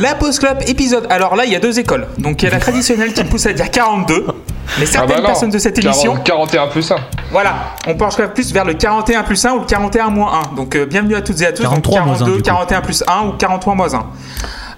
[0.00, 1.06] La Pause Club épisode.
[1.10, 2.06] Alors là, il y a deux écoles.
[2.16, 4.24] Donc il y a la traditionnelle qui me pousse à dire 42.
[4.78, 5.26] Mais certaines Ah bah non.
[5.26, 6.96] personnes de cette émission, 40 41 plus 1.
[7.30, 10.56] voilà, on penche plus vers le 41 plus 1 ou le 41 moins 1.
[10.56, 11.64] Donc euh, bienvenue à toutes et à tous.
[11.64, 12.44] 43 donc moins 1, 42, du coup.
[12.44, 14.06] 41 plus 1 ou 43 moins 1.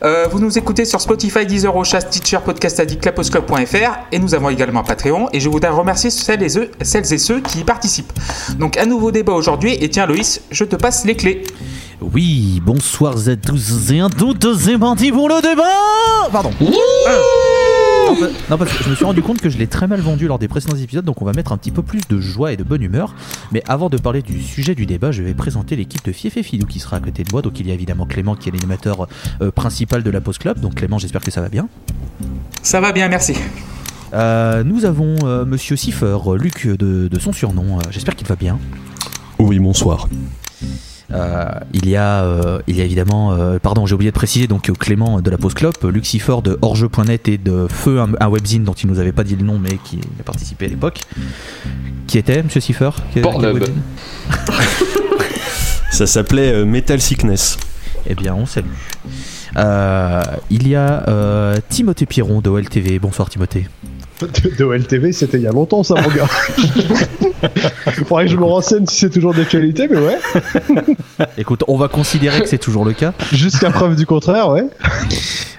[0.03, 4.49] Euh, vous nous écoutez sur Spotify, Deezer, Ocha, Stitcher, Podcast Addict, laposclub.fr et nous avons
[4.49, 7.65] également un Patreon et je voudrais remercier celles et, ceux, celles et ceux qui y
[7.65, 8.13] participent.
[8.59, 11.45] Donc un nouveau débat aujourd'hui et tiens Loïs, je te passe les clés.
[12.03, 15.63] Oui, bonsoir à tous et à toutes, c'est parti pour le débat
[16.33, 16.51] Pardon.
[16.61, 20.01] Non, pa- non, parce que je me suis rendu compte que je l'ai très mal
[20.01, 22.53] vendu lors des précédents épisodes, donc on va mettre un petit peu plus de joie
[22.53, 23.15] et de bonne humeur.
[23.53, 26.43] Mais avant de parler du sujet du débat, je vais présenter l'équipe de Fief et
[26.43, 27.41] Filou qui sera à côté de moi.
[27.43, 29.07] Donc il y a évidemment Clément qui est l'animateur
[29.41, 30.59] euh, principal de la Pause Club.
[30.61, 31.69] Donc Clément, j'espère que ça va bien.
[32.63, 33.35] Ça va bien, merci.
[34.13, 37.79] Euh, nous avons euh, Monsieur Siffer, Luc de, de son surnom.
[37.79, 38.59] Euh, j'espère qu'il va bien.
[39.39, 40.09] Oui, bonsoir.
[41.13, 44.47] Euh, il y a, euh, il y a évidemment, euh, pardon, j'ai oublié de préciser
[44.47, 48.65] donc Clément de la Pause Clope, Lucifer de Orge.net et de Feu, un, un webzine
[48.65, 51.01] dont il nous avait pas dit le nom mais qui a participé à l'époque.
[52.07, 52.61] Qui était, Monsieur
[53.23, 53.55] Pornhub.
[53.55, 53.83] webzine
[55.93, 57.59] Ça s'appelait euh, Metal Sickness.
[58.07, 58.67] Eh bien, on salue.
[59.57, 62.99] Euh, il y a euh, Timothée Piron de OLTV.
[62.99, 63.67] Bonsoir Timothée.
[64.21, 66.27] De, de OLTV, c'était il y a longtemps, ça, mon gars.
[68.07, 70.19] Faudrait que je me renseigne si c'est toujours d'actualité, mais ouais.
[71.39, 73.15] Écoute, on va considérer que c'est toujours le cas.
[73.33, 74.65] Jusqu'à preuve du contraire, ouais.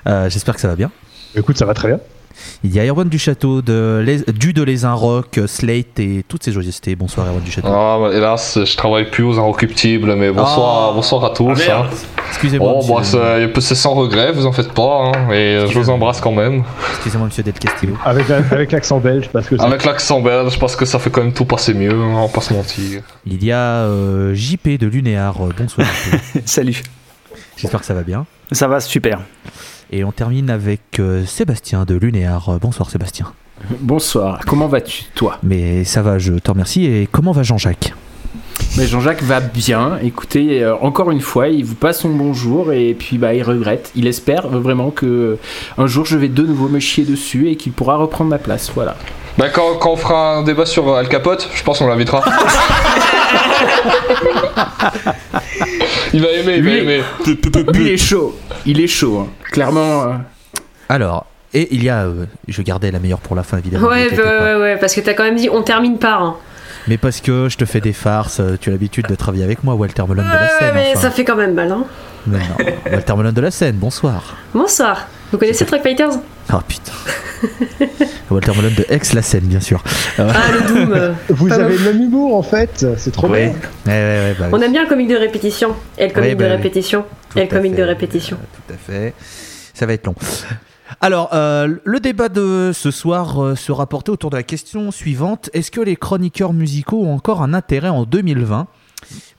[0.08, 0.92] Euh, J'espère que ça va bien.
[1.36, 2.00] Écoute, ça va très bien.
[2.64, 6.44] Il y a Erwan du Château de Les- du de Les Rock, Slate et toutes
[6.44, 6.96] ces joyeusetés.
[6.96, 7.68] Bonsoir Erwan du Château.
[7.72, 10.94] Ah, bah, hélas, je travaille plus aux Inrecuptibles, mais bonsoir, Ah.
[10.96, 11.52] bonsoir à tous.
[11.70, 11.86] hein.
[12.30, 12.74] Excusez-moi.
[12.76, 13.20] Oh, bah, monsieur-
[13.56, 16.32] c'est c'est sans regret, vous en faites pas, hein, et euh, je vous embrasse quand
[16.32, 16.64] même.
[16.96, 17.96] Excusez-moi, monsieur Del Castillo.
[18.04, 21.34] Avec, avec l'accent belge, parce que Avec l'accent belge, parce que ça fait quand même
[21.34, 23.02] tout passer mieux, hein, on va pas se mentir.
[23.26, 25.36] Il y a euh, JP de Lunéar.
[25.46, 25.88] Euh, Bonsoir.
[25.88, 26.42] JP.
[26.46, 26.82] Salut.
[27.58, 28.26] J'espère que ça va bien.
[28.52, 29.22] Ça va super.
[29.96, 32.58] Et on termine avec euh, Sébastien de Lunéar.
[32.60, 33.32] Bonsoir Sébastien.
[33.80, 34.40] Bonsoir.
[34.48, 35.38] Comment vas-tu, toi?
[35.44, 36.86] Mais ça va, je te remercie.
[36.86, 37.94] Et comment va Jean-Jacques?
[38.76, 40.00] Mais Jean-Jacques va bien.
[40.02, 43.92] Écoutez, euh, encore une fois, il vous passe son bonjour et puis bah il regrette.
[43.96, 45.40] Il espère vraiment que euh,
[45.78, 48.72] un jour je vais de nouveau me chier dessus et qu'il pourra reprendre ma place.
[48.74, 48.96] Voilà.
[49.38, 52.24] Bah, quand, quand on fera un débat sur Al Capote, je pense qu'on l'invitera.
[56.14, 57.02] il va aimer, il va aimer.
[57.74, 58.38] Lui, il est chaud.
[58.66, 59.20] Il est chaud.
[59.20, 59.28] hein.
[59.52, 60.04] Clairement.
[60.04, 60.14] euh,
[60.90, 62.04] Alors, et il y a.
[62.06, 63.88] euh, je gardais la meilleure pour la fin, évidemment.
[63.88, 66.22] Ouais, bah, ouais, ouais, parce que t'as quand même dit on termine par.
[66.24, 66.36] Hein.
[66.88, 69.64] Mais parce que je te fais des farces, euh, tu as l'habitude de travailler avec
[69.64, 70.72] moi, Walter Melon de la Ouais, scène.
[70.74, 71.00] mais enfin.
[71.02, 71.72] ça fait quand même mal.
[71.72, 71.86] Hein.
[72.28, 74.36] Mais non, Walter Melon de la scène, bonsoir.
[74.54, 75.08] Bonsoir.
[75.34, 76.12] Vous connaissez Truck Fighters?
[76.48, 76.92] Ah putain.
[78.30, 79.84] Walter Melon de Ex la scène, bien sûr.
[80.20, 80.94] Euh, Ah, le Doom.
[80.96, 82.86] euh, Vous pas avez le même humour, en fait.
[82.98, 83.48] C'est trop ouais.
[83.48, 83.94] bien.
[83.94, 85.76] Ouais, ouais, ouais, bah, On aime bien le comique de répétition.
[85.98, 86.56] Et le comique Ouais, bah de oui.
[86.58, 87.04] répétition.
[87.32, 87.84] Tout Et le à comique de fait.
[87.84, 88.38] répétition.
[88.68, 89.14] Tout à fait.
[89.74, 90.14] Ça va être long.
[91.02, 95.50] Alors, euh, le débat de ce soir euh, sera porté autour de la question suivante.
[95.54, 98.68] Est-ce que les chroniqueurs musicaux ont encore un intérêt en 2020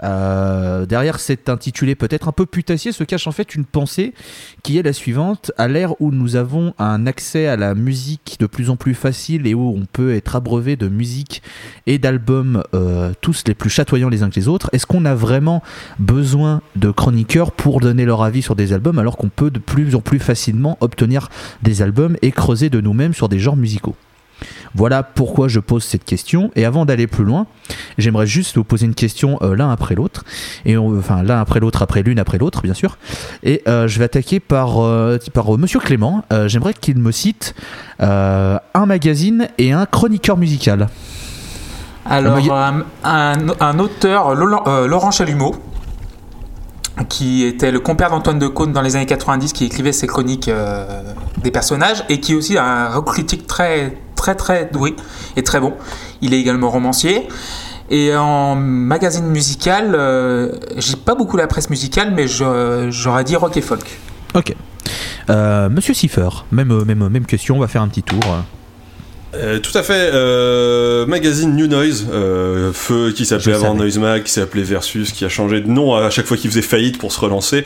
[0.03, 4.15] Euh, derrière cet intitulé peut-être un peu putassier se cache en fait une pensée
[4.63, 5.53] qui est la suivante.
[5.59, 9.47] À l'ère où nous avons un accès à la musique de plus en plus facile
[9.47, 11.43] et où on peut être abreuvé de musique
[11.87, 15.15] et d'albums euh, tous les plus chatoyants les uns que les autres, est-ce qu'on a
[15.15, 15.63] vraiment
[15.99, 19.95] besoin de chroniqueurs pour donner leur avis sur des albums alors qu'on peut de plus
[19.95, 21.29] en plus facilement obtenir
[21.63, 23.97] des albums et creuser de nous-mêmes sur des genres musicaux?
[24.75, 26.51] Voilà pourquoi je pose cette question.
[26.57, 27.47] Et avant d'aller plus loin,
[27.99, 30.25] j'aimerais juste vous poser une question euh, l'un après l'autre.
[30.65, 32.99] Et on- enfin l'un après l'autre, après l'une après l'autre, bien sûr.
[33.43, 36.25] Et euh, je vais attaquer par, euh, par euh, Monsieur Clément.
[36.47, 37.55] J'aimerais qu'il me cite
[38.01, 40.89] un magazine et un chroniqueur musical.
[42.07, 45.55] Alors, un, un- un auteur, Laurent, Chalumeau,
[47.09, 50.51] qui était le compère d'Antoine de Caunes dans les années 90, qui écrivait ses chroniques
[51.43, 54.97] des personnages, et qui est aussi un critique très, très, très doué
[55.37, 55.75] et très bon.
[56.23, 57.29] Il est également romancier.
[57.91, 63.57] Et en magazine musical, euh, j'ai pas beaucoup la presse musicale, mais j'aurais dit rock
[63.59, 64.01] et folk.
[64.35, 64.55] Ok.
[65.29, 68.25] Euh, Monsieur Siffer, même, euh, même, même question, on va faire un petit tour.
[69.37, 70.11] Euh, tout à fait.
[70.13, 73.75] euh, magazine New Noise, euh, feu qui s'appelait avant.
[73.75, 76.63] Noise Mag, qui s'appelait Versus, qui a changé de nom à chaque fois qu'il faisait
[76.63, 77.65] faillite pour se relancer.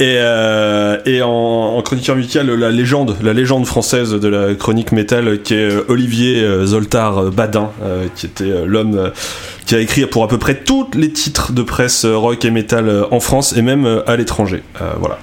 [0.00, 4.92] Et, euh, et en, en chroniqueur musical, la légende, la légende française de la chronique
[4.92, 9.10] métal, qui est Olivier Zoltar Badin, euh, qui était l'homme
[9.66, 13.04] qui a écrit pour à peu près tous les titres de presse rock et métal
[13.10, 14.62] en France et même à l'étranger.
[14.80, 15.18] Euh, voilà.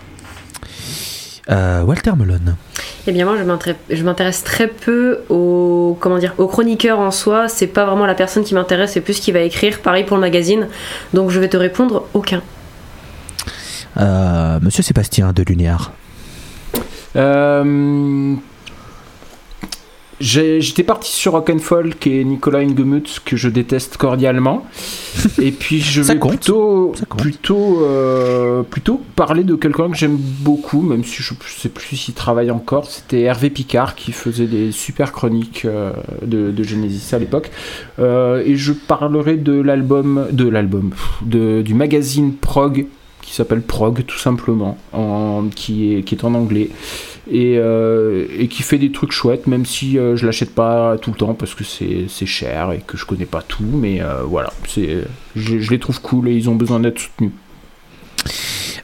[1.52, 2.56] Euh, Walter Melon.
[3.06, 7.12] Eh bien moi je m'intér- je m'intéresse très peu au comment dire au chroniqueur en
[7.12, 7.48] soi.
[7.50, 9.80] C'est pas vraiment la personne qui m'intéresse, c'est plus ce qu'il va écrire.
[9.82, 10.68] Pareil pour le magazine.
[11.14, 12.42] Donc je vais te répondre aucun.
[13.98, 15.92] Euh, Monsieur Sébastien de Lunéar.
[17.16, 18.36] Euh,
[20.22, 24.66] J'étais parti sur Rock'n'Folk et Nicolas Ingemuth que je déteste cordialement.
[25.42, 26.32] Et puis je vais compte.
[26.32, 31.68] plutôt, plutôt, euh, plutôt parler de quelqu'un que j'aime beaucoup, même si je ne sais
[31.70, 32.86] plus s'il travaille encore.
[32.90, 35.92] C'était Hervé Picard qui faisait des super chroniques euh,
[36.22, 37.52] de, de Genesis à l'époque.
[38.00, 40.92] Euh, et je parlerai de l'album, de l'album,
[41.24, 42.86] du magazine Prog
[43.22, 46.70] qui s'appelle Prog tout simplement, en, qui, est, qui est en anglais
[47.30, 51.12] et, euh, et qui fait des trucs chouettes, même si euh, je l'achète pas tout
[51.12, 54.52] le temps parce que c'est cher et que je connais pas tout, mais euh, voilà,
[54.68, 55.04] c'est
[55.36, 57.32] je, je les trouve cool et ils ont besoin d'être soutenus.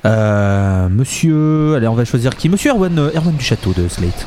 [0.05, 2.49] Euh, monsieur, allez, on va choisir qui?
[2.49, 4.25] Monsieur Erwan, Erwan du Château de Slate.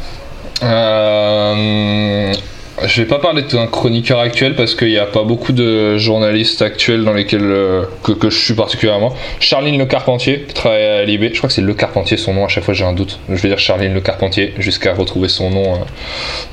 [2.82, 5.96] Euh, je vais pas parler d'un chroniqueur actuel parce qu'il n'y a pas beaucoup de
[5.98, 9.14] journalistes actuels dans lesquels euh, que, que je suis particulièrement.
[9.40, 11.30] Charline Le Carpentier qui travaille à Libé.
[11.32, 12.44] Je crois que c'est Le Carpentier son nom.
[12.44, 13.18] À chaque fois j'ai un doute.
[13.28, 15.78] Je vais dire Charline Le Carpentier jusqu'à retrouver son nom euh,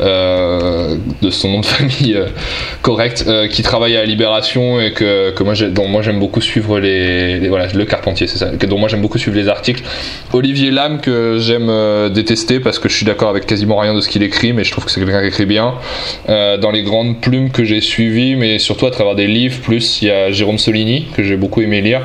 [0.02, 2.28] euh, de son nom de famille euh,
[2.82, 3.26] correct.
[3.28, 5.54] euh, qui travaille à Libération et que, que moi
[5.88, 8.50] moi j'aime beaucoup suivre les, voilà Le Carpentier c'est ça.
[8.58, 9.84] Que, dont moi j'aime beaucoup suivre les articles.
[10.34, 14.02] Olivier Lam que j'aime euh, détester parce que je suis d'accord avec quasiment rien de
[14.02, 15.76] ce qu'il écrit, mais je trouve que c'est quelqu'un qui écrit bien.
[16.30, 20.02] Euh, dans les grandes plumes que j'ai suivies, mais surtout à travers des livres, plus
[20.02, 22.02] il y a Jérôme Solini que j'ai beaucoup aimé lire.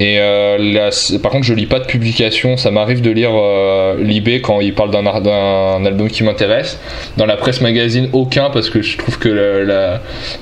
[0.00, 0.90] Et euh, là,
[1.22, 2.56] par contre, je lis pas de publication.
[2.56, 6.80] Ça m'arrive de lire euh, Libé quand il parle d'un album qui m'intéresse.
[7.16, 9.64] Dans la presse magazine, aucun parce que je trouve que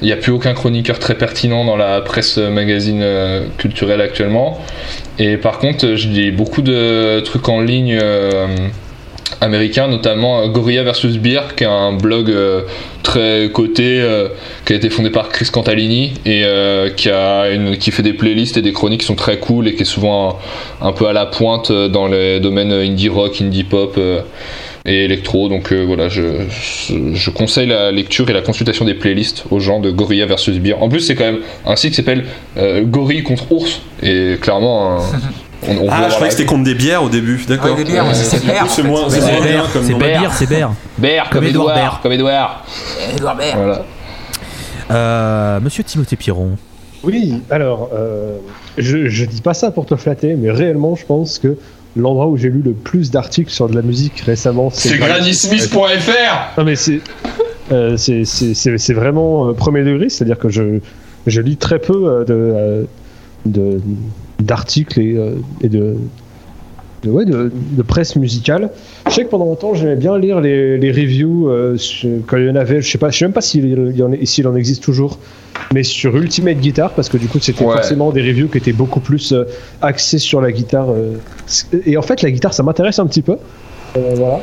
[0.01, 4.59] il n'y a plus aucun chroniqueur très pertinent dans la presse magazine euh, culturelle actuellement.
[5.19, 7.99] Et par contre, je lis beaucoup de trucs en ligne.
[9.41, 12.63] Américains, notamment euh, Gorilla versus Beer, qui est un blog euh,
[13.03, 14.29] très coté, euh,
[14.65, 16.45] qui a été fondé par Chris Cantalini et
[16.97, 20.39] qui, fait des playlists et des chroniques qui sont très cool et qui est souvent
[20.81, 23.99] un, peu à la pointe dans les domaines indie rock, indie pop.
[24.85, 29.81] et électro, donc voilà, je, conseille la lecture et la consultation des playlists aux gens
[29.81, 30.75] de Gorilla versus Beer.
[30.81, 32.25] En plus, c'est quand même un site qui s'appelle
[32.57, 34.99] Gorille contre Ours, et clairement,
[35.67, 37.71] on, on peut Ah, je croyais que c'était contre des bières au début, d'accord.
[37.77, 38.69] Ouais, des bières, Ouais, c'est Bear.
[38.71, 39.95] C'est moins, c'est C'est.
[39.95, 40.73] Bear, c'est Bear.
[40.99, 42.65] Bear, Comme Edouard comme Edouard.
[43.17, 43.57] Edouard Baird.
[43.59, 43.83] Voilà.
[44.91, 46.51] Euh, Monsieur Timothée Piron.
[47.05, 48.37] Oui, alors, euh,
[48.79, 51.57] je, je dis pas ça pour te flatter, mais réellement, je pense que
[51.97, 56.59] l'endroit où j'ai lu le plus d'articles sur de la musique récemment, C'est Granny GrannySmith.fr
[56.59, 57.01] Non mais c'est
[57.71, 60.79] euh, c'est- c'est c'est- c'est vraiment euh, premier degré, c'est-à-dire que je,
[61.27, 62.83] je lis très peu euh, de euh,
[63.47, 63.81] de-
[64.43, 65.97] d'articles et, euh, et de,
[67.03, 68.71] de, ouais, de, de presse musicale.
[69.09, 71.77] Je sais que pendant longtemps j'aimais bien lire les, les reviews euh,
[72.27, 73.67] quand il y en avait, je sais pas, je sais même pas s'il
[73.97, 74.03] y
[74.47, 75.19] en, existe toujours,
[75.75, 77.73] mais sur Ultimate Guitar parce que du coup c'était Ouais.
[77.75, 79.45] forcément des reviews qui étaient beaucoup plus euh,
[79.81, 80.91] axées sur la guitare.
[80.91, 81.17] euh,
[81.87, 83.37] et en fait la guitare ça m'intéresse un petit peu.
[83.95, 84.41] Voilà.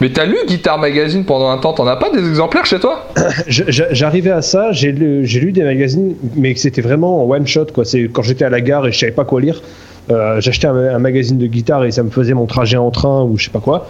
[0.00, 3.06] Mais t'as lu Guitar Magazine pendant un temps, t'en as pas des exemplaires chez toi?
[3.46, 7.66] J'arrivais à ça, j'ai lu, des magazines, mais c'était vraiment en one shot.
[7.72, 7.84] Quoi.
[7.84, 9.62] C'est quand j'étais à la gare et je savais pas quoi lire.
[10.10, 13.22] euh, J'achetais un, un magazine de guitare et ça me faisait mon trajet en train
[13.22, 13.86] ou je sais pas quoi.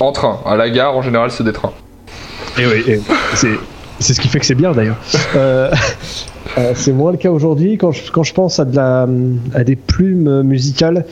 [0.00, 1.72] En train, à la gare en général c'est des trains.
[2.58, 3.00] Et oui,
[3.34, 3.48] c'est
[4.00, 4.98] c'est ce qui fait que c'est bien d'ailleurs.
[5.36, 5.70] Euh,
[6.56, 7.76] euh, c'est moins le cas aujourd'hui.
[7.76, 9.06] Quand je, quand je pense à, de la,
[9.54, 11.04] à des plumes musicales,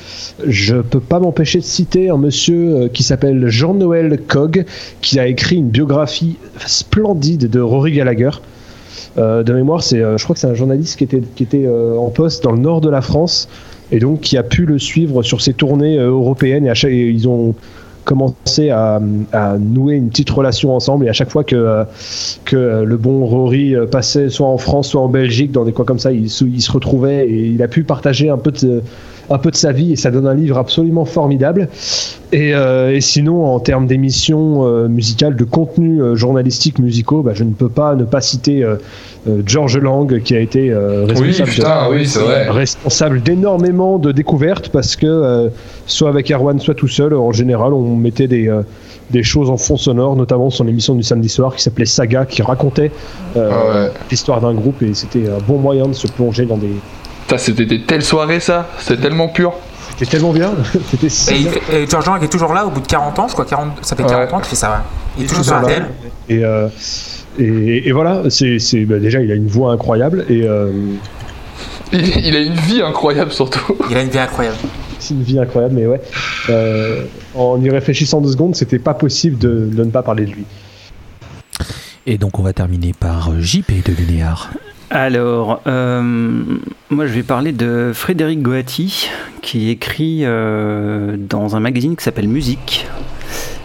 [0.47, 4.65] je peux pas m'empêcher de citer un monsieur euh, qui s'appelle Jean-Noël Cog,
[5.03, 8.31] qui a écrit une biographie splendide de Rory Gallagher.
[9.19, 12.09] Euh, de mémoire, c'est, je crois que c'est un journaliste qui était, qui était en
[12.11, 13.49] poste dans le nord de la France
[13.93, 17.09] et donc qui a pu le suivre sur ses tournées européennes et, à chaque- et
[17.11, 17.55] ils ont
[18.07, 19.01] commencé à,
[19.59, 21.05] nouer une petite relation ensemble.
[21.05, 21.85] Et à chaque fois que,
[22.47, 25.85] que le bon Rory euh, passait soit en France soit en Belgique dans des coins
[25.85, 28.83] comme ça il, il se retrouvait et il a pu partager un peu de,
[29.31, 31.69] un peu de sa vie et ça donne un livre absolument formidable
[32.33, 37.33] et, euh, et sinon en termes d'émissions euh, musicales de contenu euh, journalistique musicaux bah,
[37.35, 38.77] je ne peux pas ne pas citer euh,
[39.45, 42.49] George Lang qui a été responsable de- oui c'est vrai.
[42.51, 45.51] responsable d'énormément de découvertes parce que
[45.87, 48.49] soit avec Erwan, soit tout seul, en général, on mettait des,
[49.11, 52.43] des choses en fond sonore, notamment son émission du samedi soir qui s'appelait Saga, qui
[52.43, 52.93] racontait
[53.37, 53.91] euh, Ah ouais.
[54.13, 56.71] l'histoire d'un groupe et c'était un bon moyen de se plonger dans des.
[57.27, 59.53] Putain, c'était des telles soirées ça, c'était tellement pur.
[59.99, 60.53] C'était tellement bien,
[60.91, 63.33] c'était si Et, et George Lang est toujours là au bout de 40 ans, je
[63.33, 63.45] crois.
[63.47, 64.35] 40, ça fait 40 Ouais.
[64.35, 64.71] ans qu'il fait ça.
[64.71, 64.77] ouais.
[65.17, 65.67] Il est Il est toujours sur la là.
[65.69, 65.87] télé.
[66.29, 66.69] Et, euh,
[67.39, 70.71] et, et voilà, c'est c'est- bah, déjà il a une voix incroyable et euh,
[71.93, 73.77] Il, il a une vie incroyable surtout.
[73.91, 74.57] Il a une vie incroyable.
[74.99, 76.01] c'est une vie incroyable, mais ouais.
[76.51, 77.05] Euh,
[77.35, 80.45] en y réfléchissant deux secondes, c'était pas possible de, de ne pas parler de lui.
[82.07, 84.51] Et donc on va terminer par JP de Lunéar.
[84.97, 86.01] Alors, euh,
[86.89, 89.11] moi je vais parler de Frédéric Goati,
[89.43, 92.87] qui écrit euh, dans un magazine qui s'appelle Musique.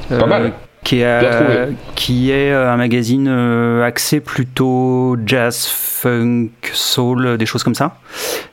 [0.09, 0.51] Pas mal.
[0.83, 7.45] Qui est, euh, qui est euh, un magazine euh, axé plutôt jazz, funk, soul, des
[7.45, 7.99] choses comme ça.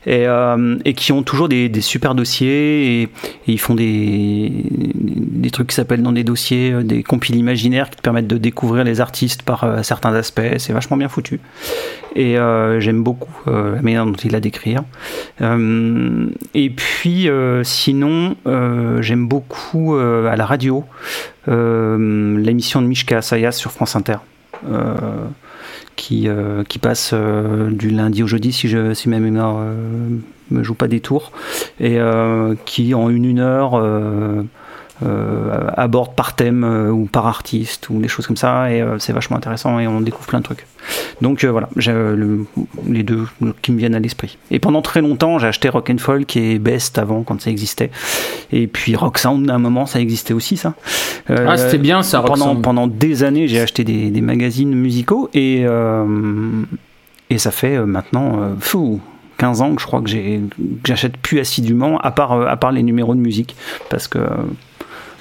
[0.05, 3.01] Et, euh, et qui ont toujours des, des super dossiers.
[3.01, 3.09] Et, et
[3.47, 8.01] ils font des, des trucs qui s'appellent dans des dossiers des compiles imaginaires qui te
[8.03, 10.41] permettent de découvrir les artistes par certains aspects.
[10.59, 11.39] C'est vachement bien foutu.
[12.15, 12.35] Et
[12.77, 14.83] j'aime beaucoup la manière dont il a d'écrire.
[15.41, 17.27] Euh, et puis,
[17.63, 18.35] sinon,
[19.01, 20.85] j'aime beaucoup à la radio
[21.49, 24.17] l'émission de Mishka Sayas sur France Inter.
[24.67, 24.91] euh,
[25.95, 29.75] qui, euh, qui passe euh, du lundi au jeudi si, je, si ma mémoire euh,
[30.49, 31.31] me joue pas des tours
[31.79, 34.43] et euh, qui en une, heure euh, euh,
[35.77, 39.13] aborde par thème euh, ou par artiste ou des choses comme ça et euh, c'est
[39.13, 40.65] vachement intéressant et on découvre plein de trucs.
[41.21, 42.45] Donc euh, voilà j'ai euh, le-
[42.87, 43.25] les deux
[43.61, 44.37] qui me viennent à l'esprit.
[44.51, 47.91] Et pendant très longtemps j'ai acheté Rock and Folk et Best avant quand ça existait.
[48.51, 50.73] Et puis Rock Sound à un moment ça existait aussi ça.
[51.29, 52.61] Euh, Ah, c'était bien ça, Rock pendant, Sound.
[52.63, 56.05] pendant des années j'ai acheté des, des magazines musicaux et, euh,
[57.29, 58.99] et ça fait euh, maintenant euh, fou
[59.37, 60.09] 15 ans que je crois que
[60.83, 63.55] j'achète plus assidûment à part, euh, à part les numéros de musique.
[63.89, 64.27] Parce que euh,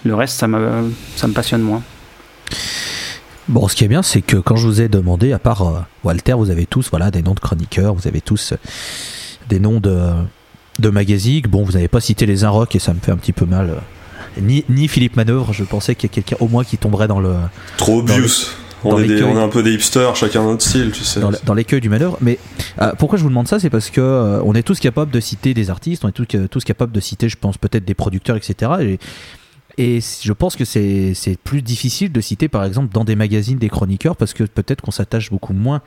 [0.04, 1.82] le reste ça, me ça me passionne moins
[3.48, 5.80] Bon, ce qui est bien, c'est que quand je vous ai demandé, à part euh,
[6.04, 8.56] Walter, vous avez tous voilà, des noms de chroniqueurs, vous avez tous euh,
[9.48, 10.10] des noms de,
[10.78, 11.42] de magazines.
[11.48, 13.70] Bon, vous n'avez pas cité les Inrock et ça me fait un petit peu mal.
[13.70, 14.40] euh.
[14.42, 17.20] Ni, ni Philippe Manœuvre, je pensais qu'il y a quelqu'un au moins qui tomberait dans
[17.20, 17.36] le
[17.78, 18.50] Trop Dans obvious.
[18.84, 21.18] On est, des- on est un peu des hipsters, chacun notre style, tu sais.
[21.44, 22.16] dans, l'écueil du manœuvre.
[22.20, 22.38] Mais
[22.82, 25.18] euh, pourquoi je vous demande ça C'est parce que euh, on est tous capables de
[25.20, 28.36] citer des artistes, on est tous, tous capables de citer, je pense, peut-être des producteurs,
[28.36, 28.72] etc.
[28.80, 28.98] Et,
[29.78, 33.68] et je pense que c'est plus difficile de citer, par exemple, dans des magazines des
[33.68, 35.82] chroniqueurs, parce que peut-être qu'on s'attache beaucoup moins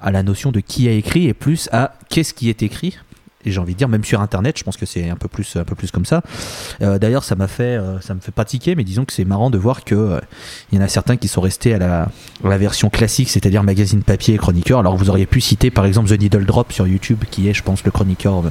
[0.00, 2.98] à la notion de qui a écrit et plus à qu'est-ce qui est écrit.
[3.44, 5.56] Et j'ai envie de dire, même sur Internet, je pense que c'est un peu plus,
[5.56, 6.22] un peu plus comme ça.
[6.82, 9.24] Euh, D'ailleurs, ça m'a fait, euh, ça me fait pas tiquer, mais disons que c'est
[9.24, 10.20] marrant de voir que euh,
[10.72, 12.02] il y en a certains qui sont restés à la,
[12.44, 14.80] à la version classique, c'est-à-dire magazine papier et chroniqueur.
[14.80, 17.54] Alors que vous auriez pu citer par exemple The Needle Drop sur YouTube, qui est,
[17.54, 18.50] je pense, le chroniqueur euh,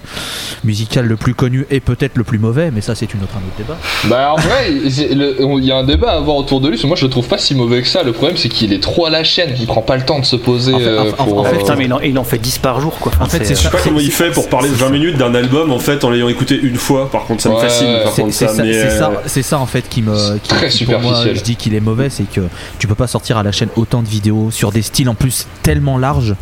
[0.63, 3.39] musical le plus connu et peut-être le plus mauvais, mais ça c'est une autre, un
[3.45, 3.77] autre débat.
[4.05, 6.75] Bah en vrai, il y a un débat à avoir autour de lui.
[6.75, 8.03] parce que Moi, je le trouve pas si mauvais que ça.
[8.03, 9.53] Le problème, c'est qu'il est trop à la chaîne.
[9.59, 10.73] Il prend pas le temps de se poser.
[10.73, 12.59] En fait- euh, pour, en fait, euh, Putain, mais il en, il en fait 10
[12.59, 13.11] par jour quoi.
[13.19, 15.71] En fait, c'est Je sais pas comment il fait pour parler 20 minutes d'un album
[15.71, 17.09] en fait en l'ayant écouté une fois.
[17.09, 17.87] Par contre, ça me fascine.
[18.03, 20.01] Par C'est contre, c'est ça, ça, mais, c'est euh, ça, c'est ça, en fait qui
[20.01, 22.41] me qui, Très qui, pour moi, je dis qu'il est mauvais, c'est que
[22.79, 25.47] tu peux pas sortir à la chaîne autant de vidéos sur des styles en plus
[25.63, 26.35] tellement larges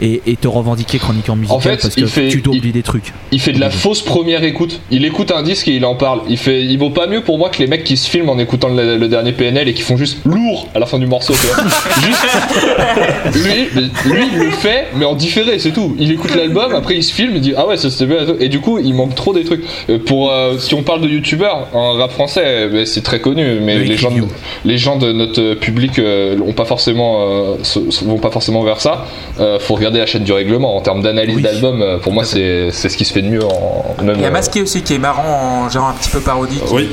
[0.00, 2.82] et, et te revendiquer chroniqueur musical fait, parce que fait- tu dois il- oublier des
[2.82, 3.12] trucs.
[3.32, 4.80] Il fait de la fausse première écoute.
[4.90, 6.20] Il écoute un disque et il en parle.
[6.28, 8.38] Il fait, il vaut pas mieux pour moi que les mecs qui se filment en
[8.38, 11.32] écoutant le, le dernier PNL et qui font juste lourd à la fin du morceau.
[11.34, 11.64] tu vois.
[12.02, 15.94] juste, lui, lui, il le fait, mais en différé, c'est tout.
[15.98, 18.22] Il écoute l'album, après il se filme, il dit ah ouais ça c'était bien.
[18.22, 18.36] et tout.
[18.40, 19.62] Et du coup, il manque trop des trucs.
[19.88, 23.58] Euh, Pour euh, si on parle de youtubeurs en rap français, euh, c'est très connu,
[23.60, 24.28] mais Le les gens, de, Review.
[24.64, 28.62] les gens de notre public euh, ont pas forcément, euh, se- se- vont pas forcément
[28.62, 29.06] vers ça.
[29.40, 31.42] Euh, faut regarder la chaîne du règlement en termes d'analyse Oui.
[31.42, 31.82] d'album.
[31.82, 34.16] euh, Pour moi, c'est c'est ce qui se fait de mieux en même.
[34.16, 36.62] Il y a Masqué aussi qui est marrant en genre un petit peu parodique.
[36.72, 36.88] Oui.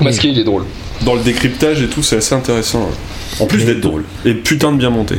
[0.00, 0.64] Masqué, il est drôle.
[1.04, 2.88] dans le décryptage et tout, c'est assez intéressant.
[3.38, 4.04] En plus Mais- d'être drôle.
[4.24, 5.16] Et putain de bien monté.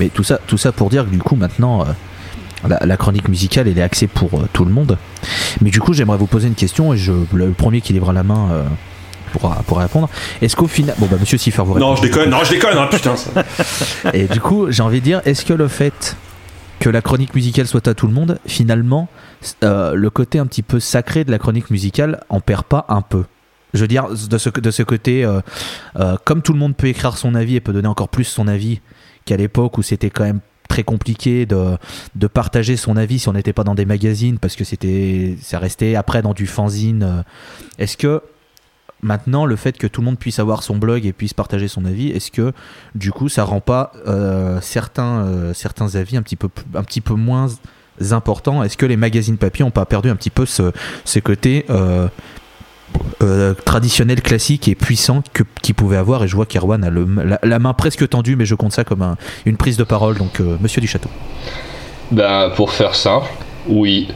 [0.00, 1.84] Mais tout ça, tout ça pour dire que du coup maintenant, euh,
[2.68, 4.98] la, la chronique musicale elle est axée pour euh, tout le monde.
[5.62, 8.22] Mais du coup j'aimerais vous poser une question et je, le premier qui lèvera la
[8.22, 8.62] main euh,
[9.38, 10.08] pourra, pourra répondre.
[10.42, 12.02] Est-ce qu'au final, bon bah Monsieur Siffer vous Non, répond.
[12.02, 13.16] je déconne, non, je déconne, hein, putain.
[13.16, 13.30] Ça.
[14.14, 16.16] Et du coup j'ai envie de dire, est-ce que le fait
[16.80, 19.08] que la chronique musicale soit à tout le monde, finalement
[19.64, 23.02] euh, le côté un petit peu sacré de la chronique musicale en perd pas un
[23.02, 23.24] peu?
[23.74, 25.40] Je veux dire, de ce, de ce côté, euh,
[25.98, 28.46] euh, comme tout le monde peut écrire son avis et peut donner encore plus son
[28.48, 28.80] avis
[29.24, 31.76] qu'à l'époque où c'était quand même très compliqué de,
[32.14, 35.58] de partager son avis si on n'était pas dans des magazines parce que c'était ça
[35.58, 37.24] restait après dans du fanzine.
[37.78, 38.22] Est-ce que
[39.02, 41.84] maintenant le fait que tout le monde puisse avoir son blog et puisse partager son
[41.84, 42.52] avis, est-ce que
[42.94, 47.00] du coup ça rend pas euh, certains, euh, certains avis un petit peu, un petit
[47.00, 47.48] peu moins
[48.10, 48.62] importants?
[48.62, 50.72] Est-ce que les magazines papier ont pas perdu un petit peu ce,
[51.04, 52.08] ce côté euh,
[53.22, 56.24] euh, traditionnel, classique et puissant que qu'ils pouvaient avoir?
[56.24, 59.16] Et je vois qu'Erwan a la, main presque tendue mais je compte ça comme un-
[59.44, 60.16] une prise de parole.
[60.16, 61.10] Donc monsieur du château
[62.10, 63.26] Bah, pour faire simple,
[63.68, 64.08] oui.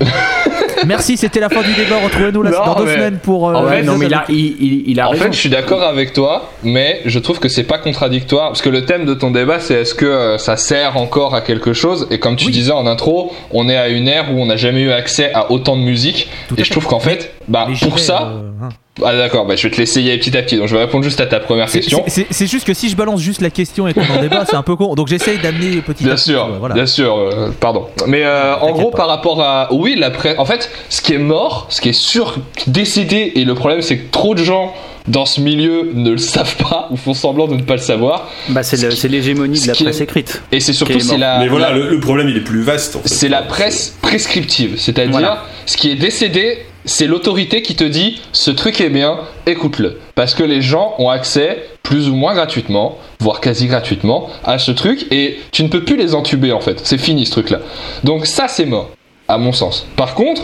[0.86, 3.68] merci c'était la fin du débat retrouvez-nous là dans deux mais- semaines pour euh, en
[3.68, 5.24] fait, non, mais il a, avec- il, il- il a En raison.
[5.24, 8.68] fait, je suis d'accord avec toi, mais je trouve que c'est pas contradictoire parce que
[8.68, 12.06] le thème de ton débat, c'est est-ce que euh, ça sert encore à quelque chose?
[12.10, 12.52] Et comme tu Oui.
[12.52, 15.50] disais en intro, on est à une ère où on n'a jamais eu accès à
[15.50, 18.47] autant de musique, Tout et je trouve qu'en fait, bah pour ça, euh.
[19.04, 20.56] Ah d'accord, bah, je vais te l'essayer petit à petit.
[20.56, 22.04] Donc je vais répondre juste à ta première question.
[22.08, 24.62] c'est- juste que si je balance juste la question et qu'on en débat, c'est un
[24.62, 24.94] peu con.
[24.94, 26.24] Donc j'essaye d'amener petit à Bien petit.
[26.30, 26.74] sûr, voilà.
[26.74, 27.86] bien sûr, euh, pardon.
[28.06, 28.98] Mais euh, en gros, pas.
[28.98, 29.68] par rapport à.
[29.72, 30.38] Oui, la presse.
[30.38, 32.36] En fait, ce qui est mort, ce qui est sûr,
[32.66, 34.72] décidé, et le problème, c'est que trop de gens
[35.06, 38.28] dans ce milieu ne le savent pas ou font semblant de ne pas le savoir.
[38.50, 40.42] Bah, c'est l'hégémonie ce de la est- presse écrite.
[40.52, 41.38] Et c'est surtout c'est la.
[41.38, 42.96] Mais voilà, la- le, le problème il est plus vaste.
[42.96, 43.08] en fait.
[43.08, 45.44] c'est la presse prescriptive, c'est-à-dire Voilà.
[45.64, 50.00] ce qui est décédé, c'est l'autorité qui te dit ce truc est bien, écoute-le.
[50.14, 54.70] Parce que les gens ont accès plus ou moins gratuitement, voire quasi gratuitement, à ce
[54.70, 56.80] truc et tu ne peux plus les entuber en fait.
[56.84, 57.60] C'est fini ce truc-là.
[58.04, 58.90] Donc ça c'est mort,
[59.26, 59.86] à mon sens.
[59.96, 60.42] Par contre,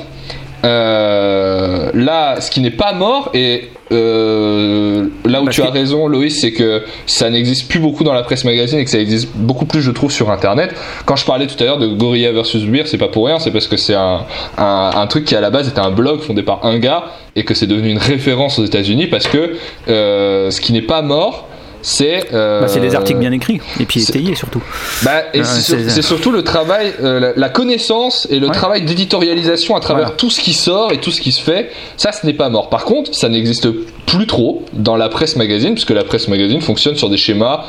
[0.64, 6.40] euh, là, ce qui n'est pas mort et euh, là où tu as raison, Loïs,
[6.40, 9.66] c'est que ça n'existe plus beaucoup dans la presse magazine et que ça existe beaucoup
[9.66, 10.74] plus, je trouve, sur Internet.
[11.04, 13.50] Quand je parlais tout à l'heure de Gorilla versus Beer, c'est pas pour rien, c'est
[13.50, 14.20] parce que c'est un,
[14.56, 17.04] un, un truc qui à la base était un blog fondé par un gars
[17.36, 19.56] et que c'est devenu une référence aux États-Unis parce que
[19.88, 21.48] euh, ce qui n'est pas mort,
[21.86, 24.62] c'est euh, Bah, c'est des articles bien écrits et puis étayés surtout.
[25.02, 28.54] bah, c'est, c'est- sur- c'est surtout le travail, euh, la, la connaissance et le Ouais.
[28.54, 30.16] travail d'éditorialisation à travers Voilà.
[30.16, 31.70] tout ce qui sort et tout ce qui se fait.
[31.98, 32.70] Ça, ce n'est pas mort.
[32.70, 33.68] Par contre, ça n'existe
[34.06, 37.64] plus trop dans la presse magazine, puisque la presse magazine fonctionne sur des schémas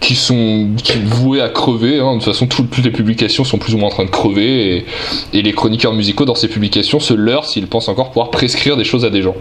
[0.00, 1.98] qui sont qui voués à crever.
[2.00, 2.14] hein.
[2.14, 4.76] De toute façon, tout- toutes les publications sont plus ou moins en train de crever
[4.78, 4.86] et,
[5.34, 8.84] et les chroniqueurs musicaux dans ces publications se leurrent s'ils pensent encore pouvoir prescrire des
[8.84, 9.34] choses à des gens.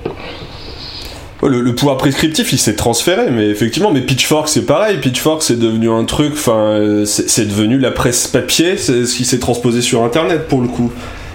[1.41, 4.97] Le, le pouvoir prescriptif il s'est transféré mais effectivement mais Pitchfork c'est pareil.
[4.99, 9.39] Pitchfork c'est devenu un truc enfin c'est devenu la presse papier c'est ce qui s'est
[9.39, 10.91] transposé sur internet pour le coup.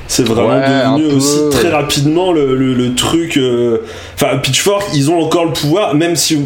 [0.06, 3.78] C'est vraiment Ouais, devenu aussi très rapidement le, le- le truc euh,
[4.14, 6.38] enfin Pitchfork ils ont encore le pouvoir même si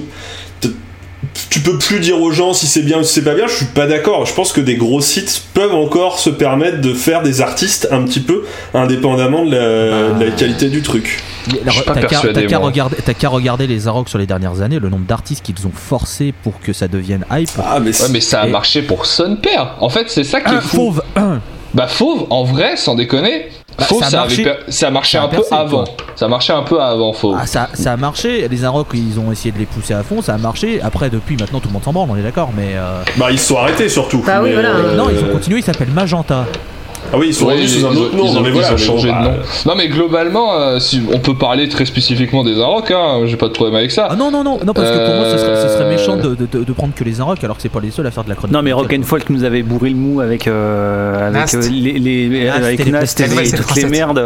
[1.51, 3.55] tu peux plus dire aux gens si c'est bien ou si c'est pas bien je
[3.55, 7.23] suis pas d'accord je pense que des gros sites peuvent encore se permettre de faire
[7.23, 11.23] des artistes un petit peu indépendamment de la, de la qualité du truc
[13.05, 16.35] T'as qu'à regarder, les Arocs sur les dernières années, le nombre d'artistes qu'ils ont forcé
[16.43, 17.49] pour que ça devienne hype.
[17.59, 19.77] ah mais, Ouais, mais ça a Et- marché pour Son Père.
[19.81, 20.77] En fait, c'est ça qui est fou.
[20.77, 21.41] fauve, un.
[21.75, 24.43] Bah Fauve, en vrai, sans déconner, Bah, Fauve, ça a ça, marché.
[24.43, 25.85] per- ça marchait Ça a un peu percé, avant.
[25.85, 25.95] quoi.
[26.17, 27.37] Ça marchait un peu avant Fauve.
[27.41, 30.21] Ah, ça, ça a marché, les Arocs ils ont essayé de les pousser à fond,
[30.21, 30.81] ça a marché.
[30.83, 32.73] Après, depuis maintenant tout le monde s'en branle, on est d'accord, mais.
[32.75, 34.71] euh, bah ils se sont arrêtés surtout Bah oui, voilà.
[34.71, 36.45] euh, Non, ils ont continué, il s'appelle Magenta.
[37.13, 38.25] Ah oui, ils sont Ouais, revenus ils- sous un ils autre ont- nom.
[38.25, 39.31] ils non, ont- mais ils voilà, ont mais changé bon, de nom.
[39.31, 43.37] bah, Non, mais globalement, euh, si on peut parler très spécifiquement des Arocs, hein, j'ai
[43.37, 44.09] pas de problème avec ça.
[44.11, 46.17] Ah non, non, non, non, parce que pour moi ce serait, ce serait Euh, méchant
[46.17, 48.29] de, de- prendre que les Arocs alors que c'est pas les seuls à faire de
[48.29, 48.53] la chronique.
[48.55, 48.73] Non mais.
[48.73, 53.21] Rock'n'Folk nous avait bourré le mou avec, euh, avec euh, les, les, Nast, avec Nast
[53.21, 54.23] et les- toutes les merdes.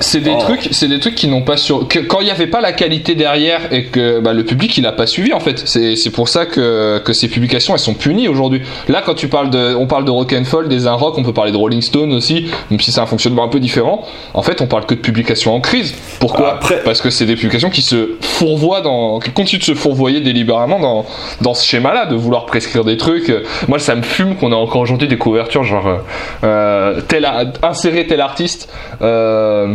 [0.00, 1.86] C'est des trucs, c'est des trucs qui n'ont pas sur.
[1.88, 4.86] que- quand il n'y avait pas la qualité derrière et que bah, le public il
[4.86, 5.62] a pas suivi en fait.
[5.66, 8.62] C'est c'est pour ça que, que ces publications elles sont punies aujourd'hui.
[8.88, 10.32] Là quand tu parles de, on parle de rock
[10.68, 13.44] des un rock, on peut parler de Rolling Stone aussi, même si c'est un fonctionnement
[13.44, 14.04] un peu différent.
[14.34, 15.94] En fait, on parle que de publications en crise.
[16.20, 16.54] Pourquoi?
[16.54, 20.20] Après- Parce que c'est des publications qui se fourvoient dans, qui continuent de se fourvoyer
[20.20, 21.06] délibérément dans
[21.40, 23.32] dans ce schéma-là, de vouloir prescrire des trucs.
[23.68, 25.96] Moi, ça me fume qu'on a encore aujourd'hui des couvertures genre euh,
[26.44, 28.68] euh, tel a- insérer tel artiste.
[29.02, 29.74] Euh,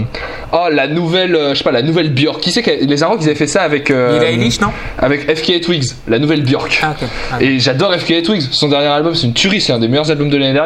[0.54, 2.40] oh la nouvelle, euh, je sais pas, la nouvelle Björk.
[2.42, 4.68] Qui c'est que les Arocs ils avaient fait ça avec euh, Eilish, non?
[5.00, 6.80] avec FK Twigs, la nouvelle Björk.
[6.84, 6.94] Ah.
[7.32, 8.44] Ah, Et j'adore FK Twigs.
[8.52, 10.64] Son dernier album, c'est une tuerie, c'est un des meilleurs albums de l'année dernière.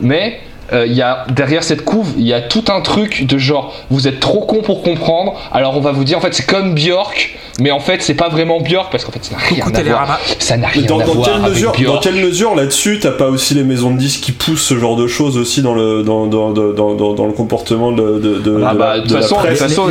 [0.00, 0.40] Mais
[0.72, 3.74] euh, il y a derrière cette couve, il y a tout un truc de genre,
[3.90, 5.34] vous êtes trop con pour comprendre.
[5.52, 8.28] Alors on va vous dire, en fait, c'est comme Björk, mais en fait, c'est pas
[8.28, 9.72] vraiment Björk parce qu'en fait, ça n'a rien à voir.
[9.72, 10.18] Télérama.
[10.38, 11.94] Ça n'a Mais rien dans, à dans voir quelle avec mesure, Björk.
[11.94, 14.94] dans quelle mesure là-dessus, t'as pas aussi les maisons de disques qui poussent ce genre
[14.96, 18.38] de choses aussi dans le dans, dans, dans, dans, dans- dans le comportement de, de,
[18.38, 19.58] de, Ah de bah, la, de toute la façon, de toute presse?
[19.58, 19.88] façon,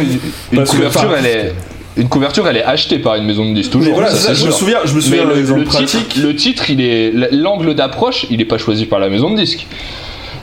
[0.53, 1.53] une, couverture, elle est.
[1.97, 3.93] Une couverture, elle est achetée par une maison de disques toujours.
[3.93, 6.15] voilà, ça, ça, c'est je me souviens, je me souviens le, titre, pratique.
[6.15, 9.67] le titre, il est l'angle d'approche, il est pas choisi par la maison de disques.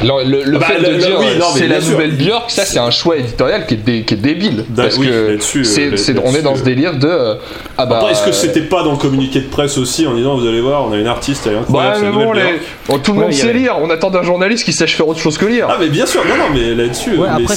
[0.03, 1.93] Le, le- le Bah, fait le- de le- dire oui, c'est la sûr.
[1.93, 4.65] nouvelle Björk, ça c'est un choix éditorial qui est, dé- qui est débile.
[4.69, 6.65] Da- parce oui, que c'est, euh, c'est- on est dans ce euh.
[6.65, 7.35] délire de euh,
[7.79, 8.05] ah bah.
[8.11, 10.61] Est-ce que euh, c'était pas dans le communiqué de presse aussi en disant vous allez
[10.61, 12.43] voir, on a une artiste, elle est Ouais, incroyable, mais la bon, les-
[12.89, 13.77] bon, tout le monde sait avait- lire.
[13.81, 15.67] On attend d'un journaliste qui sache faire autre chose que lire.
[15.71, 17.17] Ah mais bien sûr, non non mais là-dessus.
[17.17, 17.55] Ouais, après,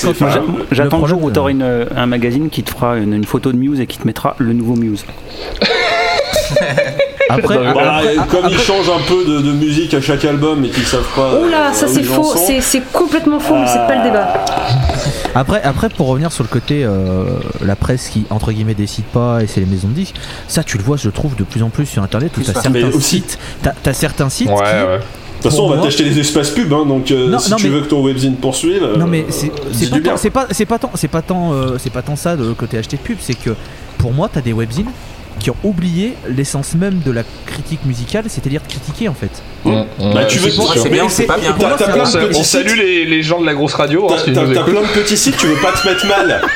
[0.71, 3.25] J'attends Le jour où problème, tu auras une, un magazine qui te fera une, une
[3.25, 5.03] photo de Muse et qui te mettra le nouveau Muse.
[7.29, 10.25] Après, Bah, Voilà, après- et comme ils changent un peu de, de musique à chaque
[10.25, 11.39] album et qu'ils savent pas.
[11.39, 14.33] Oula, euh, ça c'est faux, c'est complètement faux, c'est pas le débat.
[15.35, 17.25] Après, après, pour revenir sur le côté euh,
[17.63, 20.15] la presse qui entre guillemets décide pas et c'est les maisons de disques,
[20.47, 22.53] ça tu le vois, je trouve de plus en plus sur internet où t'as.
[22.69, 24.97] Mais certains aussi- sites, t'as t'as certains sites Ouais, qui, ouais.
[24.97, 27.57] De toute façon, on va t'acheter des espaces pubs, hein, donc euh, Non, si non,
[27.57, 28.83] tu mais- veux que ton webzine poursuive.
[28.83, 29.45] euh, Non mais c'est
[29.85, 30.11] du pas, bien.
[30.13, 32.51] tant- c'est pas c'est pas tant c'est pas tant euh, c'est pas tant ça de
[32.53, 33.51] côté acheter de pub, c'est que
[33.99, 34.89] pour moi t'as des webzines
[35.39, 39.31] qui ont oublié l'essence même de la critique musicale, c'est-à-dire de critiquer en fait.
[39.65, 39.81] Mmh,
[40.13, 40.79] Bah, tu veux c'est.
[40.79, 41.55] C'est bien ou c'est pas bien
[42.35, 44.07] On, on salue les, les gens de la grosse radio.
[44.11, 44.65] hein, T'as écoutent.
[44.65, 46.41] plein de petits sites, tu veux pas te mettre mal.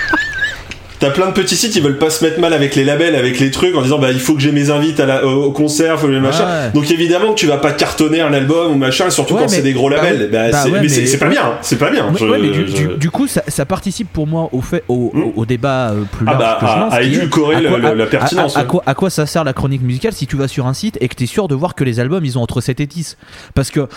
[1.03, 3.39] t'as plein de petits sites qui veulent pas se mettre mal avec les labels, avec
[3.39, 5.99] les trucs, en disant bah il faut que j'ai mes invites à la, au concert,
[5.99, 6.45] faut que machin.
[6.45, 6.71] Ouais.
[6.73, 9.61] Donc évidemment que tu vas pas cartonner un album ou machin, surtout Ouais, quand c'est
[9.61, 10.29] des gros labels.
[10.31, 12.11] Bah, bah mais c'est mais- c'est pas bien, c'est pas bien.
[12.17, 15.11] Je- mais du, je- du- du coup, ça, ça participe pour moi au fait, au,
[15.13, 15.23] Hmm.
[15.23, 17.07] au- au débat euh, plus Ah large bah, que je à- lance, à qui est,
[17.15, 19.81] édulcorer à le- quoi- le- la pertinence, À, quoi, à quoi ça sert la chronique
[19.81, 21.83] musicale si tu vas sur un site et que tu es sûr de voir que
[21.83, 23.17] les albums ils ont entre 7 et 10
[23.55, 23.87] Parce que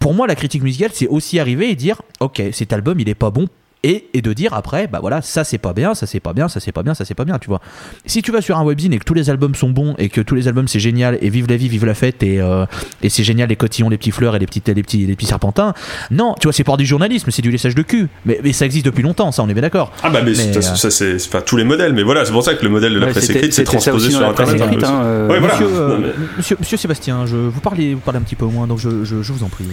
[0.00, 3.14] pour moi, la critique musicale, c'est aussi arriver et dire Ok, cet album il est
[3.14, 3.46] pas bon.
[3.88, 6.48] Et, et de dire après, bah voilà, ça c'est pas bien, ça c'est pas bien,
[6.48, 7.60] ça c'est pas bien, ça c'est pas bien, tu vois.
[8.04, 10.20] Si tu vas sur un webzine et que tous les albums sont bons et que
[10.20, 12.66] tous les albums c'est génial et vive la vie, vive la fête et, euh,
[13.04, 15.26] et c'est génial les cotillons, les petits fleurs et les petits, les petits, les petits
[15.26, 15.72] serpentins,
[16.10, 18.08] non, tu vois, c'est pas du journalisme, c'est du laissage de cul.
[18.24, 19.92] Mais, mais ça existe depuis longtemps, ça on est bien d'accord.
[20.02, 22.32] Ah bah mais, Mais, c'est- euh, ça c'est pas tous les modèles, mais voilà, c'est
[22.32, 24.56] pour ça que le modèle de la Ouais, presse écrite ça transposé sur internet.
[24.62, 25.54] écrite, hein, euh, Ouais, voilà.
[25.54, 28.46] monsieur, euh, Non, mais- monsieur, monsieur Sébastien, je, vous, parlez, vous parlez un petit peu
[28.46, 29.64] moins, donc je, je, je vous en prie.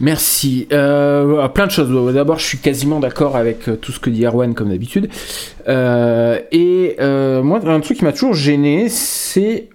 [0.00, 0.68] Merci.
[0.72, 2.14] Euh, plein de choses.
[2.14, 5.08] D'abord, je suis quasiment d'accord avec euh, tout ce que dit Erwan, comme d'habitude.
[5.66, 6.96] Euh, et
[7.42, 9.68] moi, un truc qui m'a toujours gêné, c'est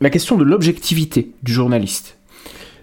[0.00, 2.16] la question de l'objectivité du journaliste.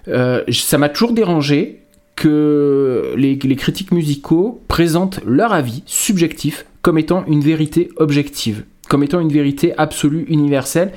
[0.08, 1.82] Ça m'a toujours dérangé
[2.16, 9.04] que les, les critiques musicaux présentent leur avis subjectif comme étant une vérité objective, comme
[9.04, 10.92] étant une vérité absolue, universelle.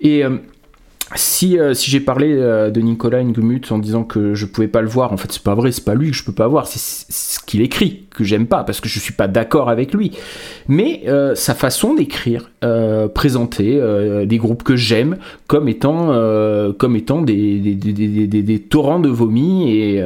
[0.00, 0.22] Et
[1.16, 4.82] si, euh, si j'ai parlé euh, de Nicolas Ngumut en disant que je pouvais pas
[4.82, 6.66] le voir, en fait c'est pas vrai, c'est pas lui que je peux pas voir,
[6.66, 6.78] c'est
[7.12, 10.12] ce qu'il écrit que j'aime pas parce que je suis pas d'accord avec lui.
[10.68, 16.72] Mais euh, sa façon d'écrire, euh, présenter euh, des groupes que j'aime comme étant, euh,
[16.72, 17.92] comme étant des, des, des,
[18.26, 20.04] des, des- torrents de vomi et,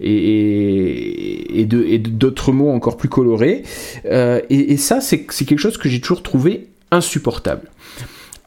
[0.00, 3.62] et, et, de- et d'autres mots encore plus colorés.
[4.04, 7.68] Et, et ça, c'est quelque chose que j'ai toujours trouvé insupportable.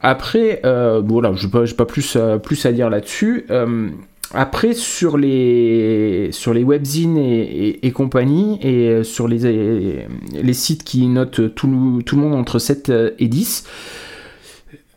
[0.00, 3.46] Après, euh, voilà, je n'ai pas, pas plus, à- dire là-dessus.
[3.50, 3.88] Euh,
[4.34, 10.06] après, sur les, webzines et, et, compagnie, et euh, sur les,
[10.52, 13.64] sites qui notent tout, le- monde entre 7 et 10,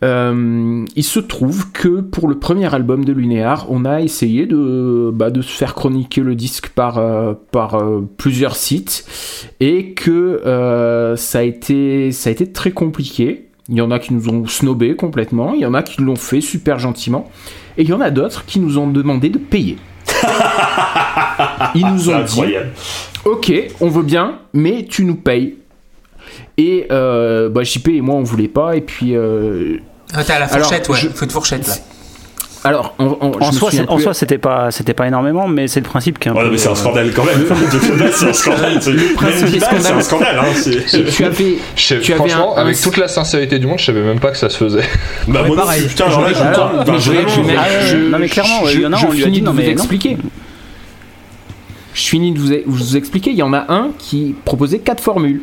[0.02, 5.12] euh, il se trouve que pour le premier album de Lunéar, on a essayé de,
[5.14, 9.06] bah, se faire chroniquer le disque par, euh, euh, plusieurs sites
[9.60, 10.12] et que
[10.46, 12.12] euh, ça a été
[12.54, 13.49] très compliqué.
[13.70, 16.16] Il y en a qui nous ont snobé complètement, il y en a qui l'ont
[16.16, 17.30] fait super gentiment,
[17.78, 19.78] et il y en a d'autres qui nous ont demandé de payer.
[21.76, 22.42] Ils nous ont dit.
[23.26, 23.52] Ok,
[23.82, 25.58] on veut bien, mais tu nous payes.
[26.58, 28.76] Et euh, bah, JP et moi, on voulait pas.
[28.76, 29.78] Et puis, euh,
[30.14, 30.98] Ah, T'as la Alors, fourchette, ouais.
[30.98, 31.74] je- Faut une fourchette là.
[32.64, 35.80] Alors, on, on- je En soi, en soi, c'était pas, c'était pas énormément, mais c'est
[35.80, 37.46] le principe qui est un Ouais, peu, mais c'est un euh, scandale quand même.
[38.14, 38.82] c'est un scandale.
[38.82, 39.98] C'est principe même des 10 balles, c'est scandales.
[39.98, 40.40] un scandale.
[40.40, 44.02] Hein, c'est- tu avais, Tu avais franchement, avec toute la sincérité du monde, je savais
[44.02, 44.84] même pas que ça se faisait.
[45.28, 45.84] Bah, moi non pareil.
[45.88, 47.96] putain, alors là, je Alors, me mais enfin, je- vraiment, je- euh, Ah ouais, je-
[47.98, 49.52] non, mais clairement, il y en a, je on lui a finis dit, de non,
[49.52, 50.18] vous mais expliquer.
[51.94, 53.32] Je finis de vous, vous expliquer.
[53.32, 55.42] Il y en a un qui proposait quatre formules.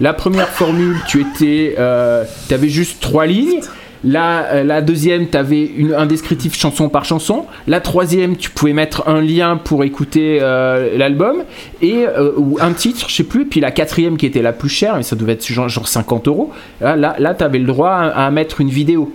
[0.00, 3.60] La première formule, tu étais, euh, avais juste trois lignes.
[4.02, 7.46] La, euh, la deuxième, tu avais un descriptif chanson par chanson.
[7.66, 11.44] La troisième, tu pouvais mettre un lien pour écouter euh, l'album
[11.82, 13.42] et euh, ou un titre, je sais plus.
[13.42, 15.88] Et puis la quatrième, qui était la plus chère, mais ça devait être genre, genre
[15.88, 16.52] 50 euros.
[16.80, 19.12] Là, là, là tu avais le droit à, à mettre une vidéo.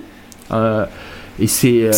[0.52, 0.86] Euh,
[1.39, 1.89] et c'est,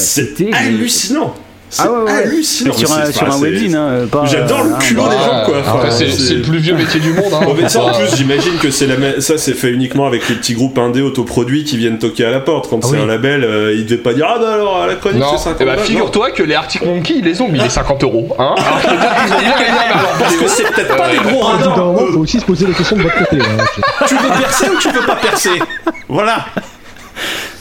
[0.53, 1.35] hallucinant.
[1.69, 2.11] C'est Ah ouais, ouais.
[2.23, 2.73] hallucinant.
[2.73, 4.23] sur mais un, sur un c'est- webzine, hein, pas.
[4.25, 5.55] J'adore le euh, culot des gens, quoi.
[5.59, 7.25] Enfin, c'est c'est- c'est le plus vieux métier du monde.
[7.33, 7.45] Hein.
[7.61, 10.35] Mais ça, en plus, j'imagine que c'est la même- ça, c'est fait uniquement avec les
[10.35, 12.69] petits groupes indés autoproduits qui viennent toquer à la porte.
[12.69, 13.01] Quand Ah c'est oui.
[13.03, 15.43] un label, euh, ils devaient pas dire Ah bah alors, à la chronique, Non, c'est
[15.43, 15.85] 50 eh bah, balles.
[15.85, 18.29] figure-toi que les Arctic Monkey, ils les ont mis les 50 euros.
[18.39, 21.75] Hein Alors, je leur Parce que c'est peut-être pas des gros radins.
[22.01, 22.11] eux.
[22.13, 23.37] faut aussi se poser les questions de votre côté.
[23.41, 23.83] hein.
[24.07, 25.59] Tu veux percer ou tu veux pas percer?
[26.07, 26.45] Voilà.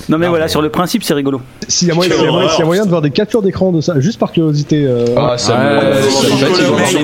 [0.08, 1.40] Non, mais voilà, sur le principe, c'est rigolo.
[1.68, 4.30] S'il y a moyen, y a de voir des captures d'écran de ça, juste par
[4.32, 4.84] curiosité.
[4.86, 5.56] euh, Ah, ça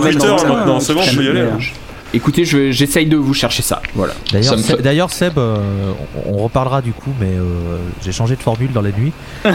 [0.01, 1.41] maintenant, c'est bon, je peux y aller.
[1.41, 1.59] hein.
[2.15, 3.81] Écoutez, je j'essaye de vous chercher ça.
[3.95, 4.13] Voilà.
[4.33, 5.57] D'ailleurs, Seb- fait- d'ailleurs, Seb, euh,
[6.27, 9.13] on, on reparlera du coup, mais euh, j'ai changé de formule dans la nuit.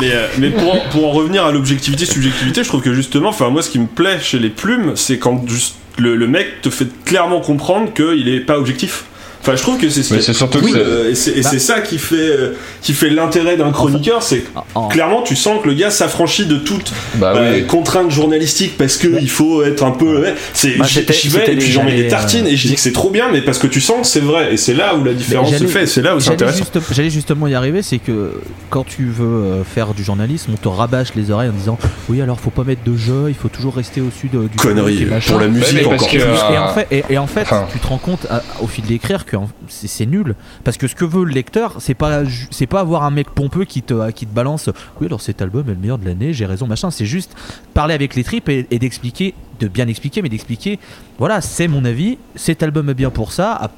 [0.00, 3.30] mais, euh, mais pour, en, pour en revenir à l'objectivité, subjectivité, je trouve que justement,
[3.30, 6.60] enfin moi ce qui me plaît chez les plumes, c'est quand juste le, le mec
[6.62, 9.04] te fait clairement comprendre qu'il est pas objectif.
[9.46, 11.14] Enfin, je trouve que c'est ce Mais qui- c'est surtout que Oui, c'est- euh, et
[11.14, 11.58] c'est Bah.
[11.58, 15.62] ça qui fait euh, qui fait l'intérêt d'un chroniqueur, c'est que En- clairement tu sens
[15.62, 17.66] que le gars s'affranchit de toute Bah euh, oui.
[17.66, 21.56] contrainte journalistique parce que il faut être un peu ouais, c'est Bah, j'y vais et
[21.56, 23.40] puis j'en mets des j'allais, tartines euh, et je dis que c'est trop bien mais
[23.40, 25.86] parce que tu sens que c'est vrai et c'est là où la différence se fait
[25.86, 28.32] c'est là où c'est J'allais intéressant juste- J'allais justement y arriver, c'est que
[28.70, 31.78] quand tu veux euh, faire du journalisme, on te rabâche les oreilles en disant
[32.08, 35.06] oui alors faut pas mettre de jeu, il faut toujours rester au-dessus de- du connerie
[35.28, 36.20] pour la musique encore que- plus.
[36.20, 37.66] Et Euh, en fait, et, et en fait enfin.
[37.72, 40.34] tu te rends compte à- au fil d'écrire que que c'est c'est nul.
[40.64, 43.64] Parce que ce que veut le lecteur, c'est pas, c'est pas avoir un mec pompeux
[43.64, 44.70] qui te, qui te balance
[45.00, 46.90] Oui, alors cet album est le meilleur de l'année, j'ai raison, machin.
[46.90, 47.34] C'est juste
[47.74, 50.78] parler avec les tripes et, et d'expliquer, de bien expliquer, mais d'expliquer
[51.18, 53.70] Voilà, c'est mon avis, cet album est bien pour ça.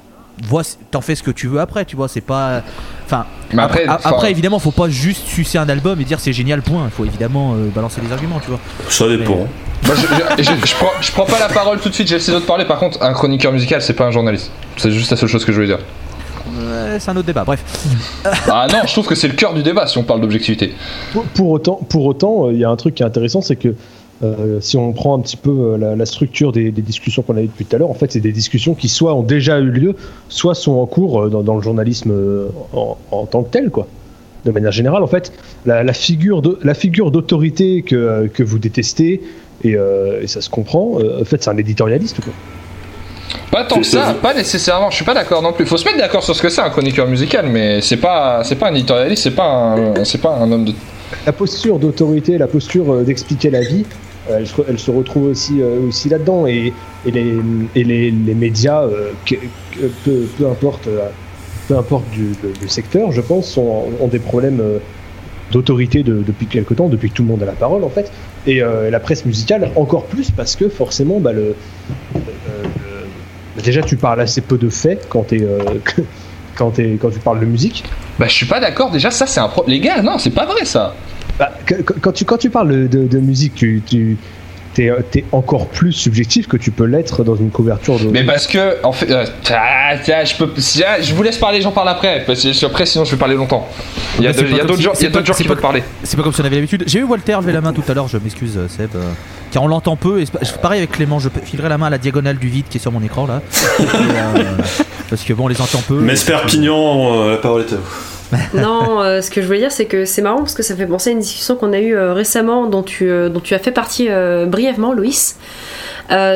[0.44, 2.62] Vois- T'en fais ce que tu veux après, tu vois, c'est pas.
[3.04, 6.20] Enfin, Mais après, après, enfin- après, évidemment, faut pas juste sucer un album et dire
[6.20, 6.84] c'est génial, point.
[6.84, 8.60] Il faut évidemment euh, balancer des arguments, tu vois.
[8.88, 9.48] Ça dépend.
[9.86, 12.16] Moi, je, je- je- je prends, je prends pas la parole tout de suite, j'ai
[12.16, 12.64] laissé d'autres parler.
[12.64, 14.50] Par contre, un chroniqueur musical, c'est pas un journaliste.
[14.76, 15.78] C'est juste la seule chose que je voulais dire.
[16.98, 17.62] C'est un autre débat, bref.
[18.50, 20.72] Ah non, je trouve que c'est le cœur du débat si on parle d'objectivité.
[21.12, 23.56] Pour, pour autant, pour autant, euh, il y a un truc qui est intéressant, c'est
[23.56, 23.74] que
[24.24, 27.36] euh, si on prend un petit peu euh, la, la structure des, des discussions qu'on
[27.36, 29.58] a eues depuis tout à l'heure, en fait, c'est des discussions qui soit ont déjà
[29.60, 29.94] eu lieu,
[30.28, 32.12] soit sont en cours dans, dans le journalisme
[32.72, 33.86] en, en tant que tel, quoi.
[34.44, 35.32] De manière générale, en fait,
[35.66, 39.20] la, la figure de- la figure d'autorité que, que vous détestez
[39.64, 40.98] et, euh, et ça se comprend.
[41.00, 42.32] euh, en fait, c'est un éditorialiste, quoi.
[43.50, 44.90] Pas tant que ça, pas nécessairement.
[44.90, 45.66] Je suis pas d'accord non plus.
[45.66, 48.56] Faut se mettre d'accord sur ce que c'est un chroniqueur musical, mais c'est pas, c'est
[48.56, 50.72] pas un éditorialiste, c'est pas un, c'est pas un homme de.
[51.26, 53.84] la posture d'autorité, la posture euh, d'expliquer la vie,
[54.30, 56.46] elle, se, elle se retrouve aussi, aussi là-dedans.
[56.46, 56.72] Et,
[57.06, 57.34] et, les,
[57.74, 60.88] et les, les médias, euh, que- que- peu, peu importe,
[61.68, 64.62] peu importe du, le, le secteur, je pense, ont des problèmes
[65.52, 68.10] d'autorité de- depuis quelque temps, depuis que tout le monde a la parole en fait.
[68.48, 71.54] Et euh, la presse musicale encore plus parce que forcément, bah, le,
[72.16, 72.64] euh,
[73.56, 75.58] le- déjà tu parles assez peu de faits quand, t'es, euh,
[76.56, 77.84] quand, tu parles de musique.
[78.18, 78.90] Bah, je suis pas d'accord.
[78.90, 79.64] Déjà, ça, c'est un pro.
[79.66, 80.94] Les gars, non, c'est pas vrai ça.
[81.38, 84.16] Bah, que- que- quand, tu, quand tu parles de, de musique, tu, tu
[84.86, 88.08] es, encore plus subjectif que tu peux l'être dans une couverture de.
[88.08, 90.50] Mais parce que, en fait, euh, ah, je peux,
[90.86, 92.24] ah, je vous laisse parler, j'en parle après.
[92.26, 93.68] Parce que après, sinon, je vais parler longtemps.
[94.18, 95.48] Il y a, d'autres si- gens, il y c'est a d'autres pas- gens c'est qui
[95.48, 95.82] veulent parler.
[96.02, 96.84] C'est pas comme si on avait l'habitude.
[96.86, 98.90] J'ai eu Walter lever la main tout à l'heure, je m'excuse euh, Seb.
[98.96, 99.00] euh,
[99.50, 100.20] car on l'entend peu.
[100.20, 100.24] Et
[100.62, 102.92] pareil avec Clément, je filerai la main à la diagonale du vide qui est sur
[102.92, 103.40] mon écran là.
[103.80, 104.42] Et, euh,
[105.10, 106.00] parce que bon, on les entend peu.
[106.00, 107.82] Mais Perpignan, euh, la parole est à vous.
[108.54, 110.86] Non, euh, ce que je voulais dire, c'est que c'est marrant parce que ça fait
[110.86, 113.58] penser à une discussion qu'on a eue euh, récemment, dont tu, euh, dont tu as
[113.58, 114.08] fait partie
[114.46, 115.36] brièvement, Loïs,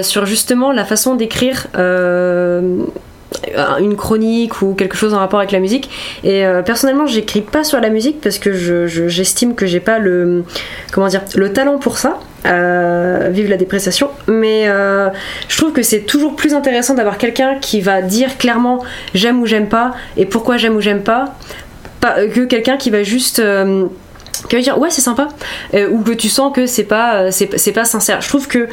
[0.02, 1.66] sur justement la façon d'écrire.
[3.80, 5.88] une chronique ou quelque chose en rapport avec la musique
[6.22, 9.80] et euh, personnellement j'écris pas sur la musique parce que je- je- j'estime que j'ai
[9.80, 10.44] pas le
[10.92, 14.66] comment dire le talent pour ça vive la dépréciation mais
[15.48, 19.46] je trouve que c'est toujours plus intéressant d'avoir quelqu'un qui va dire clairement j'aime ou
[19.46, 21.34] j'aime pas et pourquoi j'aime ou j'aime pas
[22.04, 23.86] euh, que quelqu'un qui va juste euh,
[24.48, 25.28] qui va dire ouais c'est sympa
[25.74, 27.30] euh, ou que tu sens que c'est pas
[27.84, 28.68] sincère je trouve que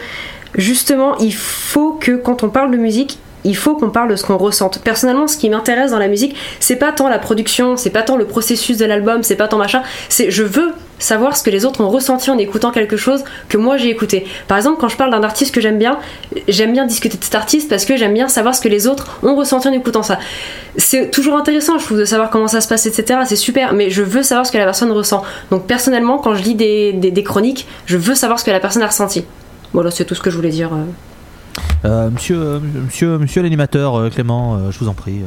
[0.55, 4.25] justement il faut que quand on parle de musique il faut qu'on parle de ce
[4.25, 4.81] qu'on ressente.
[4.83, 8.17] Personnellement, ce qui m'intéresse dans la musique, c'est pas tant la production, c'est pas tant
[8.17, 11.65] le processus de l'album, c'est pas tant machin, c'est je veux savoir ce que les
[11.65, 14.27] autres ont ressenti en écoutant quelque chose que moi j'ai écouté.
[14.47, 15.97] Par exemple, quand je parle d'un artiste que j'aime bien,
[16.47, 19.19] j'aime bien discuter de cet artiste parce que j'aime bien savoir ce que les autres
[19.23, 20.19] ont ressenti en écoutant ça.
[20.77, 23.21] C'est toujours intéressant, je trouve, de savoir comment ça se passe, etc.
[23.25, 25.23] C'est super, mais je veux savoir ce que la personne ressent.
[25.51, 28.81] Donc personnellement, quand je lis des, des- chroniques, je veux savoir ce que la personne
[28.83, 29.23] a ressenti.
[29.73, 30.69] Voilà, c'est tout ce que je voulais dire.
[30.73, 30.85] euh.
[31.85, 35.21] Euh, monsieur, euh, monsieur, monsieur l'animateur Clément, je vous en prie.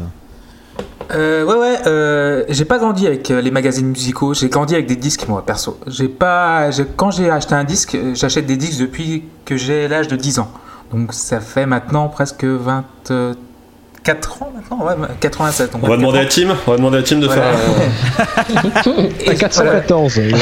[1.14, 1.44] Euh.
[1.44, 4.96] Ouais, ouais, euh, j'ai pas grandi avec euh, les magazines musicaux, j'ai grandi avec des
[4.96, 5.78] disques, moi, perso.
[5.86, 10.08] J'ai pas, quand j'ai acheté un disque, euh, j'achète des disques depuis que j'ai l'âge
[10.08, 10.50] de 10 ans.
[10.92, 15.72] Donc ça fait maintenant presque 24 ans maintenant, ouais, 87.
[15.72, 16.22] donc On va 24 demander ans.
[16.22, 17.42] à Tim, on va demander à Tim de Voilà.
[17.42, 18.86] faire.
[18.88, 20.18] euh, Et- À 414.
[20.18, 20.32] Et,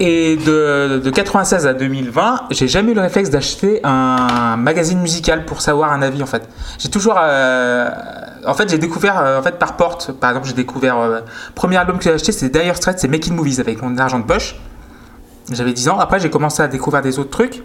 [0.00, 5.44] et de, de 96 à 2020, j'ai jamais eu le réflexe d'acheter un magazine musical
[5.44, 6.48] pour savoir un avis en fait.
[6.78, 7.90] J'ai toujours, euh,
[8.46, 10.12] en fait, j'ai découvert euh, en fait par porte.
[10.12, 11.20] Par exemple, j'ai découvert euh,
[11.54, 14.24] premier album que j'ai acheté, c'est Dire Straits, c'est Making Movies avec mon argent de
[14.24, 14.56] poche.
[15.52, 15.98] J'avais 10 ans.
[15.98, 17.62] Après, j'ai commencé à découvrir des autres trucs.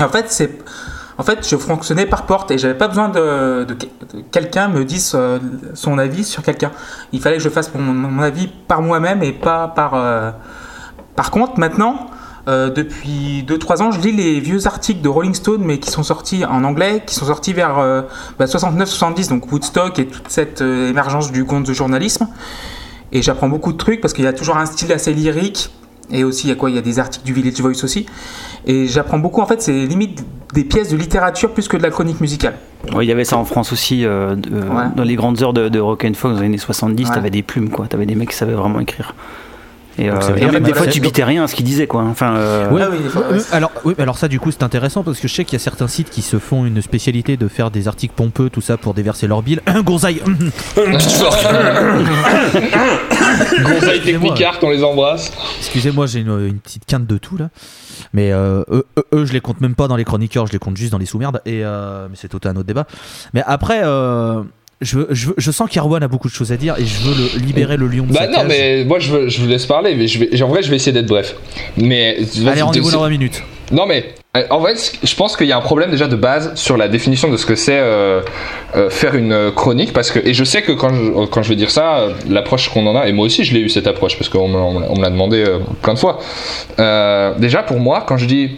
[0.00, 0.50] En fait, c'est
[1.18, 3.66] en fait, je fonctionnais par porte et j'avais pas besoin de,
[4.30, 5.38] quelqu'un me dise euh,
[5.74, 6.70] son avis sur quelqu'un.
[7.12, 9.94] Il fallait que je fasse mon avis par moi-même et pas par.
[11.18, 12.06] Par contre, maintenant,
[12.46, 16.04] euh, depuis 2-3 ans, je lis les vieux articles de Rolling Stone, mais qui sont
[16.04, 18.02] sortis en anglais, qui sont sortis vers euh,
[18.38, 22.28] bah, 69-70, donc Woodstock et toute cette euh, émergence du conte de journalisme.
[23.10, 25.70] Et j'apprends beaucoup de trucs parce qu'il y a toujours un style assez lyrique.
[26.12, 26.70] Et aussi, il y a quoi?
[26.70, 28.06] Il y a des articles du Village Voice aussi.
[28.64, 31.90] Et j'apprends beaucoup, en fait, c'est limite des pièces de littérature plus que de la
[31.90, 32.54] chronique musicale.
[32.92, 36.14] Il y avait ça en France aussi, dans les grandes heures de, de Rock and
[36.14, 37.14] Folk dans les années 70, Ouais.
[37.16, 37.88] t'avais des plumes, quoi.
[37.88, 39.16] T'avais des mecs qui savaient vraiment écrire.
[39.98, 42.02] Et, euh, même que des fois, tu bitais rien à ce qu'il disait, quoi.
[42.02, 43.42] Enfin, euh, Oui, Ah oui, des fois, euh, ouais.
[43.52, 45.64] alors, oui, alors ça du coup c'est intéressant parce que je sais qu'il y a
[45.64, 48.94] certains sites qui se font une spécialité de faire des articles pompeux tout ça pour
[48.94, 49.60] déverser leur bile.
[49.84, 50.22] Gonzaï
[53.64, 54.34] Excusez-moi.
[54.34, 55.32] Technicart, on les embrasse.
[55.58, 57.48] Excusez-moi j'ai une, une petite quinte de tout là.
[58.12, 58.62] Mais euh,
[59.12, 61.06] eux, je les compte même pas dans les chroniqueurs, je les compte juste dans les
[61.06, 61.40] sous-merdes.
[61.44, 62.86] Et euh, mais c'est tout un autre débat.
[63.34, 64.42] Mais après, euh,
[64.80, 67.44] je, je, je sens qu'Erwan a beaucoup de choses à dire et je veux le,
[67.44, 68.46] libérer le lion de Bah sa non, cage.
[68.48, 70.76] mais moi je, veux, je vous laisse parler, mais je vais, en vrai je vais
[70.76, 71.34] essayer d'être bref.
[71.76, 73.42] Mais Allez, rendez-vous dans 20 minutes.
[73.72, 76.54] Non mais euh, en fait, je pense qu'il y a un problème déjà de base
[76.54, 78.20] sur la définition de ce que c'est euh,
[78.76, 81.56] euh, faire une chronique parce que et je sais que quand je, quand je vais
[81.56, 84.28] dire ça, l'approche qu'on en a et moi aussi je l'ai eu cette approche parce
[84.30, 86.18] qu'on me, on me l'a- demandé euh, plein de fois.
[87.38, 88.52] Déjà pour moi, quand je dis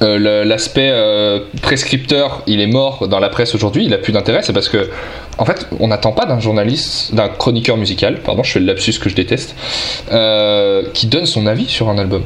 [0.00, 4.40] euh, l'aspect euh, prescripteur, il est mort dans la presse aujourd'hui, il a plus d'intérêt,
[4.42, 4.88] c'est parce que
[5.38, 8.98] en fait, on n'attend pas d'un journaliste, d'un chroniqueur musical, pardon, je fais le lapsus
[9.00, 9.54] que je déteste,
[10.12, 12.22] euh, qui donne son avis sur un album.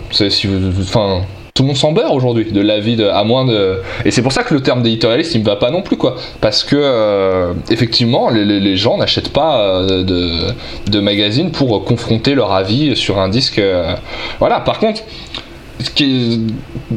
[0.80, 1.22] Enfin,
[1.54, 3.80] tout le monde s'en beurre aujourd'hui de l'avis de, à moins de.
[4.04, 6.16] Et c'est pour ça que le terme d'éditorialiste, il me va pas non plus, quoi.
[6.40, 10.48] Parce que effectivement, les, gens n'achètent pas de,
[10.90, 13.60] de magazines pour confronter leur avis sur un disque.
[14.38, 14.60] Voilà.
[14.60, 15.02] Par contre.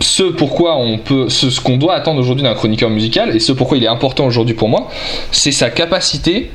[0.02, 3.78] Ce, pourquoi on peut, ce, qu'on doit attendre aujourd'hui d'un chroniqueur musical et ce pourquoi
[3.78, 4.90] il est important aujourd'hui pour moi,
[5.32, 6.52] c'est sa capacité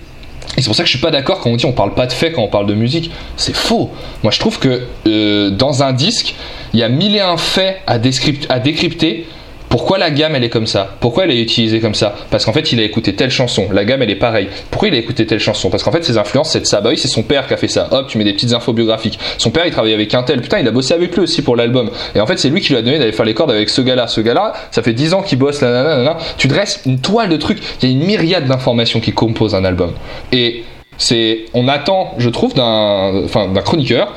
[0.57, 2.07] et c'est pour ça que je suis pas d'accord quand on dit on parle pas
[2.07, 3.11] de faits quand on parle de musique.
[3.37, 3.91] C'est faux.
[4.23, 6.35] Moi je trouve que euh, dans un disque,
[6.73, 9.27] il y a mille et un faits à décrypter.
[9.75, 10.89] Pourquoi la gamme elle est comme ça?
[11.01, 12.15] Pourquoi elle est utilisée comme ça?
[12.31, 14.49] Parce qu'en fait il a écouté telle chanson, la gamme elle est pareille.
[14.71, 15.69] Pourquoi il a écouté telle chanson?
[15.69, 16.81] Parce qu'en fait ses influences c'est de ça.
[16.81, 17.89] Bah oui c'est son père qui a fait ça.
[17.91, 19.19] Hop tu mets des petites infos biographiques.
[19.37, 20.41] Son père il travaillait avec un tel.
[20.41, 21.91] Putain il a bossé avec lui aussi pour l'album.
[22.15, 23.81] Et en fait c'est lui qui lui a donné d'aller faire les cordes avec ce
[23.81, 24.07] gars-là.
[24.07, 26.19] Ce gars-là ça fait 10 ans qu'il bosse là, là, là.
[26.39, 27.59] Tu dresses une toile de trucs.
[27.83, 29.91] Il y a une myriade d'informations qui composent un album.
[30.31, 30.63] Et
[30.99, 34.13] c'est on attend je trouve d'un enfin d'un chroniqueur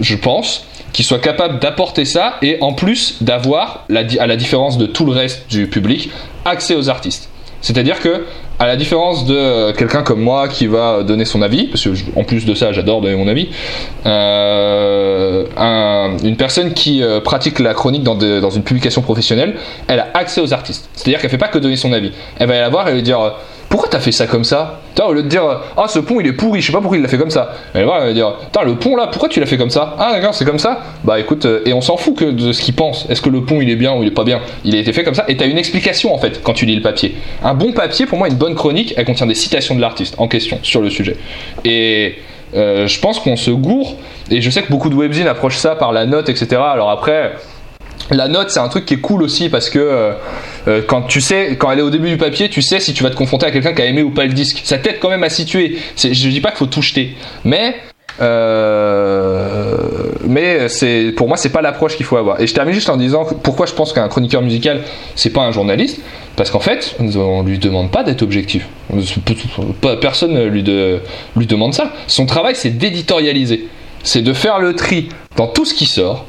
[0.00, 4.86] je pense qui soit capable d'apporter ça et en plus d'avoir à la différence de
[4.86, 6.10] tout le reste du public
[6.44, 7.28] accès aux artistes
[7.60, 8.24] c'est-à-dire que
[8.60, 11.94] à la différence de euh, quelqu'un comme moi qui va donner son avis, parce que
[11.94, 13.48] je- en plus de ça j'adore donner mon avis,
[14.06, 19.56] euh, un- une personne qui euh, pratique la chronique dans, une publication professionnelle,
[19.88, 20.88] elle a accès aux artistes.
[20.94, 22.12] C'est-à-dire qu'elle fait pas que donner son avis.
[22.38, 23.34] Elle va aller la voir et lui dire
[23.68, 25.42] pourquoi t'as fait ça comme ça Au lieu de dire
[25.76, 27.52] ah ce pont il est pourri, je sais pas pourquoi il l'a fait comme ça.
[27.74, 29.70] Elle va voir, elle va dire Putain, le pont là, pourquoi tu l'as fait comme
[29.70, 30.80] ça Ah d'accord c'est comme ça.
[31.04, 33.06] Bah écoute euh, et on s'en fout que de ce qu'il pense.
[33.10, 34.92] Est-ce que le pont il est bien ou il est pas bien Il a été
[34.92, 37.14] fait comme ça et t'as une explication en fait quand tu lis le papier.
[37.44, 40.28] Un bon papier pour moi une bonne chronique elle contient des citations de l'artiste en
[40.28, 41.16] question sur le sujet.
[41.64, 42.16] Et
[42.54, 43.96] euh, je pense qu'on se gourre
[44.30, 46.56] et je sais que beaucoup de webzines approchent ça par la note etc.
[46.56, 47.34] Alors après
[48.10, 50.12] la note, c'est un truc qui est cool aussi parce que euh,
[50.66, 53.02] euh, quand tu sais, quand elle est au début du papier, tu sais si tu
[53.02, 54.62] vas te confronter à quelqu'un qui a aimé ou pas le disque.
[54.64, 55.78] Ça t'aide quand même à situer.
[55.96, 57.76] Je dis pas qu'il faut tout jeter, mais
[58.20, 59.76] euh,
[60.26, 62.40] mais c'est pour moi c'est pas l'approche qu'il faut avoir.
[62.40, 64.82] Et je termine juste en disant pourquoi je pense qu'un chroniqueur musical
[65.14, 66.00] c'est pas un journaliste
[66.34, 68.66] parce qu'en fait on lui demande pas d'être objectif.
[70.00, 70.64] Personne lui,
[71.36, 71.92] lui demande ça.
[72.06, 73.68] Son travail c'est d'éditorialiser,
[74.02, 76.26] c'est de faire le tri dans tout ce qui sort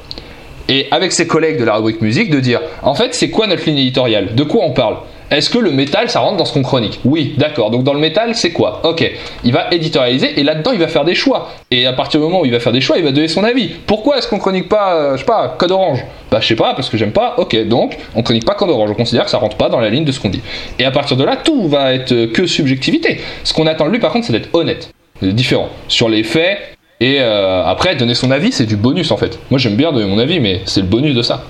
[0.70, 3.66] et avec ses collègues de la rubrique musique de dire en fait c'est quoi notre
[3.66, 4.36] ligne éditoriale?
[4.36, 4.96] De quoi on parle?
[5.32, 7.00] Est-ce que le métal ça rentre dans ce qu'on chronique?
[7.06, 7.70] Oui, d'accord.
[7.70, 8.82] Donc dans le métal c'est quoi?
[8.84, 9.08] Ok.
[9.44, 11.50] Il va éditorialiser et là-dedans il va faire des choix.
[11.70, 13.44] Et à partir du moment où il va faire des choix, il va donner son
[13.44, 13.70] avis.
[13.86, 16.04] Pourquoi est-ce qu'on chronique pas, euh, je sais pas, Code Orange?
[16.32, 17.36] Bah je sais pas parce que j'aime pas.
[17.38, 18.90] Ok, donc on chronique pas Code Orange.
[18.92, 20.42] On considère que ça rentre pas dans la ligne de ce qu'on dit.
[20.80, 23.22] Et à partir de là, tout va être euh, que subjectivité.
[23.44, 24.90] Ce qu'on attend de lui par contre c'est d'être honnête,
[25.22, 26.58] différent sur les faits.
[27.02, 29.40] Et euh, après, donner son avis, c'est du bonus en fait.
[29.50, 31.44] Moi j'aime bien donner mon avis, mais c'est le bonus de ça.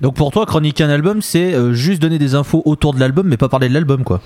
[0.00, 3.26] Donc pour toi, chroniquer un album, c'est euh, juste donner des infos autour de l'album,
[3.26, 4.20] mais pas parler de l'album, quoi.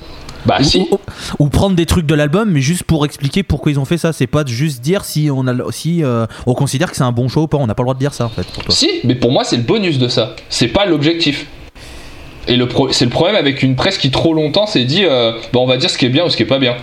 [0.45, 0.79] Bah ou, si.
[0.91, 0.99] ou-
[1.39, 4.13] ou prendre des trucs de l'album, mais juste pour expliquer pourquoi ils ont fait ça.
[4.13, 7.13] C'est pas de juste dire si on a, si euh, on considère que c'est un
[7.13, 7.57] bon show ou pas.
[7.57, 8.47] On n'a pas le droit de dire ça, en fait.
[8.53, 8.75] Pour toi.
[8.75, 10.37] Si, mais pour moi c'est le bonus de ça.
[10.51, 11.47] C'est pas l'objectif.
[12.49, 15.33] Et le pro- c'est le problème avec une presse qui trop longtemps s'est dit, euh,
[15.55, 16.77] bah on va dire ce qui est bien ou ce qui est pas bien.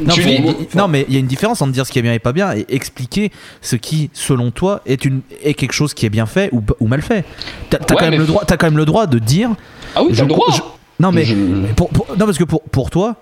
[0.00, 2.18] Non, faut- mais il y a une différence entre dire ce qui est bien et
[2.18, 3.30] pas bien et expliquer
[3.60, 6.86] ce qui, selon toi, est, une, est quelque chose qui est bien fait ou, ou
[6.86, 7.24] mal fait.
[7.70, 9.50] T'as Ouais, quand, même le droit- quand même le droit de dire.
[9.94, 10.46] Ah oui, Je- t'as le droit.
[10.54, 10.60] je-
[11.00, 11.34] non, mais Je-
[11.76, 13.16] pour, pour- non, parce que pour, pour toi,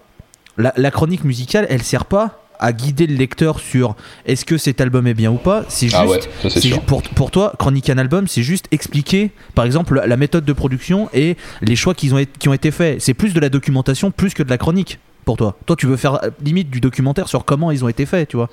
[0.58, 4.80] la, la chronique musicale, elle sert pas à guider le lecteur sur est-ce que cet
[4.80, 5.64] album est bien ou pas.
[5.68, 5.96] C'est juste.
[5.98, 10.00] Ah ouais, ça ju- pour, pour toi, chroniquer un album, c'est juste expliquer, par exemple,
[10.06, 13.00] la, méthode de production et les choix qu'ils ont, qui ont été faits.
[13.02, 15.00] C'est plus de la documentation, plus que de la chronique.
[15.24, 18.06] Pour toi, toi, tu veux faire euh, limite du documentaire sur comment ils ont été
[18.06, 18.48] faits, tu vois.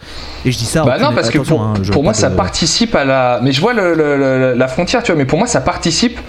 [0.45, 0.83] Et je dis ça.
[0.83, 3.39] Bah non, parce que pour, hein, pour moi, ça de- participe à la.
[3.41, 6.19] Mais je vois le- le- le- la frontière, tu vois, mais pour moi, ça participe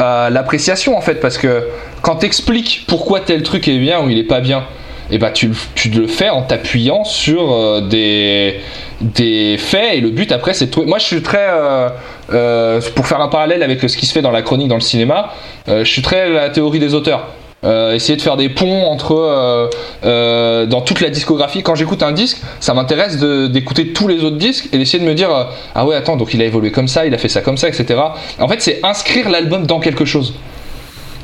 [0.00, 1.62] à l'appréciation en fait, parce que
[2.02, 4.64] quand t'expliques pourquoi tel truc est bien ou il est pas bien,
[5.12, 8.58] et bah tu, le- tu le fais en t'appuyant sur euh, des,
[9.00, 10.88] des faits et le but après c'est de trouver.
[10.88, 11.46] Moi je suis très.
[11.48, 11.88] euh,
[12.32, 14.80] euh, pour faire un parallèle avec ce qui se fait dans la chronique dans le
[14.80, 15.30] cinéma,
[15.68, 17.28] je suis très la théorie des auteurs.
[17.64, 19.68] Euh, essayer de faire des ponts entre euh,
[20.04, 21.62] euh, dans toute la discographie.
[21.62, 25.14] Quand j'écoute un disque, ça m'intéresse d'écouter tous les autres disques et d'essayer de me
[25.14, 25.30] dire
[25.74, 27.68] ah ouais attends donc il a évolué comme ça, il a fait ça comme ça,
[27.68, 28.00] etc.
[28.38, 30.34] En fait c'est inscrire l'album dans quelque chose.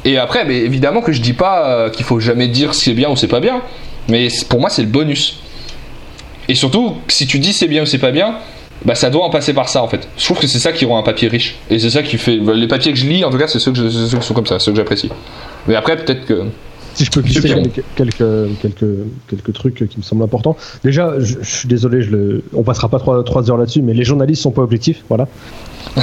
[0.07, 3.16] Et après, mais évidemment que je dis pas qu'il faut jamais dire c'est bien ou
[3.16, 3.61] c'est pas bien,
[4.09, 5.43] mais pour moi c'est le bonus.
[6.49, 8.36] Et surtout, si tu dis c'est bien ou c'est pas bien,
[8.85, 10.09] bah ça doit en passer par ça en fait.
[10.16, 11.57] Je trouve que c'est ça qui rend un papier riche.
[11.70, 12.39] Et c'est ça qui fait.
[12.39, 14.18] bah, les papiers que je lis, en tout cas, c'est ceux, que je- c'est ceux
[14.18, 15.11] qui sont comme ça, ceux que j'apprécie.
[15.68, 16.43] Mais après, peut-être que.
[16.95, 18.87] Si je peux glisser quelques, quelques, quelques,
[19.28, 20.57] quelques trucs qui me semblent importants.
[20.83, 23.95] Déjà, je, je suis désolé, je le, on passera pas trois, trois heures là-dessus, mais
[23.95, 25.28] les journalistes sont pas objectifs, voilà.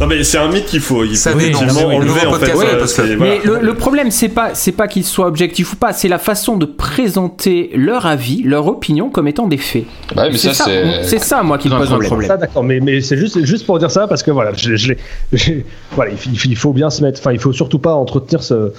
[0.00, 2.28] Non, mais c'est un mythe qu'il faut, il Ça faut Oui, enlever nouveau en fait.
[2.30, 3.34] podcast, euh, ouais, parce que- voilà.
[3.44, 6.56] Le, le problème, c'est pas, c'est pas qu'ils soient objectifs ou pas, c'est la façon
[6.56, 9.84] de présenter leur avis, leur opinion comme étant des faits.
[10.14, 11.04] Bah, mais ça, ça, c'est.
[11.04, 12.08] c'est ça, moi, qui me Un pose un problème.
[12.08, 12.28] problème.
[12.28, 14.88] Ça, d'accord, mais, mais c'est juste, juste pour dire ça, parce que voilà, je, je
[14.88, 14.98] l'ai-
[15.32, 18.42] j'ai- voilà il, faut- il faut bien se mettre, enfin, il faut surtout pas entretenir
[18.42, 18.72] ce,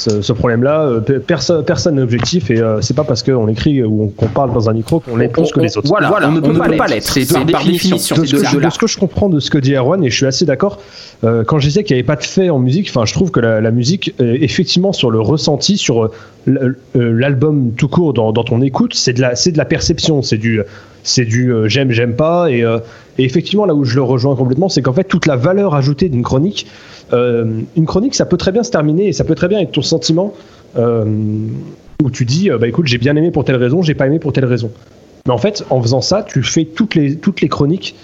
[0.00, 0.82] ce, ce problème-là.
[0.82, 4.08] Euh, pe- Personne personne n'est objectif et euh, c'est pas parce qu'on écrit ou on-
[4.08, 5.88] qu'on parle dans un micro qu'on l'est plus que les autres.
[5.88, 7.12] Voilà, on ne peut pas l'être.
[7.12, 8.16] C'est par définition.
[8.16, 10.02] de, C'est ce de de de ce que je comprends de ce que dit Erwan,
[10.02, 10.78] et je suis assez d'accord,
[11.24, 13.30] euh, quand je disais qu'il n'y avait pas de fait en musique, enfin, je trouve
[13.30, 16.10] que la, la musique, euh, effectivement, sur le ressenti, sur
[16.94, 21.90] l'album tout court, dans, dans ton écoute, c'est de la, perception, c'est du, euh, j'aime,
[21.90, 22.78] j'aime pas, et, euh,
[23.18, 26.22] effectivement, là où je le rejoins complètement, c'est qu'en fait, toute la valeur ajoutée d'une
[26.22, 26.66] chronique,
[27.12, 29.72] euh, une chronique, ça peut très bien se terminer, et ça peut très bien être
[29.72, 30.34] ton sentiment,
[30.76, 31.04] euh,
[32.02, 34.18] où tu dis, euh, bah écoute, j'ai bien aimé pour telle raison, j'ai pas aimé
[34.18, 34.70] pour telle raison.
[35.26, 37.18] Mais en fait, en faisant ça, tu fais toutes les,
[37.48, 37.94] chroniques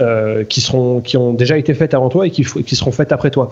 [0.00, 3.50] euh, qui, ont déjà été faites avant toi et qui seront faites après toi.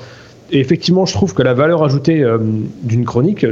[0.52, 2.36] Et effectivement, je trouve que la valeur ajoutée euh,
[2.82, 3.46] d'une chronique,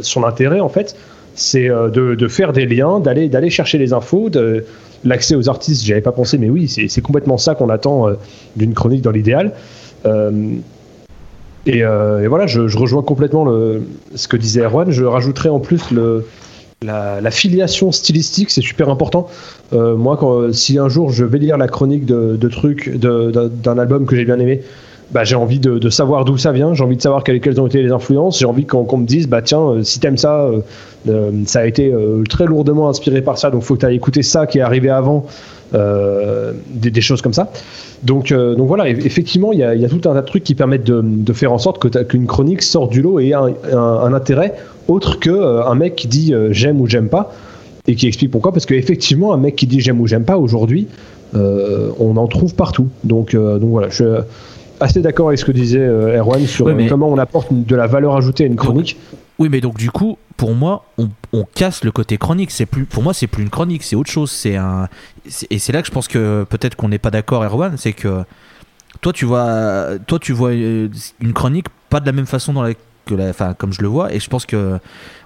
[0.00, 0.96] son intérêt, en fait,
[1.34, 4.64] c'est euh, de, faire des liens, d'aller chercher les infos, de
[5.04, 5.84] l'accès aux artistes.
[5.84, 8.14] J'y avais pas pensé, mais oui, c'est complètement ça qu'on attend euh,
[8.56, 9.52] d'une chronique dans l'idéal.
[11.66, 13.44] Et, voilà, je, rejoins complètement
[14.14, 14.90] ce que disait Erwan.
[14.90, 15.82] Je rajouterais en plus
[16.82, 19.28] la, filiation stylistique, c'est super important.
[19.72, 24.24] Moi, si un jour je vais lire la chronique de- de- d'un album que j'ai
[24.24, 24.62] bien aimé,
[25.12, 27.60] bah, j'ai envie de, de savoir d'où ça vient, j'ai envie de savoir quelles, quelles
[27.60, 30.18] ont été les influences, j'ai envie qu'on qu'on me dise, bah tiens, euh, si t'aimes
[30.18, 30.60] ça, euh,
[31.08, 31.92] euh, ça a été
[32.28, 34.90] très lourdement inspiré par ça, donc faut que tu ailles écouter ça qui est arrivé
[34.90, 35.26] avant,
[35.72, 37.50] des, des choses comme ça.
[38.02, 40.44] Donc, donc voilà, eff- effectivement, il y a, y a tout un tas de trucs
[40.44, 41.78] qui permettent de, de faire en sorte
[42.08, 44.54] qu'une chronique sorte du lot et ait un, intérêt
[44.88, 47.32] autre que euh, un mec qui dit j'aime ou j'aime pas
[47.86, 48.52] et qui explique pourquoi.
[48.52, 50.88] Parce qu'effectivement, un mec qui dit j'aime ou j'aime pas aujourd'hui,
[51.34, 52.88] on en trouve partout.
[53.04, 54.22] Donc, donc voilà, je
[54.80, 57.76] assez d'accord avec ce que disait euh, Erwan sur Ouais, euh, comment on apporte de
[57.76, 58.96] la valeur ajoutée à une chronique.
[59.38, 62.50] Oui, mais donc du coup, pour moi, on, on casse le côté chronique.
[62.50, 64.30] C'est plus, pour moi, c'est plus une chronique, c'est autre chose.
[64.30, 64.88] C'est un,
[65.50, 68.22] et c'est là que je pense que peut-être qu'on n'est pas d'accord, Erwan, c'est que
[69.00, 70.88] toi, tu vois, toi, tu vois euh,
[71.20, 72.72] une chronique pas de la même façon dans la,
[73.06, 74.78] que la, enfin, comme je le vois, et je pense que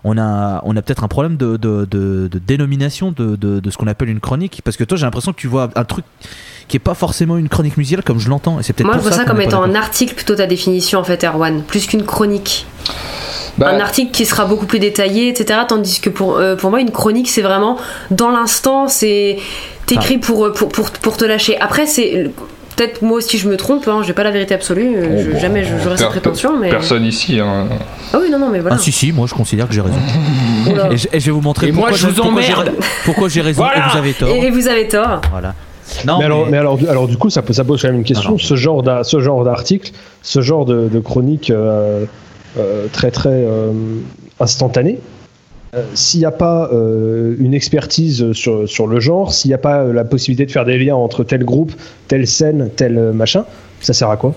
[0.05, 3.71] on a, on a peut-être un problème de, de, de- de dénomination de, de, de
[3.71, 6.05] ce qu'on appelle une chronique, parce que toi, j'ai l'impression que tu vois un truc
[6.69, 9.03] qui est pas forcément une chronique musicale comme je l'entends, et c'est peut-être Moi, je
[9.03, 12.67] vois ça comme étant un article plutôt ta définition en fait, Erwan, plus qu'une chronique.
[13.59, 15.61] Bah, Un article qui sera beaucoup plus détaillé, etc.
[15.69, 17.77] Tandis que pour, euh, pour moi, une chronique, c'est vraiment
[18.11, 19.39] dans l'instant, c'est
[19.87, 21.59] t'écris pour, euh, pour, pour, pour te lâcher.
[21.61, 22.31] Après, c'est.
[22.81, 25.39] Peut-être moi aussi je me trompe, hein, j'ai pas la vérité absolue, euh, je- bon,
[25.39, 26.71] jamais je- j'aurais cette prétention, mais.
[26.71, 27.39] Personne ici.
[27.39, 27.69] Hein.
[28.15, 28.77] Ah oui, non, non, mais voilà.
[28.77, 29.99] Ah si si, moi je considère que j'ai raison.
[30.91, 32.73] Et je, et je vais vous montrer Et moi, pourquoi je vous pourquoi j'ai- emmerde.
[33.05, 33.87] Pourquoi j'ai raison Voilà.
[33.87, 34.29] et vous avez tort.
[34.31, 35.21] Et, vous avez tort.
[35.31, 35.55] Voilà.
[36.07, 37.99] Non, mais, alors, mais- alors, du- alors du coup, ça, peut- ça pose quand même
[37.99, 38.39] une question.
[38.39, 39.91] Ce genre d'a- ce genre d'article,
[40.23, 42.05] ce genre de, de chronique euh,
[42.59, 43.73] euh, très très euh,
[44.39, 44.99] instantanée,
[45.95, 49.83] s'il n'y a pas euh, une expertise sur, sur le genre, s'il n'y a pas
[49.83, 51.73] euh, la possibilité de faire des liens entre tel groupe,
[52.09, 53.45] telle scène, tel euh, machin,
[53.81, 54.35] ça sert à quoi?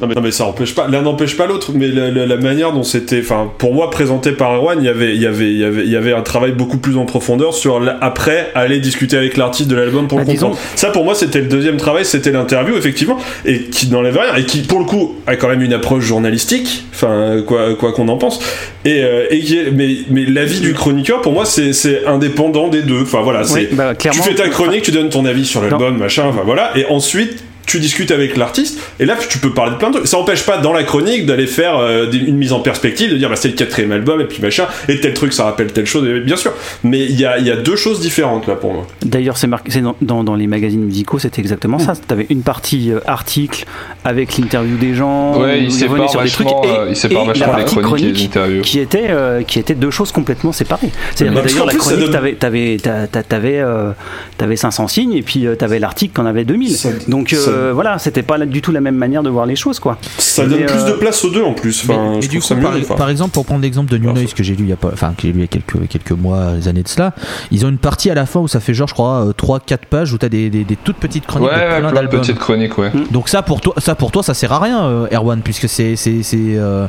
[0.00, 2.36] Non mais, non, mais ça empêche pas, l'un n'empêche pas l'autre, mais la, la- la
[2.36, 5.50] manière dont c'était, enfin pour moi présenté par Erwan, il y avait, il y avait,
[5.52, 8.80] il y avait, il y avait un travail beaucoup plus en profondeur sur après aller
[8.80, 10.56] discuter avec l'artiste de l'album pour Bah, le comprendre.
[10.74, 14.44] Ça pour moi c'était le deuxième travail, c'était l'interview effectivement, et qui n'enlève rien et
[14.44, 18.16] qui pour le coup a quand même une approche journalistique, enfin quoi quoi qu'on en
[18.18, 18.40] pense,
[18.84, 22.82] et, euh, et qui est, mais mais l'avis du chroniqueur pour moi c'est indépendant des
[22.82, 25.96] deux, enfin voilà, Oui, bah, tu fais ta chronique, tu donnes ton avis sur l'album,
[25.98, 29.76] machin, enfin voilà, et ensuite tu discutes avec l'artiste, et là tu peux parler de
[29.76, 30.06] plein de trucs.
[30.08, 33.28] Ça empêche pas dans la chronique d'aller faire euh, une mise en perspective, de dire
[33.28, 36.06] bah, c'est le quatrième album, et puis machin, et tel truc ça rappelle telle chose,
[36.08, 36.52] et bien sûr.
[36.82, 38.86] Mais il y a, il y a deux choses différentes là pour moi.
[39.04, 41.94] D'ailleurs, c'est marqué c'est dans, dans, dans les magazines musicaux, c'était exactement ça.
[41.94, 43.64] Tu avais une partie euh, article
[44.04, 45.40] avec l'interview des gens.
[45.40, 47.76] Ouais, il sur des trucs, vachement, et- euh, il sépare et vachement la la partie
[47.76, 48.62] chronique et les interviews.
[48.62, 50.90] qui était euh, qui était deux choses complètement séparées.
[51.14, 53.90] C'est-à-dire Bah, que parce d'ailleurs la ça chronique, donne- t'avais t'avais t'a- t'a- t'avais euh,
[54.38, 56.76] t'avais 500 signes et puis euh, t'avais l'article qu'en avait 2000.
[56.76, 59.78] Ça- Donc euh, voilà, c'était pas du tout la même manière de voir les choses
[59.80, 59.98] quoi.
[60.18, 61.82] Ça donne plus euh, de place aux deux en plus.
[61.84, 62.82] Enfin, Mais- mais je du coup, mieux.
[62.96, 64.90] par, exemple, pour prendre l'exemple de New Noise que j'ai lu il y a pas,
[64.92, 67.12] enfin que j'ai lu il y a quelques quelques mois, des années de cela,
[67.50, 70.12] ils ont une partie à la fin où ça fait genre, je crois, 3-4 pages
[70.12, 72.20] où t'as des, des, des toutes petites Ouais, chroniques de ouais, plein plein de d'albums.
[72.20, 72.90] petites chroniques, ouais.
[73.10, 75.96] Donc ça pour toi, ça pour toi, ça sert à rien, euh, Erwan, puisque c'est
[75.96, 76.38] c'est c'est.
[76.56, 76.86] euh,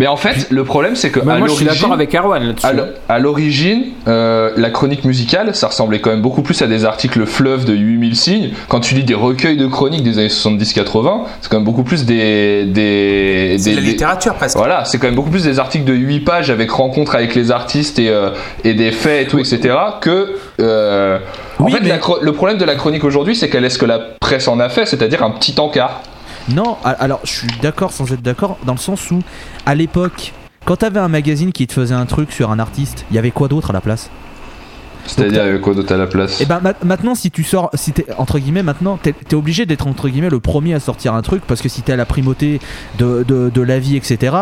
[0.00, 2.42] Mais en fait, le problème, c'est que Bah, à moi, je suis d'accord avec Arwan
[2.42, 2.66] là-dessus.
[3.08, 7.24] À l'origine, euh, la chronique musicale, ça ressemblait quand même beaucoup plus à des articles
[7.26, 8.50] fleuves de 8000 signes.
[8.68, 12.04] Quand tu lis des recueils de chroniques des années 70-80, c'est quand même beaucoup plus
[12.04, 12.64] des.
[12.64, 14.56] des, la des- littérature presque.
[14.56, 17.50] Voilà, c'est quand même beaucoup plus des articles de 8 pages avec rencontres avec les
[17.50, 18.30] artistes et, euh,
[18.64, 19.74] et des faits et tout, etc.
[20.00, 20.34] que.
[20.60, 21.18] euh,
[21.58, 23.70] en Oui, fait, mais- la chro- le problème de la chronique aujourd'hui, c'est qu'elle est
[23.70, 26.02] ce que la presse en a fait, c'est-à-dire un petit encart.
[26.50, 29.20] Non, alors je suis d'accord sans être d'accord, dans le sens où,
[29.64, 30.32] à l'époque,
[30.66, 33.30] quand t'avais un magazine qui te faisait un truc sur un artiste, il y avait
[33.30, 34.10] quoi d'autre à la place?
[35.06, 38.06] C'est-à-dire quoi d'autre à la place Et ben ma- maintenant, si tu sors, si t'es
[38.18, 41.42] entre guillemets, maintenant, t'es es obligé d'être entre guillemets le premier à sortir un truc
[41.46, 42.60] parce que si t'es à la primauté
[42.98, 44.34] de, de, de la vie, etc.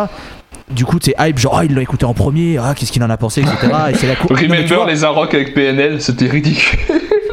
[0.70, 3.10] Du coup, t'es hype, genre, ah, il l'a écouté en premier, ah, qu'est-ce qu'il en
[3.10, 3.72] a pensé, etc.
[3.90, 6.78] Et c'est la Remember les Arocs avec PNL, c'était ridicule.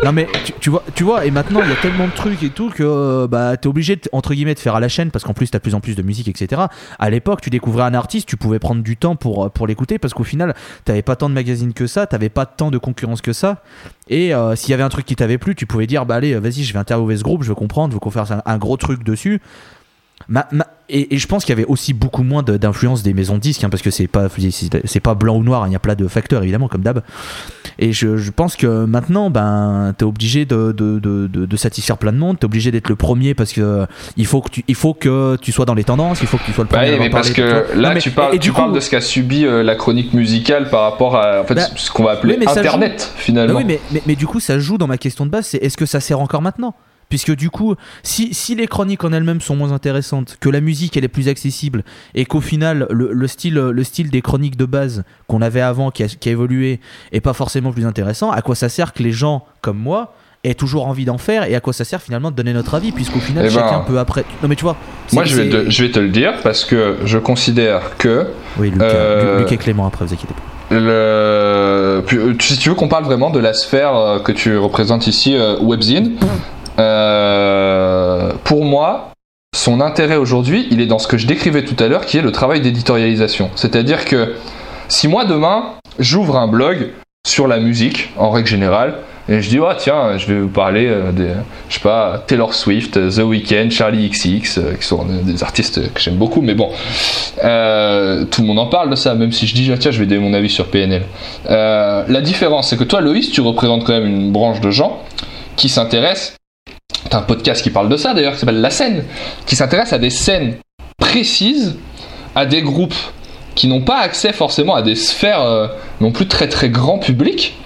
[0.04, 0.28] Non mais
[0.62, 2.84] tu, vois, tu vois, et maintenant il y a tellement de trucs et tout que
[2.84, 5.52] euh, bah t'es obligé de, entre guillemets de faire à la chaîne parce qu'en plus
[5.52, 6.62] t'as plus en plus de musique etc.
[6.98, 10.14] À l'époque tu découvrais un artiste, tu pouvais prendre du temps pour pour l'écouter parce
[10.14, 13.34] qu'au final t'avais pas tant de magazines que ça, t'avais pas tant de concurrence que
[13.34, 13.62] ça.
[14.08, 16.34] Et euh, s'il y avait un truc qui t'avait plu, tu pouvais dire bah allez
[16.40, 18.78] vas-y je vais interviewer ce groupe, je veux comprendre, je veux qu'on fasse un gros
[18.78, 19.42] truc dessus.
[20.28, 23.36] Ma- ma- et, et je pense qu'il y avait aussi beaucoup moins d'influence des maisons
[23.36, 24.28] de disques hein, parce que c'est pas
[24.86, 27.02] c'est pas blanc ou noir, hein, il y a plein de facteurs évidemment comme d'hab.
[27.82, 31.98] Et je, je pense que maintenant, ben, t'es obligé de, de, de, de- de satisfaire
[31.98, 32.38] plein de monde.
[32.40, 33.86] T'es obligé d'être le premier parce que
[34.18, 36.20] il faut que tu, il faut que tu sois dans les tendances.
[36.22, 36.90] Il faut que tu sois le Bah premier.
[36.92, 37.42] oui, à en mais parce que
[37.76, 39.76] là, Non, mais- tu parles, et, et tu parles de ce qu'a subi euh, la
[39.76, 43.22] chronique musicale par rapport à en fait, Bah, ce qu'on va appeler oui, Internet, Bah
[43.22, 43.58] finalement.
[43.60, 45.46] oui, mais, mais, mais du coup, ça joue dans ma question de base.
[45.48, 46.76] C'est est-ce que ça sert encore maintenant?
[47.10, 50.96] Puisque du coup, si, si les chroniques en elles-mêmes sont moins intéressantes, que la musique
[50.96, 51.84] elle est plus accessible,
[52.14, 55.90] et qu'au final le, le style, le style des chroniques de base qu'on avait avant,
[55.92, 56.80] qui a, qui a évolué,
[57.12, 60.14] est pas forcément plus intéressant, à quoi ça sert que les gens comme moi
[60.46, 62.92] aient toujours envie d'en faire, et à quoi ça sert finalement de donner notre avis,
[62.94, 64.24] puisqu'au final Eh ben, chacun peut après.
[64.42, 64.78] Non mais tu vois.
[65.12, 68.70] Moi, je vais, te, je vais te le dire parce que je considère que Oui,
[68.70, 70.76] Lucas, Euh, Lucas et Clément après, vous inquiétez pas.
[70.80, 72.04] le,
[72.40, 75.58] si tu veux qu'on parle vraiment de la sphère euh, que tu représentes ici, euh,
[75.62, 76.16] Webzine,
[76.80, 79.12] euh, pour moi,
[79.56, 82.22] son intérêt aujourd'hui, il est dans ce que je décrivais tout à l'heure, qui est
[82.22, 83.50] le travail d'éditorialisation.
[83.56, 84.36] C'est-à-dire que
[84.88, 86.92] si moi demain, j'ouvre un blog
[87.28, 88.96] sur la musique, en règle générale,
[89.28, 91.30] et je dis, ah tiens, je vais vous parler euh, des,
[91.68, 96.00] je sais pas, Taylor Swift, euh, The Weeknd, Charlie XX, qui sont des artistes que
[96.00, 99.70] j'aime beaucoup, mais bon, tout le monde en parle de ça, même si je dis,
[99.72, 101.04] ah, tiens, je vais donner mon avis sur PNL.
[101.48, 105.04] La différence, c'est que toi, Loïs, tu représentes quand même une branche de gens
[105.56, 106.39] qui s'intéressent,
[107.16, 109.04] un podcast qui parle de ça d'ailleurs, qui s'appelle La Scène,
[109.46, 110.56] qui s'intéresse à des scènes
[110.98, 111.76] précises,
[112.36, 112.94] à des groupes
[113.56, 115.68] qui n'ont pas accès forcément à des sphères euh,
[116.02, 117.58] non plus très très grand public,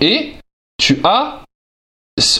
[0.00, 0.32] et
[0.78, 1.40] tu as...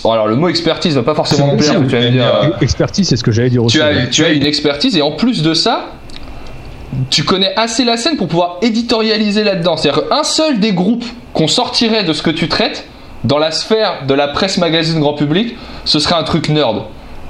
[0.05, 2.35] Alors le mot expertise va pas forcément me plaire, tu me dire...
[2.45, 3.79] euh, Expertise, c'est ce que j'allais dire aussi.
[3.79, 5.87] tu as, tu as une expertise et en plus de ça,
[7.09, 9.77] tu connais assez la scène pour pouvoir éditorialiser là-dedans.
[9.77, 12.87] C'est-à-dire qu'un seul des groupes qu'on sortirait de ce que tu traites,
[13.25, 16.83] dans la sphère de la presse magazine grand public, ce serait un truc nerd.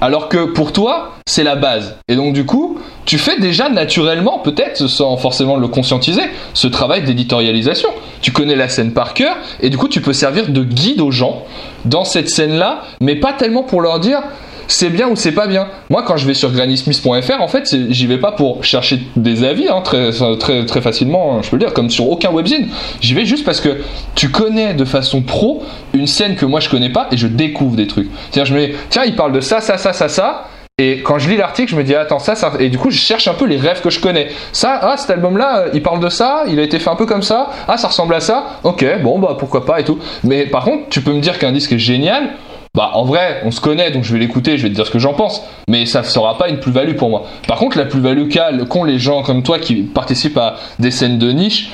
[0.03, 1.97] Alors que pour toi, c'est la base.
[2.09, 6.23] Et donc du coup, tu fais déjà naturellement, peut-être sans forcément le conscientiser,
[6.55, 7.91] ce travail d'éditorialisation.
[8.23, 11.11] Tu connais la scène par cœur, et du coup, tu peux servir de guide aux
[11.11, 11.43] gens
[11.85, 14.23] dans cette scène-là, mais pas tellement pour leur dire
[14.71, 15.69] c'est bien ou c'est pas bien.
[15.89, 19.69] Moi, quand je vais sur granny.smith.fr, en fait, j'y vais pas pour chercher des avis,
[19.69, 22.69] hein, très, très, très facilement, hein, je peux le dire, comme sur aucun webzine.
[23.01, 23.81] J'y vais juste parce que
[24.15, 25.63] tu connais de façon pro
[25.93, 28.09] une scène que moi je connais pas et je découvre des trucs.
[28.31, 30.47] C'est-à-dire, je me tiens, il parle de ça, ça, ça, ça, ça.
[30.79, 32.97] Et quand je lis l'article, je me dis attends ça, ça, et du coup je
[32.97, 34.29] cherche un peu les rêves que je connais.
[34.53, 37.05] Ça, ah cet album-là, euh, il parle de ça, il a été fait un peu
[37.05, 37.51] comme ça.
[37.69, 38.61] Ah ça ressemble à ça.
[38.63, 39.99] Ok, bon bah pourquoi pas et tout.
[40.25, 42.31] Mais par contre, tu peux me dire qu'un disque est génial.
[42.73, 44.93] Bah en vrai, on se connaît, donc je vais l'écouter, je vais te dire ce
[44.93, 45.43] que j'en pense.
[45.69, 47.25] Mais ça ne sera pas une plus-value pour moi.
[47.49, 48.29] Par contre, la plus-value
[48.69, 51.71] qu'ont les gens comme toi qui participent à des scènes de niche,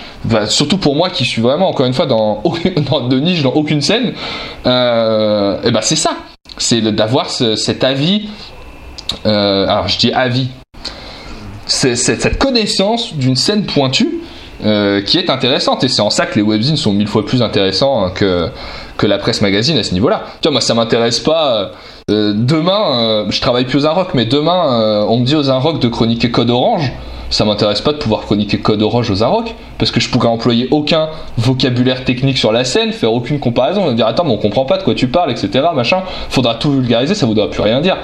[0.48, 2.42] surtout pour moi qui suis vraiment encore une fois dans,
[3.10, 4.14] de niche dans aucune scène,
[4.66, 6.12] euh, et bah c'est ça.
[6.56, 8.30] C'est d'avoir ce- cet avis
[9.26, 10.48] euh, alors je dis avis,
[11.66, 14.08] c'est cette connaissance d'une scène pointue
[14.66, 17.40] euh, qui est intéressante et c'est en ça que les webzines sont mille fois plus
[17.40, 18.48] intéressants que,
[18.96, 20.24] que la presse magazine à ce niveau-là.
[20.40, 21.70] Tu vois, moi ça m'intéresse pas.
[22.10, 25.80] euh, demain, euh, je travaille plus aux Rock, mais demain, on me dit aux Rock
[25.80, 26.92] de chroniquer Code Orange.
[27.30, 30.68] Ça m'intéresse pas de pouvoir chroniquer Code Orange aux Rock parce que je pourrais employer
[30.70, 34.36] aucun vocabulaire technique sur la scène, faire aucune comparaison, on va dire attends, mais on
[34.36, 35.64] comprend pas de quoi tu parles, etc.
[35.74, 36.02] Machin.
[36.28, 37.96] Faudra tout vulgariser, ça voudra plus rien dire.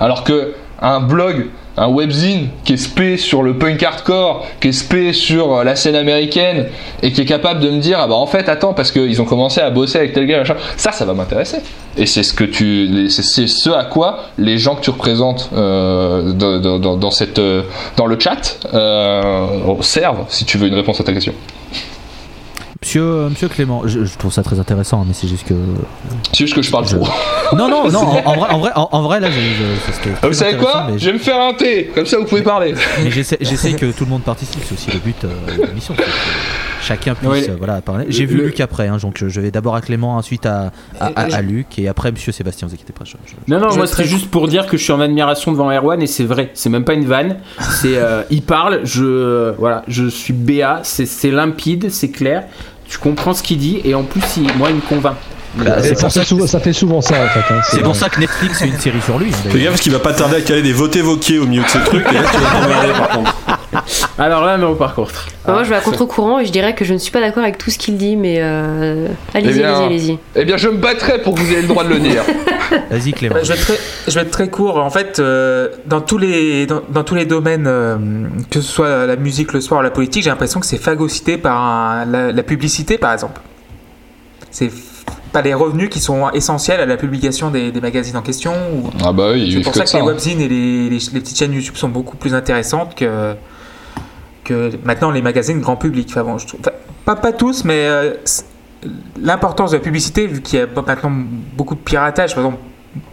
[0.00, 1.48] Alors que un blog,
[1.80, 5.74] un webzine qui est spé sur le punk hardcore, qui est spé sur euh, la
[5.76, 6.66] scène américaine
[7.02, 9.24] et qui est capable de me dire ah bah en fait attends parce qu'ils ont
[9.24, 11.58] commencé à bosser avec tel gars machin, ça ça va m'intéresser.
[11.96, 16.30] Et c'est ce que tu, c'est ce à quoi les gens que tu représentes euh,
[16.32, 17.62] dans, dans- cette, euh,
[17.96, 18.58] dans le chat
[19.82, 21.32] servent si tu veux une réponse à ta question.
[22.82, 25.54] Monsieur, euh, monsieur Clément, je, je trouve ça très intéressant, mais c'est juste que.
[26.32, 27.06] C'est juste que je parle Je- trop.
[27.56, 30.56] Non, non, non, en, en vrai, en, vrai, en, vrai, là, je, Ah, Vous savez
[30.56, 32.74] quoi mais Je vais me faire un thé, comme ça vous pouvez parler.
[33.02, 35.94] Mais j'essaie j'essaie que tout le monde participe, c'est aussi le but euh, de l'émission.
[36.82, 37.50] Chacun puisse Ouais.
[37.50, 38.06] euh, voilà, parler.
[38.08, 40.72] J'ai vu Le- Luc après, hein, donc je, je vais d'abord à Clément, ensuite à,
[40.98, 43.04] à, à- à Luc et après Monsieur Sébastien, vous inquiétez pas.
[43.04, 45.52] je- je- Non, non, Je moi très- juste pour dire que je suis en admiration
[45.52, 47.36] devant Erwan et c'est vrai, c'est même pas une vanne.
[47.60, 52.44] C'est, euh, il parle, je, voilà, je suis BA, c'est, c'est limpide, c'est clair,
[52.88, 55.16] tu comprends ce qu'il dit et en plus, il- moi, il me convainc.
[55.56, 57.52] Bah, c'est ça, pour fait ça souvent, ça fait souvent ça en fait.
[57.54, 59.30] hein, C'est pour ça que Netflix fait une série sur lui.
[59.32, 61.62] hein, Fais gaffe parce qu'il va pas tarder à caler des votés voqués au milieu
[61.62, 62.06] de ces trucs.
[62.08, 63.36] Et là, tu vas par contre.
[64.18, 65.26] Alors là, non, par contre.
[65.46, 67.42] Bah, moi, je vais à contre-courant et je dirais que je ne suis pas d'accord
[67.42, 70.18] avec tout ce qu'il dit, mais euh, allez-y, Eh allez-y, allez-y.
[70.36, 72.22] Eh bien, je me battrai pour que vous ayez le droit de le dire.
[72.90, 73.36] Vas-y Clément.
[73.42, 74.78] Je, vais être très, je vais être très court.
[74.78, 77.96] En fait, euh, dans, tous les, dans, dans tous les domaines, euh,
[78.50, 81.60] que ce soit la musique, le sport, la politique, j'ai l'impression que c'est phagocyté par
[81.60, 83.40] un- la, la publicité, par exemple.
[84.50, 84.70] C'est
[85.32, 88.52] pas les revenus qui sont essentiels à la publication des, des magazines en question.
[88.74, 89.98] ou- Ah bah oui, C'est pour ça que ça.
[89.98, 90.06] les hein.
[90.08, 93.34] webzines et les, les- les petites chaînes YouTube sont beaucoup plus intéressantes que,
[94.44, 96.08] que maintenant les magazines grand public.
[96.10, 96.72] Enfin, bon, je trouve- enfin,
[97.04, 98.14] pas, pas tous, mais euh,
[99.20, 101.12] l'importance de la publicité, vu qu'il y a maintenant
[101.56, 102.62] beaucoup de piratage, par exemple,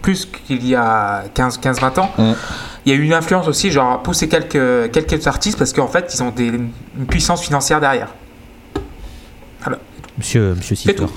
[0.01, 2.31] plus qu'il y a 15-20 ans, Mm.
[2.85, 6.11] il y a eu une influence aussi, genre pousser quelques, quelques artistes parce qu'en fait,
[6.13, 6.71] ils ont des, une
[7.07, 8.09] puissance financière derrière.
[10.17, 11.07] Monsieur, monsieur tout.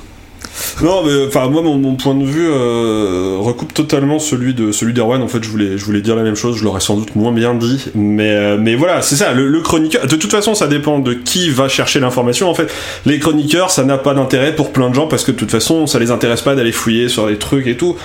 [0.83, 5.23] Non, mais enfin, moi, mon, point de vue euh, recoupe totalement celui de celui d'Erwan.
[5.23, 6.57] En fait, je voulais, je voulais dire la même chose.
[6.57, 9.33] Je l'aurais sans doute moins bien dit, mais euh, mais voilà, c'est ça.
[9.33, 10.07] Le, le chroniqueur.
[10.07, 12.49] De toute façon, ça dépend de qui va chercher l'information.
[12.49, 12.73] En fait,
[13.07, 15.87] les chroniqueurs, ça n'a pas d'intérêt pour plein de gens parce que de toute façon,
[15.87, 17.97] ça les intéresse pas d'aller fouiller sur des trucs et tout.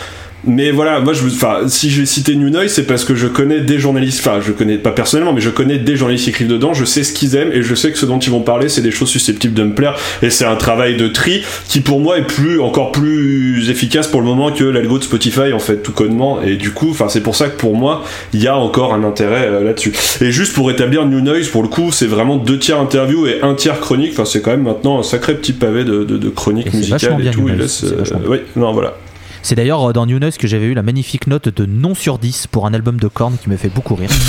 [0.48, 3.62] Mais voilà, moi, je, enfin, si j'ai cité New Noise, c'est parce que je connais
[3.62, 4.20] des journalistes.
[4.26, 6.74] Enfin, je connais pas personnellement, mais je connais des journalistes qui écrivent dedans.
[6.74, 8.82] Je sais ce qu'ils aiment et je sais que ce dont ils vont parler, c'est
[8.82, 9.96] des choses susceptibles de me plaire.
[10.22, 14.22] Et c'est un travail de tri qui, pour moi, est plus encore plus efficace pour
[14.22, 16.42] le moment que l'algo de Spotify, en fait, tout connement.
[16.42, 19.04] Et du coup, enfin, c'est pour ça que pour moi, il y a encore un
[19.04, 19.94] intérêt euh, là-dessus.
[20.22, 23.42] Et juste pour établir New Noise, pour le coup, c'est vraiment deux tiers interview et
[23.42, 24.12] un tiers chronique.
[24.14, 27.32] Enfin, c'est quand même maintenant un sacré petit pavé de, de, de chronique musicale et
[27.32, 27.46] tout.
[27.48, 28.98] Il laisse, euh, oui, non, voilà.
[29.46, 32.18] C'est d'ailleurs euh, dans New Noise que j'avais eu la magnifique note de non sur
[32.18, 34.10] 10 pour un album de Korn qui me fait beaucoup rire.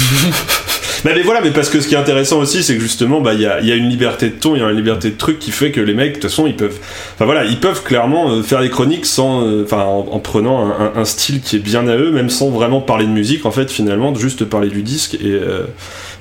[1.05, 3.35] Bah, mais voilà, mais parce que ce qui est intéressant aussi, c'est que justement, bah,
[3.35, 5.11] il y a, il y a une liberté de ton, il y a une liberté
[5.11, 6.77] de truc qui fait que les mecs, de toute façon, ils peuvent,
[7.14, 10.71] enfin voilà, ils peuvent clairement euh, faire des chroniques sans, euh, en, en prenant un,
[10.71, 13.51] un- un style qui est bien à eux, même sans vraiment parler de musique, en
[13.53, 15.67] fait, finalement, de juste parler du disque, et, euh,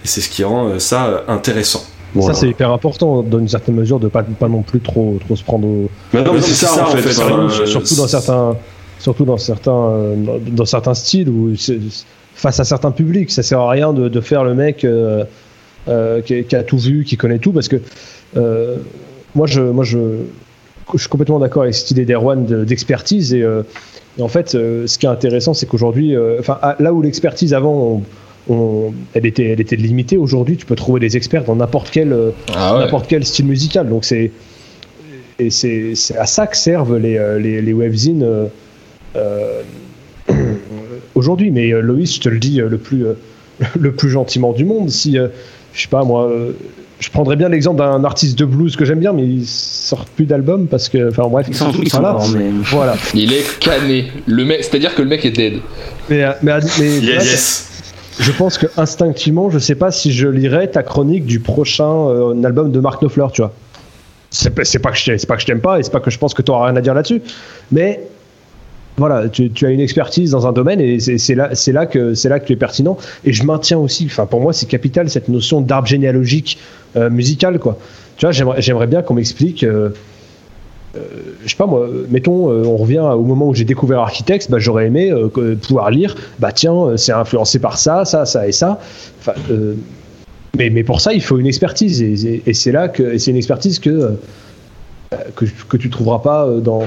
[0.03, 1.83] et c'est ce qui rend euh, ça euh, intéressant.
[2.21, 5.35] Ça, c'est hyper important dans une certaine mesure de pas, pas non plus trop, trop
[5.35, 5.89] se prendre au.
[6.13, 7.07] Mais non, mais c'est c'est ça, en fait.
[7.21, 8.55] euh, surtout dans certains,
[9.05, 10.15] surtout dans certains, euh,
[10.59, 11.79] dans, certains styles où c'est-
[12.33, 15.23] face à certains publics, ça sert à rien de, de faire le mec euh,
[15.87, 17.77] euh, qui, qui a tout vu, qui connaît tout, parce que
[19.35, 19.99] moi, je, moi, je,
[20.93, 23.61] je suis complètement d'accord avec cette idée d'Erwan de- d'expertise et, euh,
[24.17, 27.01] et en fait, euh, ce qui est intéressant, c'est qu'aujourd'hui, euh, enfin, à- là où
[27.01, 28.01] l'expertise avant,
[28.49, 30.17] on- on- elle était, elle était limitée.
[30.17, 32.15] Aujourd'hui, tu peux trouver des experts dans n'importe quel,
[32.53, 32.79] Ah ouais.
[32.85, 33.87] n'importe quel style musical.
[33.89, 34.31] Donc c'est
[35.37, 38.25] et c'est c'est à ça que servent les les, les webzines
[41.15, 41.51] aujourd'hui.
[41.51, 43.13] Mais euh, Loïs, je te le dis euh, le plus euh,
[43.79, 44.89] le plus gentiment du monde.
[44.89, 45.27] Si euh,
[45.73, 46.29] je sais pas moi.
[46.29, 46.51] euh,
[46.97, 50.23] je prendrais bien l'exemple d'un artiste de blues que j'aime bien, mais il sort plus
[50.25, 52.95] d'albums parce que, enfin bref, mais- Voilà.
[53.13, 54.05] Il est cané.
[54.25, 55.55] Le mec, c'est-à-dire que le mec est dead.
[56.09, 57.69] Mais, euh, mais, mais Yes, là, yes.
[58.17, 62.43] je pense que instinctivement, je sais pas si je lirais ta chronique du prochain euh,
[62.45, 63.51] album de Mark Knopfler, tu vois.
[64.31, 64.97] C'est pas, pas que
[65.41, 66.93] je t'aime pas et c'est pas que je pense que tu auras rien à dire
[66.93, 67.21] là-dessus,
[67.73, 67.99] mais
[68.97, 72.39] voilà, tu, as une expertise dans un domaine et c'est là, là que c'est là
[72.39, 72.97] que tu es pertinent.
[73.25, 76.57] Et je maintiens aussi, enfin pour moi c'est capital cette notion d'arbre généalogique
[76.95, 77.77] euh, musical quoi.
[78.17, 79.63] Tu vois, j'aimerais bien qu'on m'explique.
[79.63, 79.89] euh,
[80.95, 81.01] euh,
[81.43, 84.59] je sais pas moi, mettons, euh, on revient au moment où j'ai découvert Architects, bah,
[84.59, 88.79] j'aurais aimé euh, pouvoir lire, bah tiens, c'est influencé par ça, ça, ça et ça.
[90.57, 93.79] Mais, mais pour ça, il faut une expertise, et, c'est là que c'est une expertise
[93.79, 94.17] que,
[95.35, 96.83] que, que tu trouveras pas dans,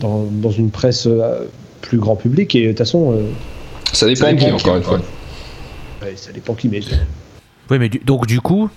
[0.00, 1.44] dans, dans une presse euh,
[1.80, 3.30] plus grand public, et de toute façon, euh,
[3.92, 5.00] Ça dépend Ça qui, encore une fois.
[6.02, 6.80] ouais, ça dépend qui, mais
[7.70, 8.68] Oui, mais du- donc du coup,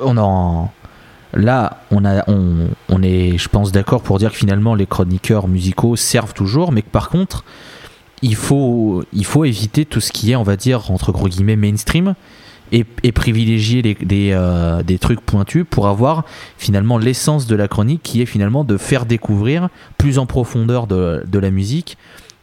[0.00, 0.70] on en
[1.34, 5.48] là, on a, on, on est, je pense, d'accord pour dire que finalement les chroniqueurs
[5.48, 7.44] musicaux servent toujours, mais que par contre,
[8.22, 11.56] il faut, il faut éviter tout ce qui est, on va dire entre gros guillemets
[11.56, 12.14] mainstream.
[12.72, 16.24] Et, privilégier les- des, euh, des trucs pointus pour avoir
[16.58, 21.38] finalement l'essence de la chronique qui est finalement de faire découvrir plus en profondeur de,
[21.38, 21.96] la musique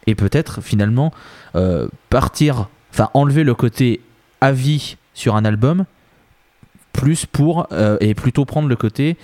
[0.06, 1.12] et peut-être finalement
[1.56, 4.00] euh, partir, enfin enlever le côté
[4.40, 5.84] avis sur un album
[6.92, 9.16] plus pour euh, et plutôt prendre le côté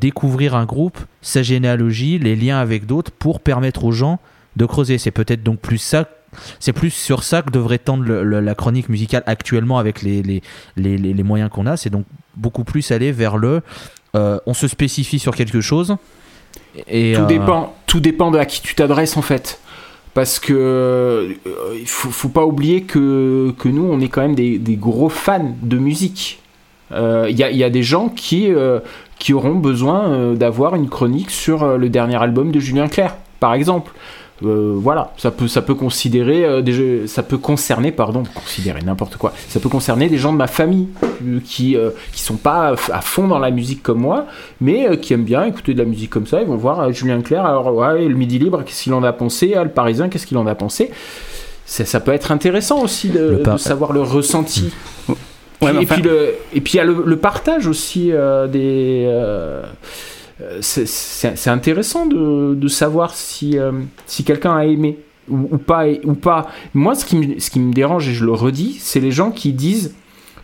[0.00, 4.20] découvrir un groupe sa généalogie les liens avec d'autres pour permettre aux gens
[4.56, 4.98] de creuser.
[4.98, 6.08] C'est peut-être donc plus ça
[6.58, 10.22] c'est plus sur ça que devrait tendre le- le- la chronique musicale actuellement avec les,
[10.22, 10.42] les,
[10.76, 12.04] les, les- moyens qu'on a c'est donc
[12.36, 13.62] beaucoup plus aller vers le
[14.16, 15.96] euh, on se spécifie sur quelque chose
[16.88, 19.60] et Tout euh, dépend, tout dépend de à qui tu t'adresses en fait.
[20.14, 21.32] Parce que euh,
[21.78, 25.08] il faut, faut pas oublier que, que nous, on est quand même des, des gros
[25.08, 26.40] fans de musique.
[26.90, 28.80] Euh, Il y, a, y a des gens qui, euh,
[29.20, 33.14] qui auront besoin euh, d'avoir une chronique sur euh, le dernier album de Julien Clerc,
[33.38, 33.92] par exemple.
[34.42, 39.16] Euh, voilà, ça peut, ça peut considérer, euh, des, ça peut concerner, pardon, considérer n'importe
[39.16, 39.34] quoi.
[39.48, 40.88] Ça peut concerner des gens de ma famille
[41.26, 44.26] euh, qui, euh, qui sont pas à fond dans la musique comme moi,
[44.60, 46.40] mais qui aiment bien écouter de la musique comme ça.
[46.40, 49.54] Ils vont voir Julien Clerc, alors ouais, le Midi Libre, qu'est-ce qu'il en a pensé?
[49.56, 50.90] Ah, Le Parisien, qu'est-ce qu'il en a pensé?
[51.66, 54.72] Ça, ça peut être intéressant aussi de, savoir le ressenti.
[55.60, 58.10] Ouais, et, puis le, et puis il y a le, le partage aussi
[58.50, 59.06] des.
[60.42, 63.72] Euh, c'est- intéressant de, savoir si, euh,
[64.06, 65.86] si quelqu'un a aimé ou, pas.
[66.04, 66.48] Ou pas.
[66.74, 69.30] Moi, ce qui, me, ce qui me dérange, et je le redis, c'est les gens
[69.30, 69.94] qui disent.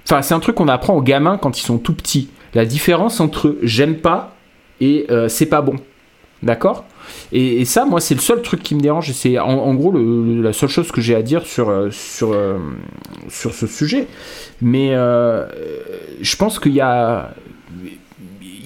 [0.04, 2.28] Enfin, c'est un truc qu'on apprend aux gamins quand ils sont tout petits.
[2.54, 4.36] La différence entre j'aime pas
[4.80, 5.74] et euh, c'est pas bon.
[6.42, 6.84] D'accord?
[7.32, 9.10] Et, ça, moi, c'est le seul truc qui me dérange.
[9.12, 12.36] C'est en, gros la seule chose que j'ai à dire sur, sur,
[13.28, 14.06] sur ce sujet.
[14.60, 17.30] Mais je pense qu'il y a,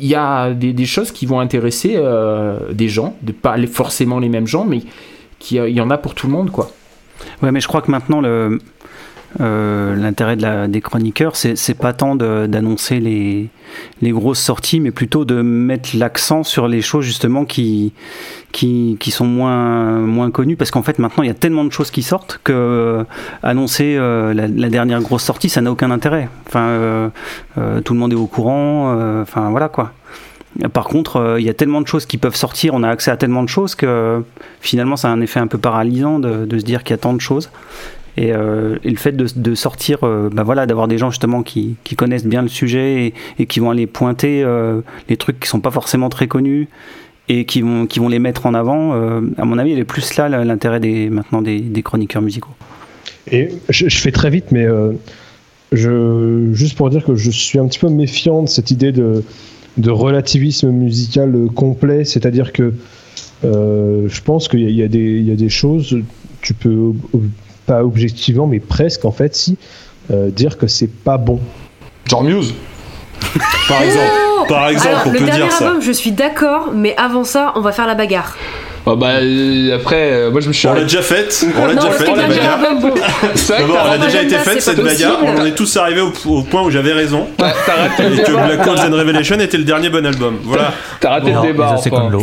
[0.01, 4.29] il y a des, choses qui vont intéresser euh, des gens, de, pas forcément les
[4.29, 4.81] mêmes gens, mais
[5.39, 6.71] qui, il y en a pour tout le monde, quoi.
[7.43, 8.59] Ouais, mais je crois que maintenant, le,
[9.41, 10.37] euh, l'intérêt
[10.69, 13.51] des chroniqueurs, c'est, pas tant d'annoncer les,
[14.11, 17.93] grosses sorties, mais plutôt de mettre l'accent sur les choses justement qui,
[18.53, 20.57] sont moins, connues.
[20.57, 23.05] Parce qu'en fait, maintenant, il y a tellement de choses qui sortent que euh,
[23.43, 26.29] annoncer euh, la, dernière grosse sortie, ça n'a aucun intérêt.
[26.49, 27.11] Enfin,
[27.85, 29.21] tout le monde est au courant.
[29.23, 29.93] Enfin, voilà quoi.
[30.73, 33.17] Par contre, il y a tellement de choses qui peuvent sortir, on a accès à
[33.17, 34.25] tellement de choses que
[34.61, 37.13] finalement, ça a un effet un peu paralysant de se dire qu'il y a tant
[37.13, 37.51] de choses.
[38.21, 41.77] Et, euh, et le fait de, sortir, euh, bah voilà, d'avoir des gens justement qui,
[41.97, 45.71] connaissent bien le sujet et, qui vont aller pointer euh, les trucs qui sont pas
[45.71, 46.69] forcément très connus
[47.31, 48.93] et qui vont, qui vont les mettre en avant,
[49.39, 52.51] à mon avis, il est plus là l'intérêt des, maintenant des, chroniqueurs musicaux.
[53.31, 54.67] Et je, fais très vite, mais
[55.73, 59.23] juste pour dire que je suis un petit peu méfiant de cette idée de,
[59.87, 62.75] relativisme musical complet, c'est-à-dire que
[63.45, 65.97] je pense qu'il y, y y a des choses,
[66.43, 66.93] tu peux,
[67.71, 69.57] pas objectivement, mais presque en fait, si,
[70.11, 71.39] euh, dire que c'est pas bon.
[72.09, 72.53] Genre Muse
[73.69, 74.11] Par exemple,
[74.41, 75.67] Oh par exemple Alors, on le peut dernier dire ça.
[75.69, 78.37] album, je suis d'accord, mais avant ça, on va faire la bagarre.
[78.87, 81.75] Ah bah euh, après, euh, moi je me suis On l'a déjà faite, on l'a
[81.75, 82.59] déjà faite la bagarre.
[82.61, 86.63] D'abord, elle a déjà été faite cette bagarre, on est tous arrivés au, au point
[86.63, 88.33] où j'avais raison t'as- t'as raté le et que.
[88.33, 90.39] Black Holes and Revelation était le dernier bon album.
[90.45, 90.73] Voilà.
[90.99, 91.77] T'as raté le débat.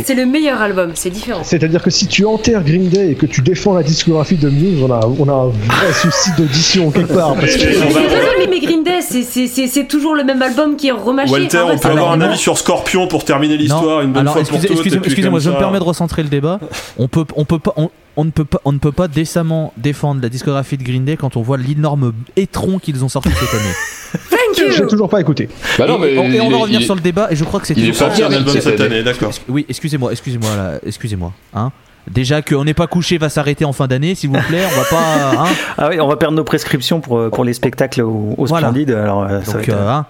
[0.04, 1.40] C'est le meilleur album, c'est différent.
[1.44, 4.82] C'est-à-dire que si tu enterres Green Day et que tu défends la discographie de Muse,
[4.82, 7.34] on a, on a un vrai souci d'audition quelque part.
[7.34, 10.88] Parce que désolée, mais Green Day, c'est- c'est c'est- c'est toujours le même album qui
[10.88, 11.30] est remâché.
[11.30, 14.60] Walter, on peut avoir un avis sur Scorpion pour terminer l'histoire une bonne fois pour
[14.60, 15.06] toutes.
[15.06, 16.47] excusez-moi, je me permets de recentrer le débat.
[16.98, 19.72] On peut, on peut pas, on, on ne peut pas, on ne peut pas décemment
[19.76, 23.54] défendre la discographie de Green Day quand on voit l'énorme étron qu'ils ont sorti cette
[23.54, 23.74] année.
[24.30, 25.48] Thank j'ai you toujours pas écouté.
[25.78, 27.44] Bah non, mais et, on- et on il va revenir sur le débat et je
[27.44, 28.96] crois que c'est il est Sorti un album cette année.
[28.96, 29.30] année, d'accord.
[29.48, 31.32] Oui, excusez-moi, excusez-moi, là, excusez-moi.
[31.54, 31.70] Hein
[32.10, 34.62] Déjà qu'on n'est pas couché va s'arrêter en fin d'année, s'il vous plaît.
[34.72, 35.42] On va pas.
[35.44, 38.46] hein Ah oui, on va perdre nos prescriptions pour, euh, pour les spectacles au, au
[38.46, 38.68] Voilà.
[38.68, 38.92] Splendide.
[38.92, 40.06] Alors, euh, ça va Donc, être, euh, hein.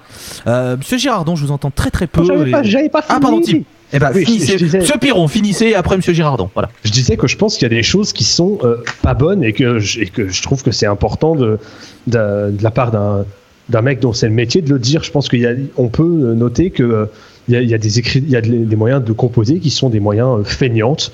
[0.46, 2.22] Euh, Monsieur Girardon, je vous entends très très peu.
[2.24, 3.14] J'avais et- pas, j'avais pas fini.
[3.16, 3.62] Ah, pardon, Tim.
[3.92, 4.58] Eh ben, Oui, finissez.
[4.58, 6.50] je disais- Monsieur Piron, finissez, après Monsieur Girardon.
[6.54, 6.68] Voilà.
[6.84, 9.42] Je disais que je pense qu'il y a des choses qui sont euh, pas bonnes
[9.42, 11.58] et que, je, et que je trouve que c'est important de,
[12.06, 15.02] de, de la part d'un mec dont c'est le métier de le dire.
[15.04, 17.08] Je pense qu'on peut noter que
[17.48, 19.12] il y a, il y a des écrits, il y a des, des moyens de
[19.12, 21.12] composer qui sont des moyens euh, feignantes.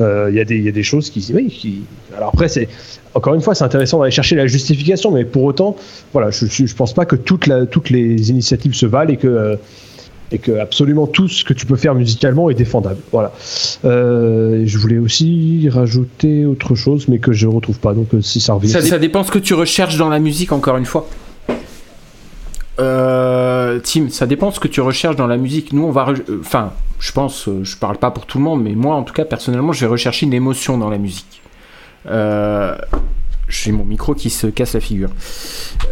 [0.00, 1.82] Euh, Il y, a des- il y a des choses qui, oui, qui.
[2.16, 2.68] Alors après, c'est
[3.12, 5.76] encore une fois, c'est intéressant d'aller chercher la justification, mais pour autant,
[6.12, 9.28] voilà, je, je, pense pas que toute la, toutes les initiatives se valent et que
[9.28, 9.56] euh,
[10.34, 12.98] et que absolument tout ce que tu peux faire musicalement est défendable.
[13.12, 13.32] Voilà.
[13.84, 17.94] Euh, je voulais aussi rajouter autre chose, mais que je retrouve pas.
[17.94, 18.68] Donc euh, si ça revient.
[18.68, 21.08] Ça, dépend ce que tu recherches dans la musique, encore une fois.
[22.80, 25.72] Euh, Tim, ça dépend ce que tu recherches dans la musique.
[25.72, 26.12] Nous, on va.
[26.40, 29.24] Enfin, je pense, je parle pas pour tout le monde, mais moi, en tout cas,
[29.24, 31.42] personnellement, je vais rechercher une émotion dans la musique.
[32.10, 32.76] Euh,
[33.54, 35.10] J'ai mon micro qui se casse la figure.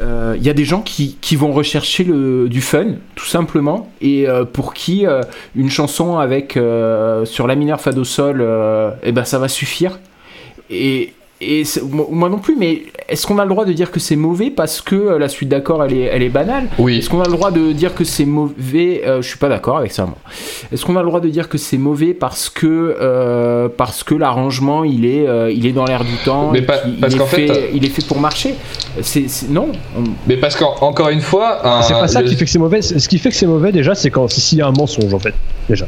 [0.00, 4.44] Euh, Il y a des gens qui, vont rechercher du fun, tout simplement, et euh,
[4.44, 5.22] pour qui euh,
[5.54, 9.48] une chanson avec euh, sur la mineur fa do sol, euh, eh ben ça va
[9.48, 10.00] suffire.
[10.70, 11.12] Et,
[11.42, 14.50] et moi non plus, mais est-ce qu'on a le droit de dire que c'est mauvais
[14.50, 16.68] parce que euh, la suite d'accord elle est, elle est banale?
[16.78, 16.98] Oui.
[16.98, 19.78] Est-ce qu'on a le droit de dire que c'est mauvais euh, Je suis pas d'accord
[19.78, 20.16] avec ça, moi.
[20.72, 24.14] Est-ce qu'on a le droit de dire que c'est mauvais parce que euh, parce que
[24.14, 27.16] l'arrangement il est euh, il est dans l'air du temps Mais pas- qu'il- parce il,
[27.16, 28.54] est qu'en fait, fait, il est fait pour marcher?
[29.02, 29.68] C'est c'est- non.
[29.98, 32.58] on- Mais parce qu'encore une fois, un- C'est pas ça le- qui fait que c'est
[32.58, 32.82] mauvais.
[32.82, 35.18] Ce qui fait que c'est mauvais déjà, c'est quand s'il y a un mensonge en
[35.18, 35.34] fait.
[35.68, 35.86] Déjà.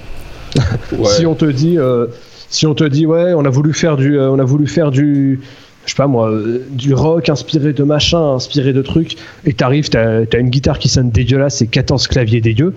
[0.92, 1.04] Ouais.
[1.16, 2.06] Si on te dit, euh,
[2.54, 4.90] si on te dit, ouais, on a voulu faire du, euh, on a voulu faire
[4.92, 5.40] du,
[5.86, 9.88] je sais pas moi, euh, du rock inspiré de machin, inspiré de trucs, et t'arrives,
[9.90, 12.74] t'as as une guitare qui sonne dégueulasse et 14 claviers dégueux.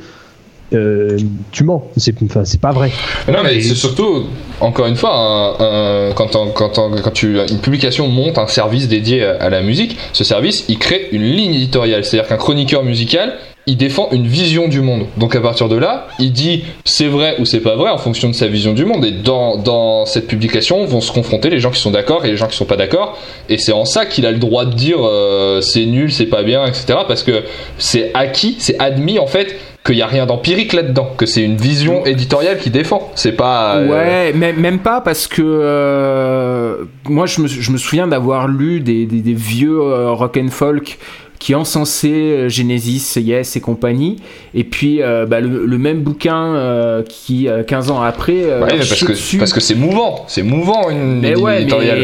[0.74, 1.18] Euh,
[1.54, 2.92] tu mens, c'est enfin, c'est pas vrai.
[3.32, 4.24] Non, mais Et- c'est surtout,
[4.60, 8.48] encore une fois, un- un- quand, on- quand, on- quand tu, une publication monte un
[8.48, 12.04] service dédié à, à la musique, ce service, il crée une ligne éditoriale.
[12.04, 13.36] C'est-à-dire qu'un chroniqueur musical,
[13.68, 15.06] il défend une vision du monde.
[15.18, 18.30] Donc à partir de là, il dit c'est vrai ou c'est pas vrai en fonction
[18.30, 19.04] de sa vision du monde.
[19.06, 22.38] Et dans, dans cette publication vont se confronter les gens qui sont d'accord et les
[22.38, 23.18] gens qui sont pas d'accord.
[23.50, 26.44] Et c'est en ça qu'il a le droit de dire euh, c'est nul, c'est pas
[26.44, 27.00] bien, etc.
[27.08, 27.44] Parce que
[27.78, 29.56] c'est acquis, c'est admis en fait
[29.86, 33.12] qu'il n'y a rien d'empirique là-dedans, que c'est une vision éditoriale qui défend.
[33.16, 33.78] C'est pas.
[33.78, 38.48] euh, Ouais, même, même pas parce que euh, moi je me, je me souviens d'avoir
[38.48, 39.80] lu des, des, des vieux
[40.12, 40.98] rock and folk
[41.40, 44.18] qui encensaient euh, Genesis, Yes et compagnie,
[44.56, 48.62] et puis euh, bah, le, le même bouquin euh, qui euh, 15 ans après euh,
[48.64, 49.38] Ouais, parce chie que dessus.
[49.38, 52.00] parce que c'est mouvant, c'est mouvant une mais ouais, éditoriale.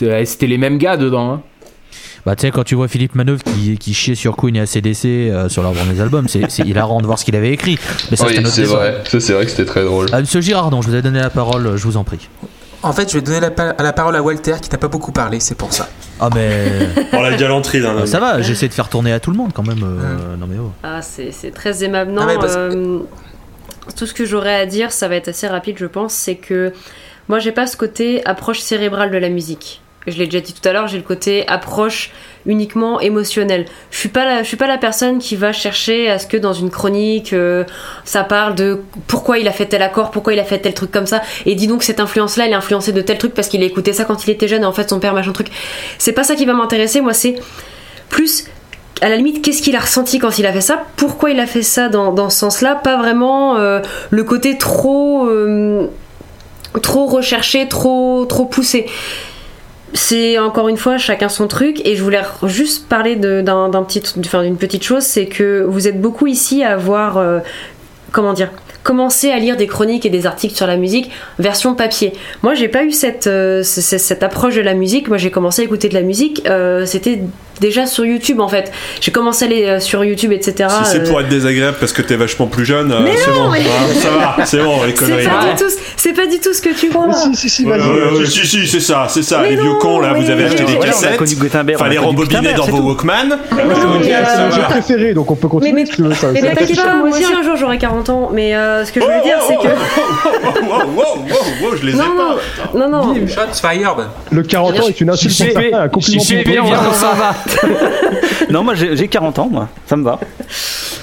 [0.00, 1.32] mais c'était les mêmes gars dedans.
[1.32, 1.42] Hein.
[2.26, 5.04] Bah, tu sais, quand tu vois Philippe Manœuvre qui, qui chiait sur Queen et ACDC
[5.04, 7.76] euh, sur leur dernier album, c'est hilarant de voir ce qu'il avait écrit.
[8.10, 10.06] Mais ça, Oui, c'est vrai, ça c'est vrai que c'était très drôle.
[10.18, 12.30] Monsieur Girardon, je vous ai donné la parole, je vous en prie.
[12.84, 15.10] En fait, je vais donner la, pa- la parole à Walter qui n'a pas beaucoup
[15.12, 15.88] parlé, c'est pour ça.
[16.20, 16.68] Ah, mais.
[17.10, 18.06] Pour la galanterie d'un Ah, homme.
[18.06, 19.82] ça va, j'essaie de faire tourner à tout le monde quand même.
[19.82, 20.70] euh, Non, mais oh.
[20.82, 22.12] Ah, c'est c'est très aimable.
[22.12, 23.00] Non, Ah ouais, parce- euh,
[23.96, 26.72] tout ce que j'aurais à dire, ça va être assez rapide, je pense, c'est que
[27.28, 29.80] moi, j'ai pas ce côté approche cérébrale de la musique.
[30.06, 32.10] Je l'ai déjà dit tout à l'heure, j'ai le côté approche
[32.46, 33.64] uniquement émotionnelle.
[33.90, 36.52] Je suis pas je suis pas la personne qui va chercher à ce que dans
[36.52, 37.64] une chronique, euh,
[38.04, 40.90] ça parle de pourquoi il a fait tel accord, pourquoi il a fait tel truc
[40.90, 43.62] comme ça, et dis donc cette influence-là, elle est influencée de tel truc parce qu'il
[43.62, 45.48] a écouté ça quand il était jeune et en fait son père machin truc.
[45.98, 47.36] C'est pas ça qui va m'intéresser, moi c'est
[48.10, 48.44] plus
[49.00, 51.46] à la limite, qu'est-ce qu'il a ressenti quand il a fait ça Pourquoi il a
[51.46, 53.80] fait ça dans, dans ce sens-là Pas vraiment euh,
[54.10, 55.88] le côté trop, euh,
[56.80, 58.86] trop recherché, trop, trop poussé.
[59.96, 64.42] C'est encore une fois chacun son truc et je voulais juste parler d'un petit, enfin,
[64.42, 67.38] d'une petite chose, c'est que vous êtes beaucoup ici à avoir, euh,
[68.10, 68.50] comment dire,
[68.82, 72.12] commencé à lire des chroniques et des articles sur la musique version papier.
[72.42, 73.62] Moi, j'ai pas eu cette, euh,
[74.20, 75.06] approche de la musique.
[75.08, 76.42] Moi, j'ai commencé à écouter de la musique.
[76.46, 77.20] euh, C'était
[77.60, 78.72] déjà sur YouTube en fait.
[79.00, 80.68] J'ai commencé à aller euh, sur YouTube, etc.
[80.84, 83.30] Si c'est euh, pour être désagréable parce que t'es vachement plus jeune, euh, Mais c'est
[83.30, 83.50] non, bon.
[83.52, 85.26] mais- Ah, ça va, c'est bon, les c'est conneries.
[85.96, 87.06] c'est pas du tout ce que tu crois.
[87.08, 87.88] Mais si, si, si, Ouais, vas-y.
[87.88, 89.40] ouais, ouais, si, si, c'est ça, c'est ça.
[89.42, 91.20] Mais les vieux non, cons, là, vous avez acheté des cassettes.
[91.78, 92.82] Fallait rembobiner dans c'est vos.
[92.88, 93.38] Walkman.
[93.50, 96.14] C'est j'ai préféré, donc on peut continuer mais- si tu veux.
[96.14, 98.30] Ça, Mais ça- t'inquiète pas, moi aussi un jour j'aurai 40 ans.
[98.32, 98.52] Mais
[98.84, 99.74] ce que je voulais dire, c'est que.
[100.64, 101.24] Wow, wow,
[101.70, 102.78] wow, je les ai Non, pas.
[102.78, 103.26] non, non, non.
[103.26, 103.84] Shots fired.
[104.30, 106.80] Le 40 ans est une insulte viens, d'autres.
[106.88, 107.34] on s'en va.
[108.50, 109.68] non, moi j'ai j'ai 40 ans, moi.
[109.86, 110.18] Ça me va.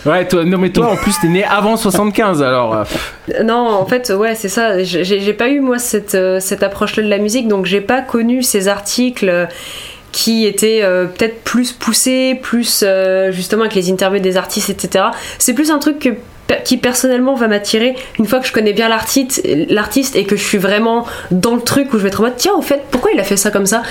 [0.05, 2.73] Ouais, toi, non mais toi en plus t'es né avant 75 alors.
[2.75, 4.83] euh, Non, en fait, ouais, c'est ça.
[4.83, 8.41] J'ai pas eu, moi, cette, euh, cette approche-là de la musique, donc j'ai pas connu
[8.43, 9.47] ces articles
[10.11, 15.05] qui étaient euh, peut-être plus poussés, plus euh, justement avec les interviews des artistes, etc.
[15.39, 16.09] C'est plus un truc que
[16.65, 20.43] qui personnellement va m'attirer une fois que je connais bien l'artiste l'artiste et que je
[20.43, 23.11] suis vraiment dans le truc où je vais être en mode tiens au fait pourquoi
[23.13, 23.83] il a fait ça comme ça?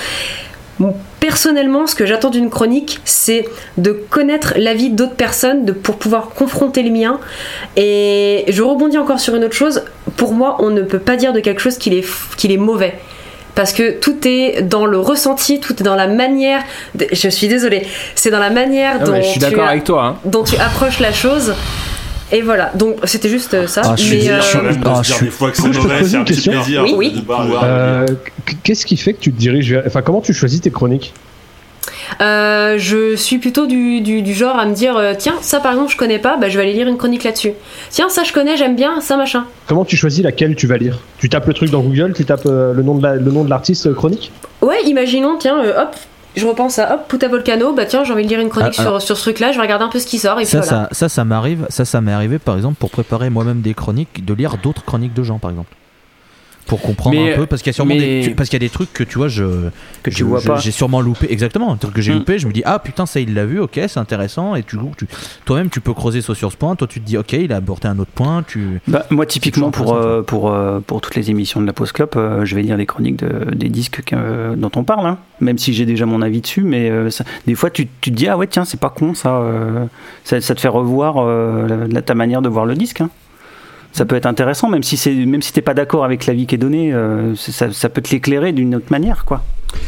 [1.19, 3.45] Personnellement, ce que j'attends d'une chronique, c'est
[3.77, 7.19] de connaître l'avis d'autres personnes, de, pour pouvoir confronter les miens.
[7.77, 9.83] Et je rebondis encore sur une autre chose.
[10.17, 12.57] Pour moi, on ne peut pas dire de quelque chose qu'il est, f- qu'il est
[12.57, 12.95] mauvais.
[13.53, 16.61] Parce que tout est dans le ressenti, tout est dans la manière.
[16.95, 17.85] de- je suis désolée.
[18.15, 20.05] C'est dans la manière ah, dont, mais je suis tu d'accord as- avec toi.
[20.05, 20.15] Hein.
[20.25, 21.53] dont tu approches la chose.
[22.33, 23.81] Et voilà, donc c'était juste euh, ça.
[23.83, 25.31] Ah, je suis mais, euh, je suis- Quand même, de Ah, je dire suis- des
[25.31, 27.23] fois que c'est mauvais, un petit plaisir Oui, oui.
[27.63, 28.05] Euh,
[28.63, 29.83] Qu'est-ce qui fait que tu te diriges vers...
[29.85, 31.13] Enfin, comment tu choisis tes chroniques?
[32.21, 35.71] Euh, je suis plutôt du, du- du genre à me dire euh, tiens ça par
[35.71, 37.51] exemple je connais pas bah, je vais aller lire une chronique là-dessus.
[37.89, 39.45] Tiens ça je connais j'aime bien ça machin.
[39.67, 40.99] Comment tu choisis laquelle tu vas lire?
[41.19, 44.31] Tu tapes le truc dans Google, tu tapes euh, le nom de l'artiste euh, chronique?
[44.61, 45.95] Ouais imaginons tiens euh, hop
[46.35, 48.81] je repense à hop Puta Volcano bah tiens j'ai envie de lire une chronique Ah,
[48.83, 50.51] sur, sur ce truc là je vais regarder un peu ce qui sort et puis
[50.51, 51.65] Ça, voilà ça, ça, ça m'arrive.
[51.69, 55.13] Ça, ça m'est arrivé par exemple pour préparer moi-même des chroniques, de lire d'autres chroniques
[55.13, 55.73] de gens par exemple.
[56.71, 58.55] Pour comprendre Mais- un peu, parce qu'il y a sûrement mais- des, tu- parce qu'il
[58.55, 59.43] y a des trucs que tu vois, je
[60.03, 60.57] Que tu je- vois je- pas.
[60.57, 62.19] J'ai sûrement loupé, exactement, un truc que j'ai Mm.
[62.19, 62.39] loupé.
[62.39, 65.05] Je me dis ah putain ça il l'a vu, ok c'est intéressant et tu, tu
[65.43, 66.77] toi-même tu peux creuser sur sur ce point.
[66.77, 68.41] Toi tu te dis ok il a abordé un autre point.
[68.47, 71.91] Tu Bah, moi, typiquement, pour, euh, pour, euh, pour toutes les émissions de la Pause
[71.91, 75.17] Club, euh, je vais lire les chroniques de- des disques que- dont on parle, hein.
[75.41, 76.61] même si j'ai déjà mon avis dessus.
[76.63, 79.13] Mais euh, ça- des fois, tu, tu te dis, ah ouais, tiens, c'est pas con
[79.13, 79.41] ça.
[80.23, 81.25] ça, ça te fait revoir
[81.67, 83.01] la- la- ta manière de voir le disque.
[83.01, 83.09] hein.
[83.93, 86.55] Ça peut être intéressant, même si c'est même si t'es pas d'accord avec l'avis qui
[86.55, 89.43] est donné, euh, ça, ça peut te l'éclairer d'une autre manière, quoi.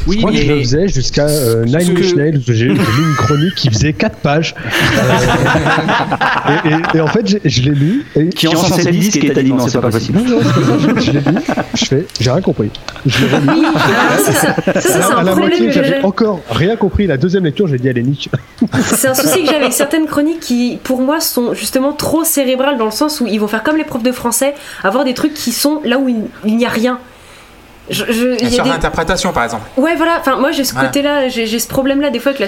[0.05, 3.15] Oui, Moi, je le faisais jusqu'à euh, Nine que- Inch Nails, où j'ai lu une
[3.15, 4.53] chronique qui faisait 4 pages.
[4.63, 8.05] Euh, et, et- et en fait, je l'ai lu.
[8.15, 10.19] Et Qui encensait le disque et t'as dit non, c'est pas possible.
[10.19, 11.35] Non, non, c'est pas ça, je, je l'ai lu.
[11.75, 12.69] Je fais, j'ai rien compris.
[13.05, 13.65] Je l'ai relu.
[14.25, 17.07] Ça, ça, ça, c'est à la moitié, que j'avais encore rien compris.
[17.07, 18.29] La deuxième lecture, j'ai dit, allez, nique.
[18.83, 22.77] C'est un souci que j'ai avec certaines chroniques qui, pour moi, sont justement trop cérébrales
[22.77, 24.53] dans le sens où ils vont faire comme les profs de français,
[24.83, 26.09] avoir des trucs qui sont là où
[26.45, 26.99] il n'y a rien.
[27.89, 29.63] Je, je- il y a Sur des- l'interprétation, par exemple.
[29.75, 30.87] Ouais, voilà, enfin, moi j'ai ce Voilà.
[30.87, 32.47] côté-là, j'ai ce problème-là des fois avec la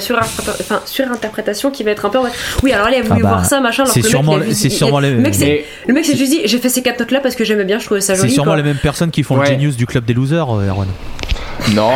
[0.86, 2.20] surinterprétation qui va être un peu.
[2.64, 4.40] Oui, alors là, il a voulu Ah bah, voir ça, machin, alors c'est le sûrement-
[4.42, 7.00] juste c'est sûrement les- Le mec, c'est- mais- le juste dit, j'ai fait ces quatre
[7.02, 8.34] notes-là parce que j'aimais bien, je trouvais ça c'est joli.
[8.34, 8.58] sûrement quoi.
[8.58, 9.42] les mêmes personnes qui font Ouais.
[9.50, 10.88] le genius du club des losers, euh, Erwan.
[11.74, 11.90] Non,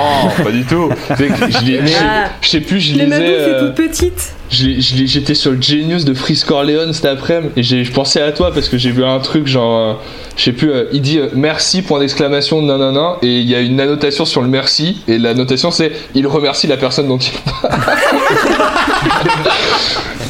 [0.44, 0.90] pas du tout.
[1.18, 2.30] C'est je, lis- je sais- Ah.
[2.42, 3.24] je sais plus, je Les lisais.
[3.24, 4.34] est euh, toute petite.
[4.50, 8.52] J'étais sur le Genius de Frisk Corleone cet après-midi et j'ai- je pensais à toi
[8.52, 9.94] parce que j'ai vu un truc genre, euh,
[10.38, 13.60] je sais plus, euh, il dit euh, merci point d'exclamation nanana et il y a
[13.60, 17.32] une annotation sur le merci et la notation c'est il remercie la personne dont il
[17.32, 17.80] parle.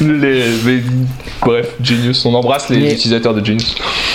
[0.00, 0.80] les, mais,
[1.42, 3.74] bref, Genius, on embrasse les Mais- utilisateurs de Genius.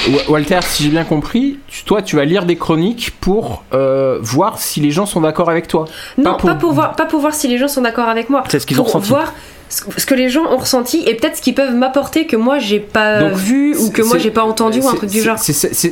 [0.10, 4.20] Wa- Walter, si j'ai bien compris, tu- toi tu vas lire des chroniques pour euh,
[4.22, 5.86] voir si les gens sont d'accord avec toi.
[6.18, 8.30] Non, Pas pour- pas pour voir, pas pour voir si les gens sont d'accord avec
[8.30, 8.44] moi.
[8.50, 9.10] C'est ce qu'ils ont ressenti.
[9.10, 9.34] voir
[9.70, 12.80] ce que les gens ont ressenti et peut-être ce qu'ils peuvent m'apporter que moi j'ai
[12.80, 15.38] pas Donc, vu ou que moi j'ai pas entendu ou un truc du genre.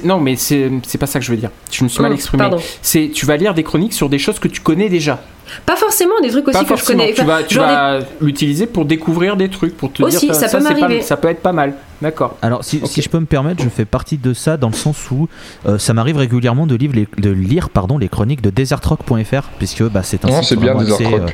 [0.03, 1.49] non, mais c'est c'est pas ça que je veux dire.
[1.71, 2.41] Je me suis mal Hum, exprimé.
[2.43, 2.57] pardon.
[2.81, 5.19] C'est tu vas lire des chroniques sur des choses que tu connais déjà.
[5.65, 7.13] Pas forcément des trucs aussi pas que je connais.
[7.13, 10.47] Tu vas, tu des- l'utiliser pour découvrir des trucs, pour te Aussi, dire ça peut
[10.51, 11.01] c'est pas- m'arriver.
[11.01, 11.73] ça peut être pas mal.
[12.01, 12.37] D'accord.
[12.41, 15.09] Alors, si, si je peux me permettre, je fais partie de ça dans le sens
[15.11, 15.29] où
[15.65, 19.83] euh, ça m'arrive régulièrement de, lire les, de lire pardon, les chroniques de desertrock.fr, puisque
[19.83, 20.89] bah, c'est un Oh, site c'est bien, Rock.
[21.01, 21.27] euh,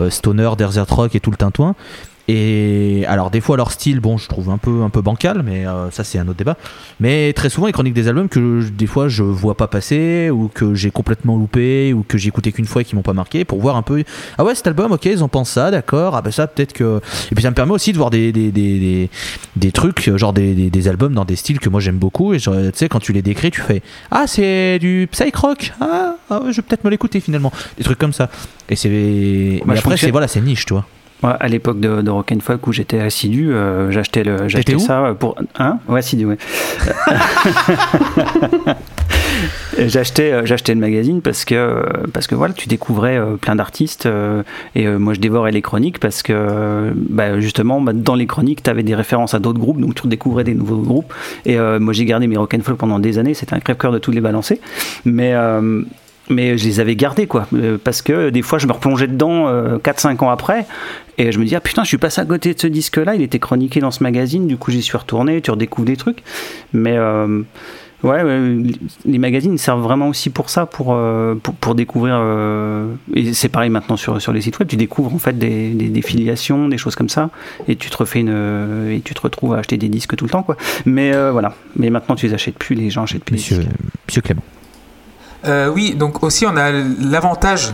[0.00, 1.74] euh, stoner, desert rock et tout le tintouin.
[2.28, 5.66] Et alors des fois leur style, bon, je trouve un peu un peu bancal, mais
[5.66, 6.56] euh, ça c'est un autre débat.
[6.98, 10.28] Mais très souvent les chroniques des albums que je- des fois je vois pas passer
[10.30, 13.12] ou que j'ai complètement loupé ou que j'ai écouté qu'une fois et qui m'ont pas
[13.12, 14.02] marqué pour voir un peu.
[14.38, 16.16] Ah ouais cet album, ok, ils en pensent ça, d'accord.
[16.16, 17.00] Ah bah ça peut-être que.
[17.30, 19.10] Et puis ça me permet aussi de voir des des, des, des,
[19.54, 22.38] des trucs genre des, des, des albums dans des styles que moi j'aime beaucoup et
[22.40, 26.40] tu sais quand tu les décris tu fais ah c'est du psych rock ah, ah
[26.42, 28.28] ouais, je vais peut-être me l'écouter finalement des trucs comme ça
[28.68, 28.88] et c'est
[29.64, 30.86] mais après c'est voilà c'est niche tu vois
[31.22, 34.78] Ouais, à l'époque de, de Rock and Folk où j'étais assidu, euh, j'achetais le, j'achetais
[34.78, 35.78] ça pour hein?
[35.88, 36.36] Ouais assidu ouais.
[39.78, 43.36] Et j'achetais euh, j'achetais le magazine parce que euh, parce que voilà tu découvrais euh,
[43.36, 44.42] plein d'artistes euh,
[44.74, 48.26] et euh, moi je dévorais les chroniques parce que euh, bah, justement bah, dans les
[48.26, 51.14] chroniques tu avais des références à d'autres groupes donc tu découvrais des nouveaux groupes.
[51.46, 53.92] Et euh, moi j'ai gardé mes Rock and Folk pendant des années c'était un crève-cœur
[53.92, 54.60] de tous les balancer
[55.06, 55.82] mais euh,
[56.28, 59.46] mais je les avais gardés quoi euh, parce que des fois je me replongeais dedans
[59.78, 60.66] 4-5 ans après
[61.18, 63.14] et je me dis ah putain je suis passé à côté de ce disque là
[63.14, 66.22] il était chroniqué dans ce magazine du coup j'y suis retourné tu redécouvres des trucs
[66.72, 67.42] mais euh,
[68.02, 68.22] Ouais,
[69.06, 72.14] les magazines servent vraiment aussi pour ça, pour, euh, pour, pour découvrir.
[72.20, 75.70] euh, et c'est pareil maintenant sur, sur les sites web, tu découvres en fait des,
[75.70, 77.30] des, des filiations, des choses comme ça,
[77.68, 80.26] et tu te refais une, euh, et tu te retrouves à acheter des disques tout
[80.26, 80.56] le temps, quoi.
[80.84, 81.54] Mais euh, voilà.
[81.76, 83.34] Mais maintenant tu les achètes plus, les gens achètent plus.
[83.36, 83.78] monsieur les disques.
[84.08, 84.42] monsieur Clément
[85.44, 87.72] Euh, oui, donc aussi on a l'avantage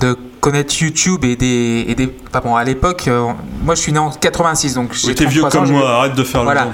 [0.00, 3.28] de connaître YouTube et des, et des pas bon à l'époque euh,
[3.62, 5.90] moi je suis né en 86 donc j'ai Oui, t'es vieux 33 ans, comme moi,
[5.98, 6.64] arrête de faire Voilà.
[6.64, 6.70] le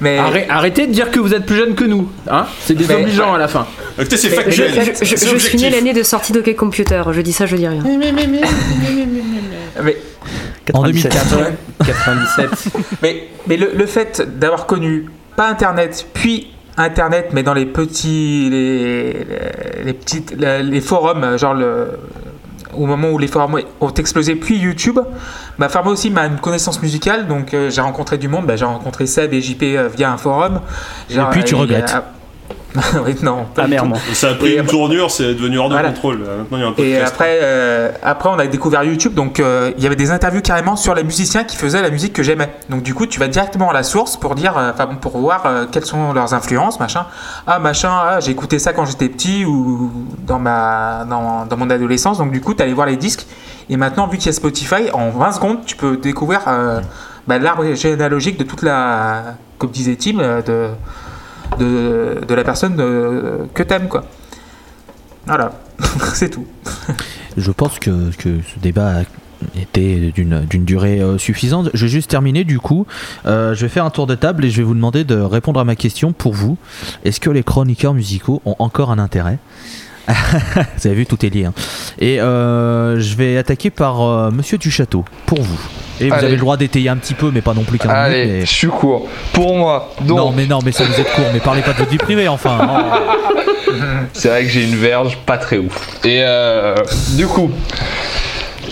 [0.00, 3.34] mais Arrête- arrêtez de dire que vous êtes plus jeune que nous, hein C'est désobligeant
[3.34, 3.66] à la fin.
[3.98, 4.70] Écoutez, c'est Mais- Je, factuel.
[4.74, 5.72] je- je- c'est je suis objectif.
[5.72, 7.82] l'année de sortie d'Ok Computer, je dis ça, je dis rien.
[9.82, 9.96] mais,
[10.72, 11.12] en 97.
[11.12, 11.52] 2004
[11.84, 12.50] 97.
[13.02, 16.48] mais, mais le, le fait d'avoir connu pas internet puis
[16.78, 21.98] internet mais dans les petits les, petites les, forums genre le
[22.76, 24.98] au moment où les forums ont explosé puis YouTube
[25.58, 28.46] Bah, Pharma aussi m'a une connaissance musicale, donc euh, j'ai rencontré du monde.
[28.46, 30.60] Bah, j'ai rencontré Seb et JP euh, via un forum.
[31.10, 31.96] Et puis tu regrettes.
[31.96, 32.17] oui,
[33.22, 33.46] non.
[33.54, 33.76] pas du tout.
[33.78, 33.96] Amèrement.
[34.12, 35.88] Ça a pris Et une après- tournure, c'est devenu hors de Voilà.
[35.88, 36.18] contrôle.
[36.18, 39.72] Maintenant, il y a un Et après, euh, après, on a découvert YouTube, donc euh,
[39.78, 42.50] il y avait des interviews carrément sur les musiciens qui faisaient la musique que j'aimais.
[42.68, 45.44] Donc du coup, tu vas directement à la source pour dire, euh, enfin pour voir
[45.46, 47.06] euh, quelles sont leurs influences, machin.
[47.46, 49.90] Ah machin, ah, j'ai écouté ça quand j'étais petit ou
[50.26, 52.18] dans ma dans, dans mon adolescence.
[52.18, 53.26] Donc du coup, tu allais voir les disques.
[53.70, 56.80] Et maintenant, vu qu'il y a Spotify, en 20 secondes, tu peux découvrir euh,
[57.26, 60.68] bah, l'arbre généalogique de toute la, comme disait Tim, euh, de
[61.58, 64.04] de, la personne de- que t'aimes quoi.
[65.26, 65.52] Voilà,
[66.14, 66.46] c'est tout.
[67.36, 69.02] Je pense que, ce débat
[69.60, 71.70] était d'une durée euh, suffisante.
[71.74, 72.86] Je vais juste terminer du coup.
[73.26, 75.60] Euh, je vais faire un tour de table et je vais vous demander de répondre
[75.60, 76.56] à ma question pour vous.
[77.04, 79.38] Est-ce que les chroniqueurs musicaux ont encore un intérêt?
[80.78, 81.44] Vous avez vu, tout est lié.
[81.44, 81.52] hein.
[81.98, 85.58] Et euh, je vais attaquer par euh, Monsieur Duchâteau, pour vous.
[86.00, 86.26] Et vous Allez.
[86.26, 88.40] avez le droit d'étayer un petit peu, mais pas non plus qu'un minute, Allez, mais-
[88.42, 89.08] je suis court.
[89.32, 91.24] Pour moi, donc, Non, mais non, mais ça vous êtes court.
[91.32, 92.58] Mais parlez pas de votre vie privée, enfin.
[93.70, 93.70] Oh.
[94.14, 95.88] c'est vrai que j'ai une verge pas très ouf.
[96.04, 96.74] Et euh,
[97.16, 97.50] du coup,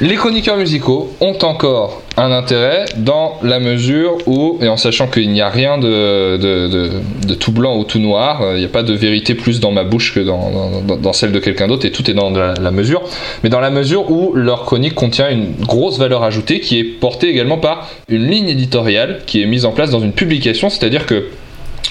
[0.01, 5.31] les chroniqueurs musicaux ont encore un intérêt dans la mesure où, et en sachant qu'il
[5.31, 8.83] n'y a rien de, de, tout blanc ou tout noir, euh, il n'y a pas
[8.83, 12.11] de vérité plus dans ma bouche que dans, dans- celle de quelqu'un d'autre, et tout
[12.11, 13.03] est dans la, mesure,
[13.43, 17.29] mais dans la mesure où leur chronique contient une grosse valeur ajoutée qui est portée
[17.29, 21.27] également par une ligne éditoriale qui est mise en place dans une publication, c'est-à-dire que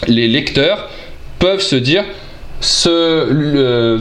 [0.08, 0.90] les lecteurs
[1.40, 2.04] peuvent se dire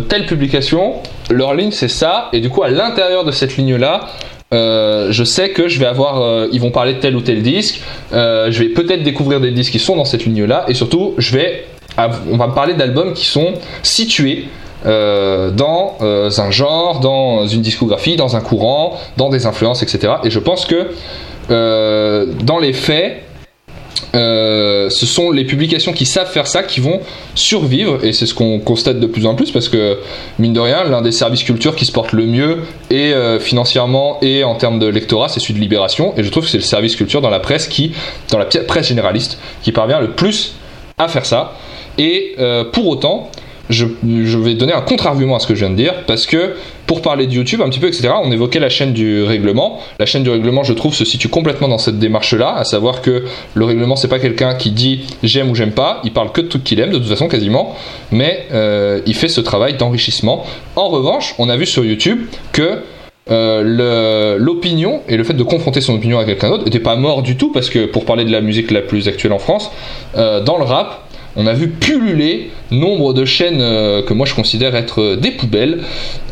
[0.08, 0.94] telle publication,
[1.30, 4.08] leur ligne c'est ça, et du coup à l'intérieur de cette ligne là,
[4.54, 7.42] euh, je sais que je vais avoir, euh, ils vont parler de tel ou tel
[7.42, 7.80] disque,
[8.12, 11.14] euh, je vais peut-être découvrir des disques qui sont dans cette ligne là, et surtout
[11.18, 11.64] je vais,
[12.30, 14.46] on va me parler d'albums qui sont situés
[14.84, 20.14] dans un genre, dans une discographie, dans un courant, dans des influences, etc.
[20.24, 20.90] Et je pense que
[21.48, 23.23] dans les faits,
[24.14, 27.00] euh, ce sont les publications qui savent faire ça qui vont
[27.34, 29.98] survivre et c'est ce qu'on constate de plus en plus parce que
[30.38, 32.58] mine de rien l'un des services culture qui se porte le mieux
[32.90, 36.44] et euh, financièrement et en termes de lectorat c'est celui de Libération et je trouve
[36.44, 37.92] que c'est le service culture dans la presse qui
[38.30, 40.54] dans la presse généraliste qui parvient le plus
[40.98, 41.54] à faire ça.
[41.98, 43.30] Et euh, pour autant
[43.70, 43.86] je,
[44.38, 46.54] vais donner un contre-argument à ce que je viens de dire parce que
[46.86, 49.80] pour parler de YouTube un petit peu etc on évoquait la chaîne du règlement.
[49.98, 53.00] La chaîne du règlement je trouve se situe complètement dans cette démarche là à savoir
[53.00, 56.42] que le règlement c'est pas quelqu'un qui dit j'aime ou j'aime pas il parle que
[56.42, 57.74] de tout qu'il aime de toute façon quasiment
[58.12, 60.44] mais euh, il fait ce travail d'enrichissement.
[60.76, 62.80] En revanche on a vu sur YouTube que
[63.30, 67.22] euh, l'opinion et le fait de confronter son opinion à quelqu'un d'autre n'était pas mort
[67.22, 69.70] du tout parce que pour parler de la musique la plus actuelle en France
[70.16, 71.03] euh, dans le rap
[71.36, 75.30] on a vu pulluler nombre de chaînes euh, que moi je considère être euh, des
[75.32, 75.80] poubelles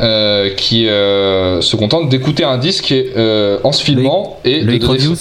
[0.00, 4.78] euh, qui euh, se contentent d'écouter un disque euh, en se filmant et de Le
[4.78, 5.14] donner son-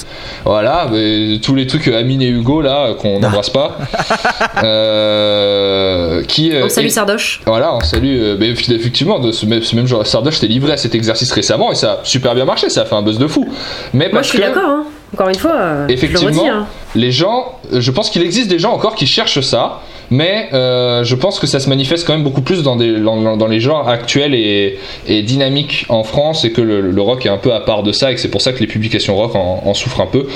[0.45, 3.77] voilà mais tous les trucs Amine et Hugo là qu'on n'embrasse pas
[4.63, 7.41] euh, qui euh, On salue et- Sardoche.
[7.45, 8.17] voilà, on salue.
[8.19, 11.31] euh, mais effectivement, de ce même, ce même genre, Sardoche s'était livré à cet exercice
[11.31, 13.47] récemment et ça a super bien marché, ça a fait un buzz de fou.
[13.93, 14.63] Mais Moi, parce je suis que d'accord.
[14.65, 14.85] Hein.
[15.13, 16.41] Encore une fois, euh, je le Effectivement.
[16.41, 16.49] redis.
[16.49, 16.67] Hein.
[16.95, 21.03] les gens, euh, je pense qu'il existe des gens encore qui cherchent ça, mais euh,
[21.03, 23.59] je pense que ça se manifeste quand même beaucoup plus dans, des, dans, dans les
[23.59, 27.53] genres actuels et, et dynamiques en France et que le, le rock est un peu
[27.53, 29.73] à part de ça et que c'est pour ça que les publications rock en, en
[29.73, 30.27] souffrent un peu.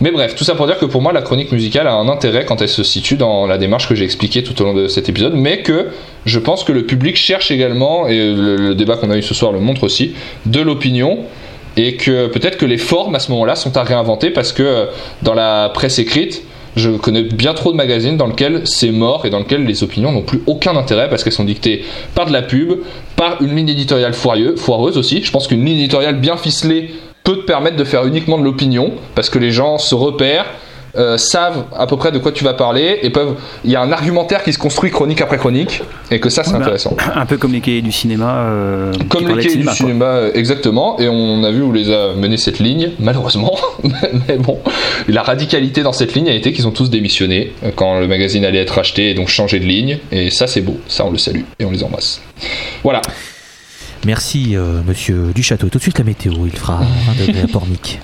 [0.00, 2.44] Mais bref, tout ça pour dire que pour moi, la chronique musicale a un intérêt
[2.44, 5.08] quand elle se situe dans la démarche que j'ai expliquée tout au long de cet
[5.08, 5.88] épisode, mais que
[6.24, 9.34] je pense que le public cherche également, et le, le débat qu'on a eu ce
[9.34, 10.14] soir le montre aussi,
[10.46, 11.18] de l'opinion.
[11.76, 14.86] Et que peut-être que les formes à ce moment-là sont à réinventer parce que euh,
[15.22, 16.42] dans la presse écrite,
[16.74, 20.12] je connais bien trop de magazines dans lesquels c'est mort et dans lesquels les opinions
[20.12, 22.80] n'ont plus aucun intérêt parce qu'elles sont dictées par de la pub,
[23.16, 25.22] par une ligne éditoriale foirieux- foireuse aussi.
[25.22, 26.90] Je pense qu'une ligne éditoriale bien ficelée
[27.24, 30.46] peut te permettre de faire uniquement de l'opinion parce que les gens se repèrent,
[30.98, 33.34] euh, savent à peu près de quoi tu vas parler et peuvent.
[33.64, 36.50] Il y a un argumentaire qui se construit chronique après chronique et que ça c'est
[36.50, 36.64] Voilà.
[36.66, 36.96] intéressant.
[37.14, 38.46] Un peu comme les cahiers du cinéma.
[38.48, 42.14] euh, Comme les cahiers du cinéma, euh, exactement, et on a vu où les a
[42.14, 43.54] menés cette ligne, malheureusement.
[44.28, 44.58] Mais bon,
[45.08, 48.60] la radicalité dans cette ligne a été qu'ils ont tous démissionné quand le magazine allait
[48.62, 51.42] être acheté et donc changer de ligne, et ça c'est beau, ça on le salue
[51.58, 52.20] et on les embrasse.
[52.82, 53.02] Voilà.
[54.04, 55.68] Merci, euh, monsieur Duchâteau.
[55.68, 56.32] Tout de suite, la météo.
[56.44, 56.80] Il fera
[57.18, 58.00] 20 degrés à Pornic.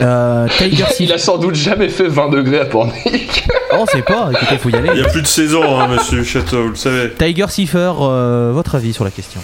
[0.00, 1.12] Euh, Tiger Il City.
[1.12, 3.46] a sans doute jamais fait 20 degrés à Pornic.
[3.72, 4.30] On sait pas.
[4.32, 4.90] Écoutez, faut y aller.
[4.94, 7.10] Il n'y a plus de saison, hein, monsieur Château, vous le savez.
[7.16, 9.40] Tiger Cipher, euh, votre avis sur la question?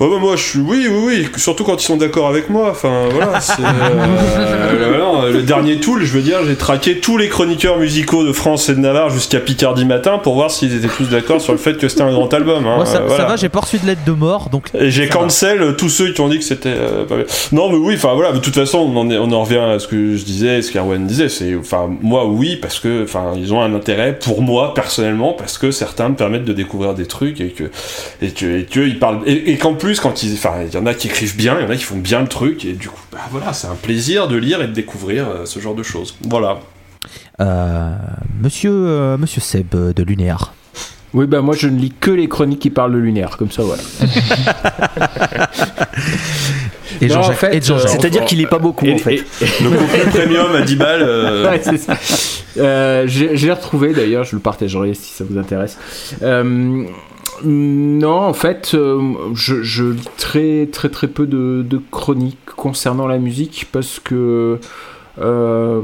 [0.00, 0.58] Ouais, bah, moi, je suis.
[0.60, 1.28] Oui, oui, oui.
[1.36, 2.70] Surtout quand ils sont d'accord avec moi.
[2.70, 3.38] Enfin, voilà.
[3.40, 8.24] c'est, euh, non, le dernier tool, je veux dire, j'ai traqué tous les chroniqueurs musicaux
[8.24, 11.52] de France et de Navarre jusqu'à Picardie matin pour voir s'ils étaient tous d'accord sur
[11.52, 12.66] le fait que c'était un grand album.
[12.66, 12.76] hein.
[12.76, 14.68] Moi, ça, Euh, ça va, j'ai pas reçu de lettre de mort, donc.
[14.74, 15.12] Et j'ai va.
[15.16, 17.24] cancel euh, tous ceux qui ont dit que c'était euh, pas bien.
[17.52, 19.78] Non, mais oui, enfin voilà, de toute façon, on en, est- on en revient à
[19.78, 21.28] ce que je disais, ce qu'Erwan disait.
[21.28, 25.58] C'est, enfin, moi, oui, parce que, enfin, ils ont un intérêt pour moi personnellement, parce
[25.58, 27.64] que certains me permettent de découvrir des trucs et que,
[28.22, 30.76] et que, et que ils parlent, et, et qu'en plus, quand ils, enfin, il y
[30.76, 32.74] en a qui écrivent bien, il y en a qui font bien le truc, et
[32.74, 35.74] du coup, bah voilà, c'est un plaisir de lire et de découvrir euh, ce genre
[35.74, 36.16] de choses.
[36.28, 36.60] Voilà.
[37.40, 37.90] Euh,
[38.42, 40.52] monsieur, euh, monsieur Seb de Lunéar.
[41.12, 43.62] Oui, bah moi je ne lis que les chroniques qui parlent de lunaire, comme ça
[43.64, 43.82] voilà.
[47.00, 47.30] Et Jean-Jacques.
[47.32, 49.14] en fait, C'est-à-dire qu'il lit pas beaucoup Et- en fait.
[49.16, 49.24] et-
[49.62, 51.02] Le contenu premium à 10 balles.
[51.02, 51.96] euh, Ouais, c'est ça.
[52.58, 55.78] Euh, J'ai j'ai retrouvé d'ailleurs, je le partagerai si ça vous intéresse.
[56.22, 56.84] Euh,
[57.44, 63.06] non, en fait, euh, je, je lis très très très peu de, de chroniques concernant
[63.06, 64.58] la musique parce que
[65.18, 65.80] euh,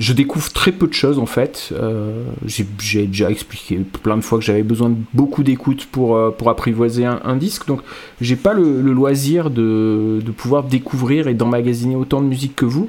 [0.00, 1.68] je découvre très peu de choses en fait.
[1.72, 6.30] Euh, J'ai déjà expliqué plein de fois que j'avais besoin de beaucoup d'écoute pour, euh,
[6.30, 7.82] pour apprivoiser un, disque, donc
[8.20, 12.88] j'ai pas le, loisir de, de pouvoir découvrir et d'emmagasiner autant de musique que vous.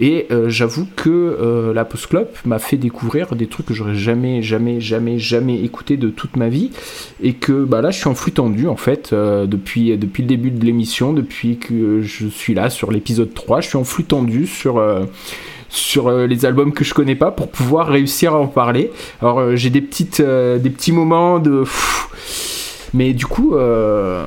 [0.00, 2.14] Et euh, j'avoue que la Post
[2.44, 6.48] m'a fait découvrir des trucs que j'aurais jamais, jamais, jamais, jamais écouté de toute ma
[6.48, 6.70] vie.
[7.22, 10.50] Et que bah, là, je suis en flux tendu en fait, depuis, depuis le début
[10.50, 13.62] de l'émission, depuis que je suis là sur l'épisode 3.
[13.62, 14.78] Je suis en flux tendu sur.
[15.70, 18.90] Sur euh, les albums que je connais pas pour pouvoir réussir à en parler.
[19.22, 24.26] Alors euh, j'ai des petites euh, des petits moments de pff, mais du coup euh,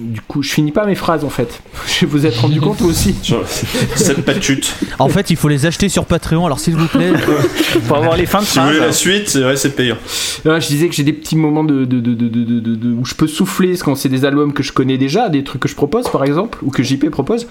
[0.00, 1.60] du coup je finis pas mes phrases en fait.
[2.00, 3.14] Je vous êtes rendu compte aussi.
[3.94, 4.74] Cette chute.
[4.98, 7.12] En fait, il faut les acheter sur Patreon, alors s'il vous plaît.
[7.86, 9.96] Pour avoir les fins de Si vous voulez la suite, c'est vrai, c'est payant.
[10.44, 12.74] Non, je disais que j'ai des petits moments de, de, de, de, de- de- de-
[12.74, 15.62] de- où je peux souffler quand c'est des albums que je connais déjà, des trucs
[15.62, 17.46] que je propose par exemple, ou que JP propose.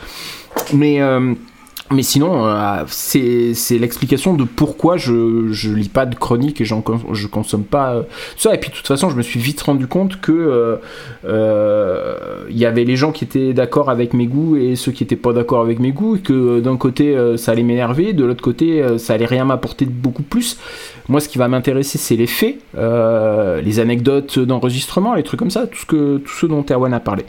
[0.73, 1.34] Mais, euh,
[1.91, 6.65] mais sinon, euh, c'est c'est l'explication de pourquoi je, je lis pas de chroniques et
[6.65, 8.03] je consomme pas euh,
[8.38, 8.53] ça.
[8.55, 10.77] Et puis de toute façon, je me suis vite rendu compte que euh,
[11.26, 15.03] euh, il y avait les gens qui étaient d'accord avec mes goûts et ceux qui
[15.03, 18.43] étaient pas d'accord avec mes goûts, et que d'un côté ça allait m'énerver, de l'autre
[18.43, 20.57] côté ça allait rien m'apporter beaucoup plus.
[21.09, 25.51] Moi, ce qui va m'intéresser, c'est les faits, euh, les anecdotes d'enregistrement, les trucs comme
[25.51, 27.23] ça, tout ce, que, ce dont Erwan a parlé,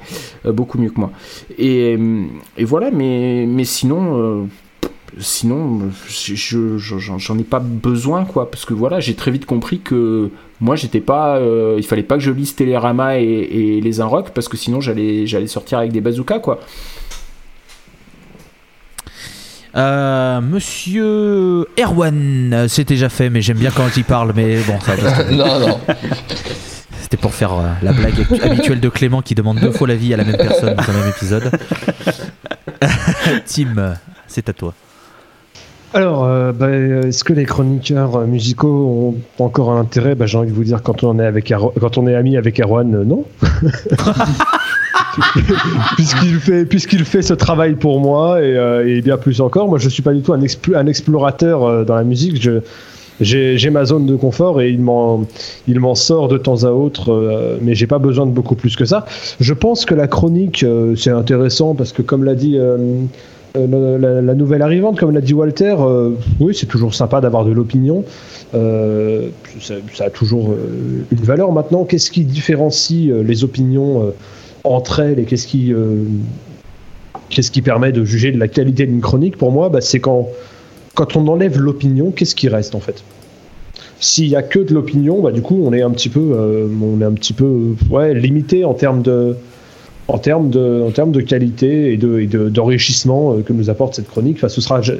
[0.46, 1.10] euh, beaucoup mieux que moi.
[1.58, 2.24] Et, euh,
[2.60, 4.48] voilà, mais, sinon,
[5.18, 9.44] sinon, je- je- je- j'en ai pas besoin, quoi, parce que voilà, j'ai très vite
[9.46, 10.30] compris que
[10.60, 11.40] moi, j'étais pas,
[11.76, 15.26] il fallait pas que je lise Télérama et, et les Inrock, parce que sinon, j'allais
[15.26, 16.60] j'allais sortir avec des bazookas, quoi.
[19.76, 24.94] Euh, monsieur Erwan, c'est déjà fait, mais j'aime bien quand il parle, mais bon, ça
[24.94, 25.24] va.
[25.30, 25.80] non, non.
[27.00, 29.96] C'était pour faire euh, la blague habitu- habituelle de Clément qui demande deux fois la
[29.96, 31.50] vie à la même personne dans un même épisode.
[33.46, 33.94] Tim,
[34.28, 34.74] c'est à toi.
[35.92, 40.14] Alors, euh, bah, est-ce que les chroniqueurs musicaux ont encore un intérêt?
[40.16, 42.36] Bah, J'ai envie de vous dire, quand on est, avec Aro- quand on est ami
[42.36, 43.24] avec Erwan, euh, non.
[45.96, 49.68] puisqu'il fait, fait ce travail pour moi et, euh, et bien plus encore.
[49.68, 52.48] Moi, je suis pas du tout un, explo- un explorateur euh, dans la musique.
[53.20, 55.24] J'ai, ma zone de confort et il m'en,
[55.94, 59.06] sort de temps à autre, euh, mais j'ai pas besoin de beaucoup plus que ça.
[59.40, 62.58] Je pense que la chronique, euh, c'est intéressant parce que, comme l'a dit.
[63.54, 65.76] la, nouvelle arrivante, comme l'a dit Walter,
[66.40, 68.04] oui, c'est toujours sympa d'avoir de l'opinion.
[68.52, 70.54] Ça, a toujours
[71.12, 71.52] une valeur.
[71.52, 74.12] Maintenant, qu'est-ce qui différencie les opinions
[74.64, 76.02] entre elles et qu'est-ce qui, euh,
[77.28, 80.28] qu'est-ce qui permet de juger de la qualité d'une chronique Pour moi, bah, c'est quand,
[80.94, 83.02] quand on enlève l'opinion, qu'est-ce qui reste en fait?
[84.00, 86.66] S'il y a que de l'opinion, bah, du coup, on est un petit peu, euh,
[86.82, 89.36] on est un petit peu, ouais, limité en termes de,
[90.08, 93.70] en termes de, en termes de qualité et de, et de- d'enrichissement euh, que nous
[93.70, 94.36] apporte cette chronique.
[94.38, 94.94] Enfin, ce sera ja-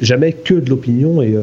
[0.00, 1.36] jamais que de l'opinion et,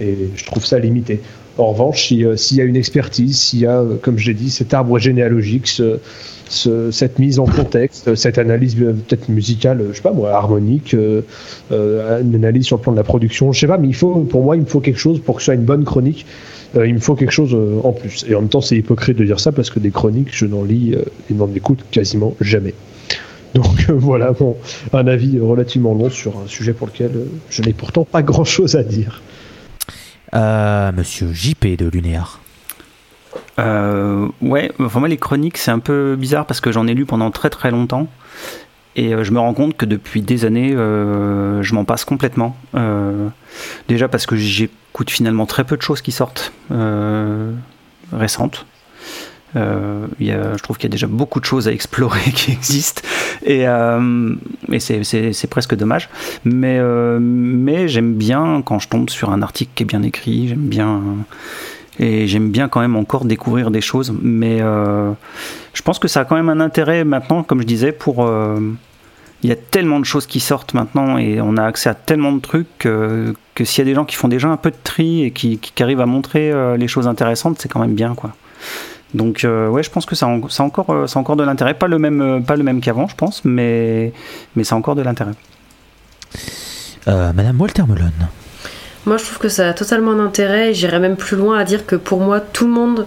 [0.00, 1.20] et je trouve ça limité.
[1.58, 4.26] En revanche, si, euh, s'il y a une expertise, s'il y a, euh, comme je
[4.28, 5.98] l'ai dit, cet arbre généalogique, ce-
[6.48, 10.32] ce- cette mise en contexte, cette analyse euh, peut-être musicale, euh, je sais pas moi,
[10.32, 11.22] harmonique, euh,
[11.72, 14.16] euh, une analyse sur le plan de la production, je sais pas, mais il faut,
[14.20, 16.26] pour moi, il me faut quelque chose pour que ce soit une bonne chronique.
[16.76, 18.26] euh, il me faut quelque chose euh, en plus.
[18.28, 20.62] Et en même temps, c'est hypocrite de dire ça parce que des chroniques, je n'en
[20.62, 22.74] lis euh, et n'en écoute quasiment jamais.
[23.54, 24.56] Donc euh, voilà bon,
[24.92, 28.76] un avis relativement long sur un sujet pour lequel euh, je n'ai pourtant pas grand-chose
[28.76, 29.22] à dire.
[30.34, 32.40] Euh, monsieur JP de Lunéar.
[33.58, 37.06] Euh, ouais, enfin moi les chroniques c'est un peu bizarre parce que j'en ai lu
[37.06, 38.06] pendant très très longtemps
[38.96, 42.56] et euh, je me rends compte que depuis des années je m'en passe complètement.
[43.88, 46.52] Déjà parce que j'écoute finalement très peu de choses qui sortent
[48.12, 48.66] récentes
[49.54, 53.02] Euh, je trouve qu'il y a déjà beaucoup de choses à explorer qui existent
[53.44, 54.34] et, euh,
[54.78, 56.08] c'est, presque dommage.
[56.44, 60.48] Mais, euh, mais j'aime bien quand je tombe sur un article qui est bien écrit,
[60.48, 61.02] j'aime bien.
[61.98, 64.12] Et j'aime bien quand même encore découvrir des choses.
[64.20, 68.28] Mais je pense que ça a quand même un intérêt maintenant, comme je disais, pour.
[69.42, 72.32] il y a tellement de choses qui sortent maintenant et on a accès à tellement
[72.32, 75.22] de trucs que, s'il y a des gens qui font déjà un peu de tri
[75.22, 78.32] et qui, qui arrivent à montrer les choses intéressantes, c'est quand même bien quoi.
[79.14, 81.44] Donc euh, ouais, je pense que ça, a en- ça encore, euh, ça encore de
[81.44, 84.12] l'intérêt, pas le même, euh, pas le même qu'avant, je pense, mais
[84.56, 85.32] mais ça a encore de l'intérêt.
[87.08, 88.10] Euh, Madame Walter Melon.
[89.06, 90.70] Moi, je trouve que ça a totalement un intérêt.
[90.70, 93.06] et J'irais même plus loin à dire que pour moi, tout le monde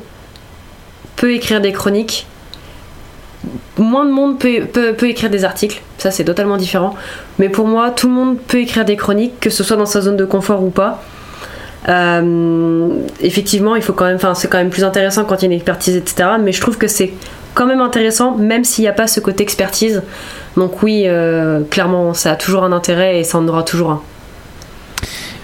[1.18, 2.26] peut écrire des chroniques.
[3.78, 5.82] Moins de monde peut, peut- peut écrire des articles.
[5.98, 6.96] Ça, c'est totalement différent.
[7.40, 10.00] Mais pour moi, tout le monde peut écrire des chroniques, que ce soit dans sa
[10.00, 11.04] zone de confort ou pas.
[11.88, 12.90] Euh,
[13.22, 15.48] effectivement, il faut quand même, enfin, c'est quand même plus intéressant quand il y a
[15.48, 16.30] une expertise, etc.
[16.42, 17.14] Mais je trouve que c'est
[17.54, 20.04] quand même intéressant, même s'il n'y a pas ce côté expertise.
[20.58, 24.02] Donc oui, euh, clairement, ça a toujours un intérêt et ça en aura toujours un.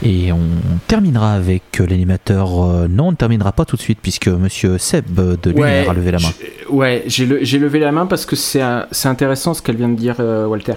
[0.03, 0.39] Et on
[0.87, 2.63] terminera avec l'animateur.
[2.63, 5.05] euh, non, on ne terminera pas tout de suite puisque Monsieur Seb
[5.41, 6.27] de Lumière a levé la main.
[6.39, 8.61] je- Ouais, j'ai le- j'ai levé la main parce que c'est
[9.05, 10.73] intéressant ce qu'elle vient de dire, euh, Walter.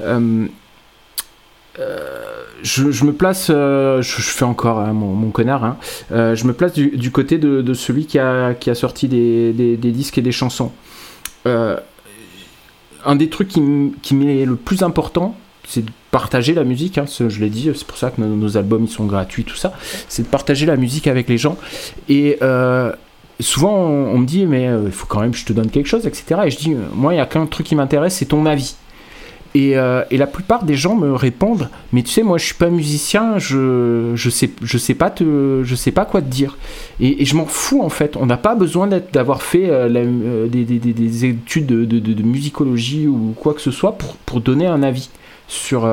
[0.00, 0.46] Euh,
[1.78, 5.78] euh, je, me place, euh, je, fais encore hein, mon, connard, hein.
[6.12, 10.32] Euh, je me place du, côté de, celui qui a, sorti des, disques et des
[10.32, 10.72] chansons.
[11.44, 13.62] Un des trucs qui,
[14.02, 15.34] qui m'est le plus important,
[15.66, 18.84] c'est de partager la musique, hein, je l'ai dit, c'est pour ça que nos, albums
[18.84, 19.72] ils sont gratuits, tout ça,
[20.08, 21.56] c'est de partager la musique avec les gens.
[22.08, 22.38] Et
[23.40, 25.88] souvent on, on me dit, mais il faut quand même que je te donne quelque
[25.88, 26.42] chose, etc.
[26.44, 28.76] Et je dis, moi il y a qu'un truc qui m'intéresse, c'est ton avis.
[29.54, 32.54] Et, euh, et la plupart des gens me répondent, mais tu sais, moi je suis
[32.54, 36.56] pas musicien, je, je, sais, je, sais, pas te, je sais pas quoi te dire.
[37.00, 40.64] Et, je m'en fous en fait, on n'a pas besoin d'avoir fait euh, euh, des,
[40.64, 44.66] des- des- des études de, de- musicologie ou quoi que ce soit pour, pour donner
[44.66, 45.10] un avis
[45.48, 45.86] sur,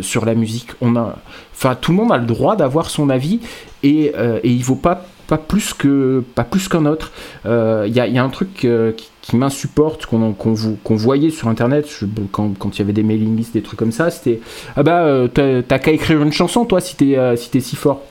[0.00, 0.68] sur la musique.
[0.80, 1.16] On a,
[1.52, 3.40] enfin, tout le monde a le droit d'avoir son avis
[3.82, 4.12] et,
[4.42, 7.12] et il vaut pas, pas plus que pas plus qu'un autre.
[7.46, 8.92] Euh, Il y, a, il y a un truc euh,
[9.22, 11.88] qui, m'insupporte qu'on qu'on voyait sur internet
[12.30, 14.40] quand, il y avait des mailing lists, des trucs comme ça, c'était
[14.76, 18.02] ah bah euh, t'as qu'à écrire une chanson toi si t'es euh, si fort.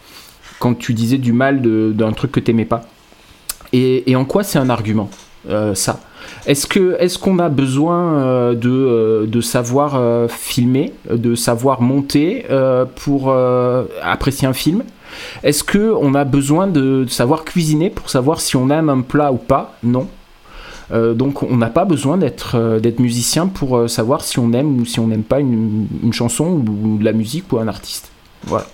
[0.60, 2.84] Quand tu disais du mal d'un truc que t'aimais pas.
[3.74, 5.10] Et, en quoi c'est un argument
[5.50, 6.00] euh, ça?
[6.48, 11.82] Est-ce que est-ce qu'on a besoin euh, de, euh, de savoir euh, filmer, de savoir
[11.82, 14.84] monter euh, pour euh, apprécier un film?
[15.44, 19.02] Est-ce que on a besoin de, de savoir cuisiner pour savoir si on aime un
[19.02, 19.76] plat ou pas?
[19.84, 20.08] Non.
[20.92, 24.80] Euh, donc on n'a pas besoin d'être euh, musicien pour euh, savoir si on aime
[24.80, 28.12] ou si on n'aime pas une, une chanson ou de la musique ou un artiste.
[28.44, 28.68] Voilà.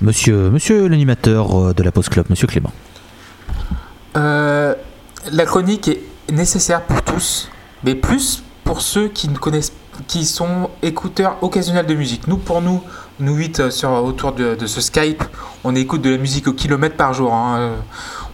[0.00, 2.72] Monsieur, monsieur l'animateur de la Post Club, Monsieur Clément.
[4.16, 4.74] Euh,
[5.32, 6.02] la chronique est
[6.32, 7.50] nécessaire pour tous,
[7.84, 9.72] mais plus pour ceux qui ne connaissent,
[10.06, 12.26] qui sont écouteurs occasionnels de musique.
[12.26, 12.82] Nous, pour nous,
[13.18, 15.22] nous huit euh, sur autour de, ce Skype,
[15.64, 17.32] on écoute de la musique au kilomètre par jour.
[17.32, 17.56] hein.
[17.58, 17.74] Euh,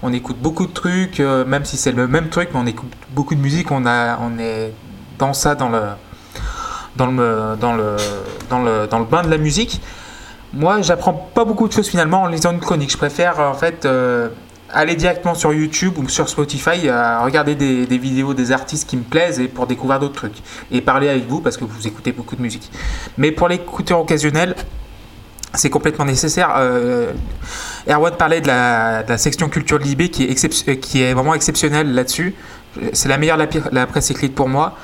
[0.03, 2.91] On écoute beaucoup de trucs, euh, même si c'est le même truc, mais on écoute
[3.11, 3.71] beaucoup de musique.
[3.71, 4.73] On a, on est
[5.19, 5.83] dans ça, dans le,
[6.97, 7.97] dans le, dans le,
[8.51, 9.81] dans le, dans le bain de la musique.
[10.53, 12.91] Moi, j'apprends pas beaucoup de choses finalement en lisant une chronique.
[12.91, 13.87] Je préfère en fait
[14.73, 19.03] aller directement sur YouTube ou sur Spotify, à regarder des, vidéos des artistes qui me
[19.03, 20.43] plaisent et pour découvrir d'autres trucs.
[20.71, 22.71] Et parler avec vous parce que vous écoutez beaucoup de musique.
[23.19, 24.55] Mais pour l'écouteur occasionnel,
[25.55, 26.55] c'est complètement nécessaire.
[26.57, 27.13] Euh,
[27.89, 31.35] Erwan parlait de la, de section culture Libé qui est, excep- euh, qui est vraiment
[31.35, 32.35] exceptionnelle là-dessus.
[32.95, 34.77] C'est la meilleure de la, presse écrite pour moi.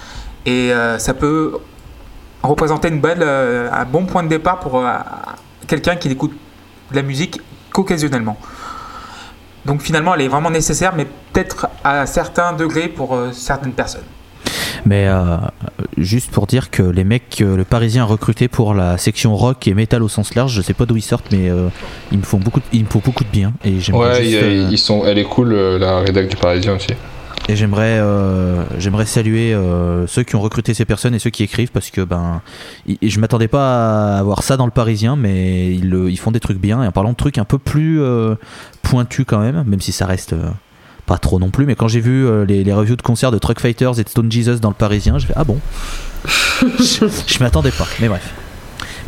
[0.44, 1.58] Et euh, ça peut
[2.42, 4.88] représenter une euh, un bon point de départ pour euh,
[5.66, 6.32] quelqu'un qui n'écoute
[6.90, 7.40] de la musique
[7.72, 8.38] qu'occasionnellement.
[9.68, 14.02] Donc finalement, elle est vraiment nécessaire, mais peut-être à certains degrés pour euh, certaines personnes.
[14.86, 15.36] Mais euh,
[15.98, 19.68] juste pour dire que les mecs, euh, le Parisien a recruté pour la section rock
[19.68, 21.68] et metal au sens large, je sais pas d'où ils sortent, mais euh,
[22.12, 23.52] ils me font beaucoup, de, ils me font beaucoup de bien.
[23.62, 26.36] Et j'aimerais Ouais, juste, a- euh, ils sont, elle est cool, euh, la rédac du
[26.36, 26.88] Parisien aussi.
[27.50, 31.42] Et j'aimerais, euh, j'aimerais saluer euh, ceux qui ont recruté ces personnes et ceux qui
[31.42, 32.42] écrivent parce que ben,
[32.86, 36.30] i- je m'attendais pas à avoir ça dans le Parisien, mais ils, le- ils font
[36.30, 36.82] des trucs bien.
[36.82, 38.34] Et en parlant de trucs un peu plus euh,
[38.82, 40.50] pointus quand même, même si ça reste euh,
[41.06, 41.64] pas trop non plus.
[41.64, 44.30] Mais quand j'ai vu les, les reviews de concerts de Truck Fighters et de Stone
[44.30, 45.58] Jesus dans le Parisien, je fais ah bon?
[46.78, 47.86] je je m'y attendais pas.
[48.00, 48.30] Mais bref.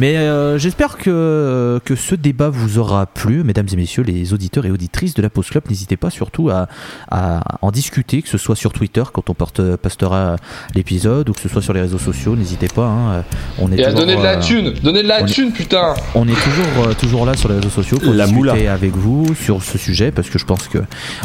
[0.00, 4.64] Mais euh, j'espère que, que ce débat vous aura plu, mesdames et messieurs, les auditeurs
[4.64, 5.64] et auditrices de la Post Club.
[5.68, 6.68] N'hésitez pas surtout à,
[7.10, 10.36] à en discuter, que ce soit sur Twitter quand on porte, postera
[10.74, 12.34] l'épisode ou que ce soit sur les réseaux sociaux.
[12.34, 12.86] N'hésitez pas.
[12.86, 13.24] hein.
[13.58, 15.52] On est Et à toujours, donner de la euh, thune, donner de la est- thune,
[15.52, 15.92] putain.
[16.14, 18.72] on est toujours, euh, toujours là sur les réseaux sociaux pour La discuter moula.
[18.72, 20.78] avec vous sur ce sujet parce que je pense que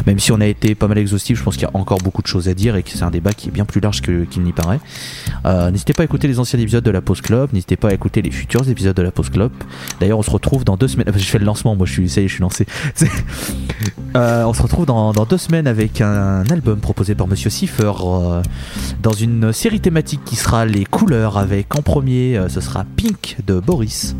[0.06, 2.20] même si on a été pas mal exhaustif, je pense qu'il y a encore beaucoup
[2.20, 4.24] de choses à dire et que c'est un débat qui est bien plus large que-
[4.24, 4.80] qu'il n'y paraît.
[5.46, 7.94] Euh, n'hésitez pas à écouter les anciens épisodes de la Pause Club, n'hésitez pas à
[7.94, 9.52] écouter les futurs épisodes de la Pause Club.
[10.00, 11.06] D'ailleurs, on se retrouve dans deux semaines.
[11.16, 12.66] Je fais le lancement, moi je suis, ça y est, je suis lancé.
[14.16, 17.92] Euh, on se retrouve dans, dans deux semaines avec un, album proposé par Monsieur Cipher
[18.00, 18.42] euh,
[19.02, 23.36] dans une série thématique qui sera les couleurs avec en premier euh, ce sera Pink
[23.46, 24.16] de Boris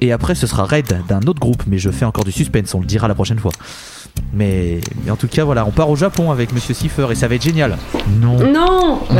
[0.00, 2.80] et après ce sera Red d'un autre groupe mais je fais encore du suspense on
[2.80, 3.50] le dira la prochaine fois
[4.32, 7.28] mais, mais en tout cas voilà on part au Japon avec Monsieur Cipher et ça
[7.28, 7.76] va être génial
[8.20, 9.00] non Non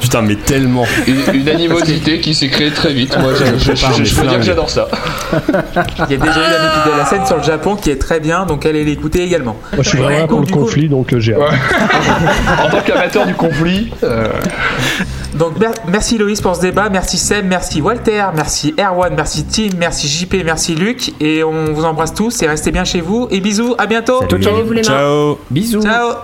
[0.00, 0.84] Putain, mais tellement.
[1.06, 3.18] Une, une animosité qui s'est créée très vite.
[3.18, 4.88] Moi, je, je, je, je- je peux dire que j'adore ça.
[6.08, 8.20] Il y a déjà eu épisode de la scène sur le Japon qui est très
[8.20, 9.56] bien, donc allez l'écouter également.
[9.74, 11.34] Moi, je suis vraiment là pour le coup- conflit, donc euh, j'ai.
[11.36, 14.28] En tant qu'amateur du conflit, euh,
[15.34, 19.76] Donc mer- merci Loïs pour ce débat, merci Seb, merci Walter, merci Erwan, merci Tim,
[19.78, 23.40] merci JP, merci Luc, et on vous embrasse tous et restez bien chez vous et
[23.40, 24.20] bisous, à bientôt.
[24.30, 24.64] Salut.
[24.70, 24.82] Mains.
[24.82, 25.38] Ciao.
[25.50, 25.82] Bisous.
[25.82, 26.14] Ciao.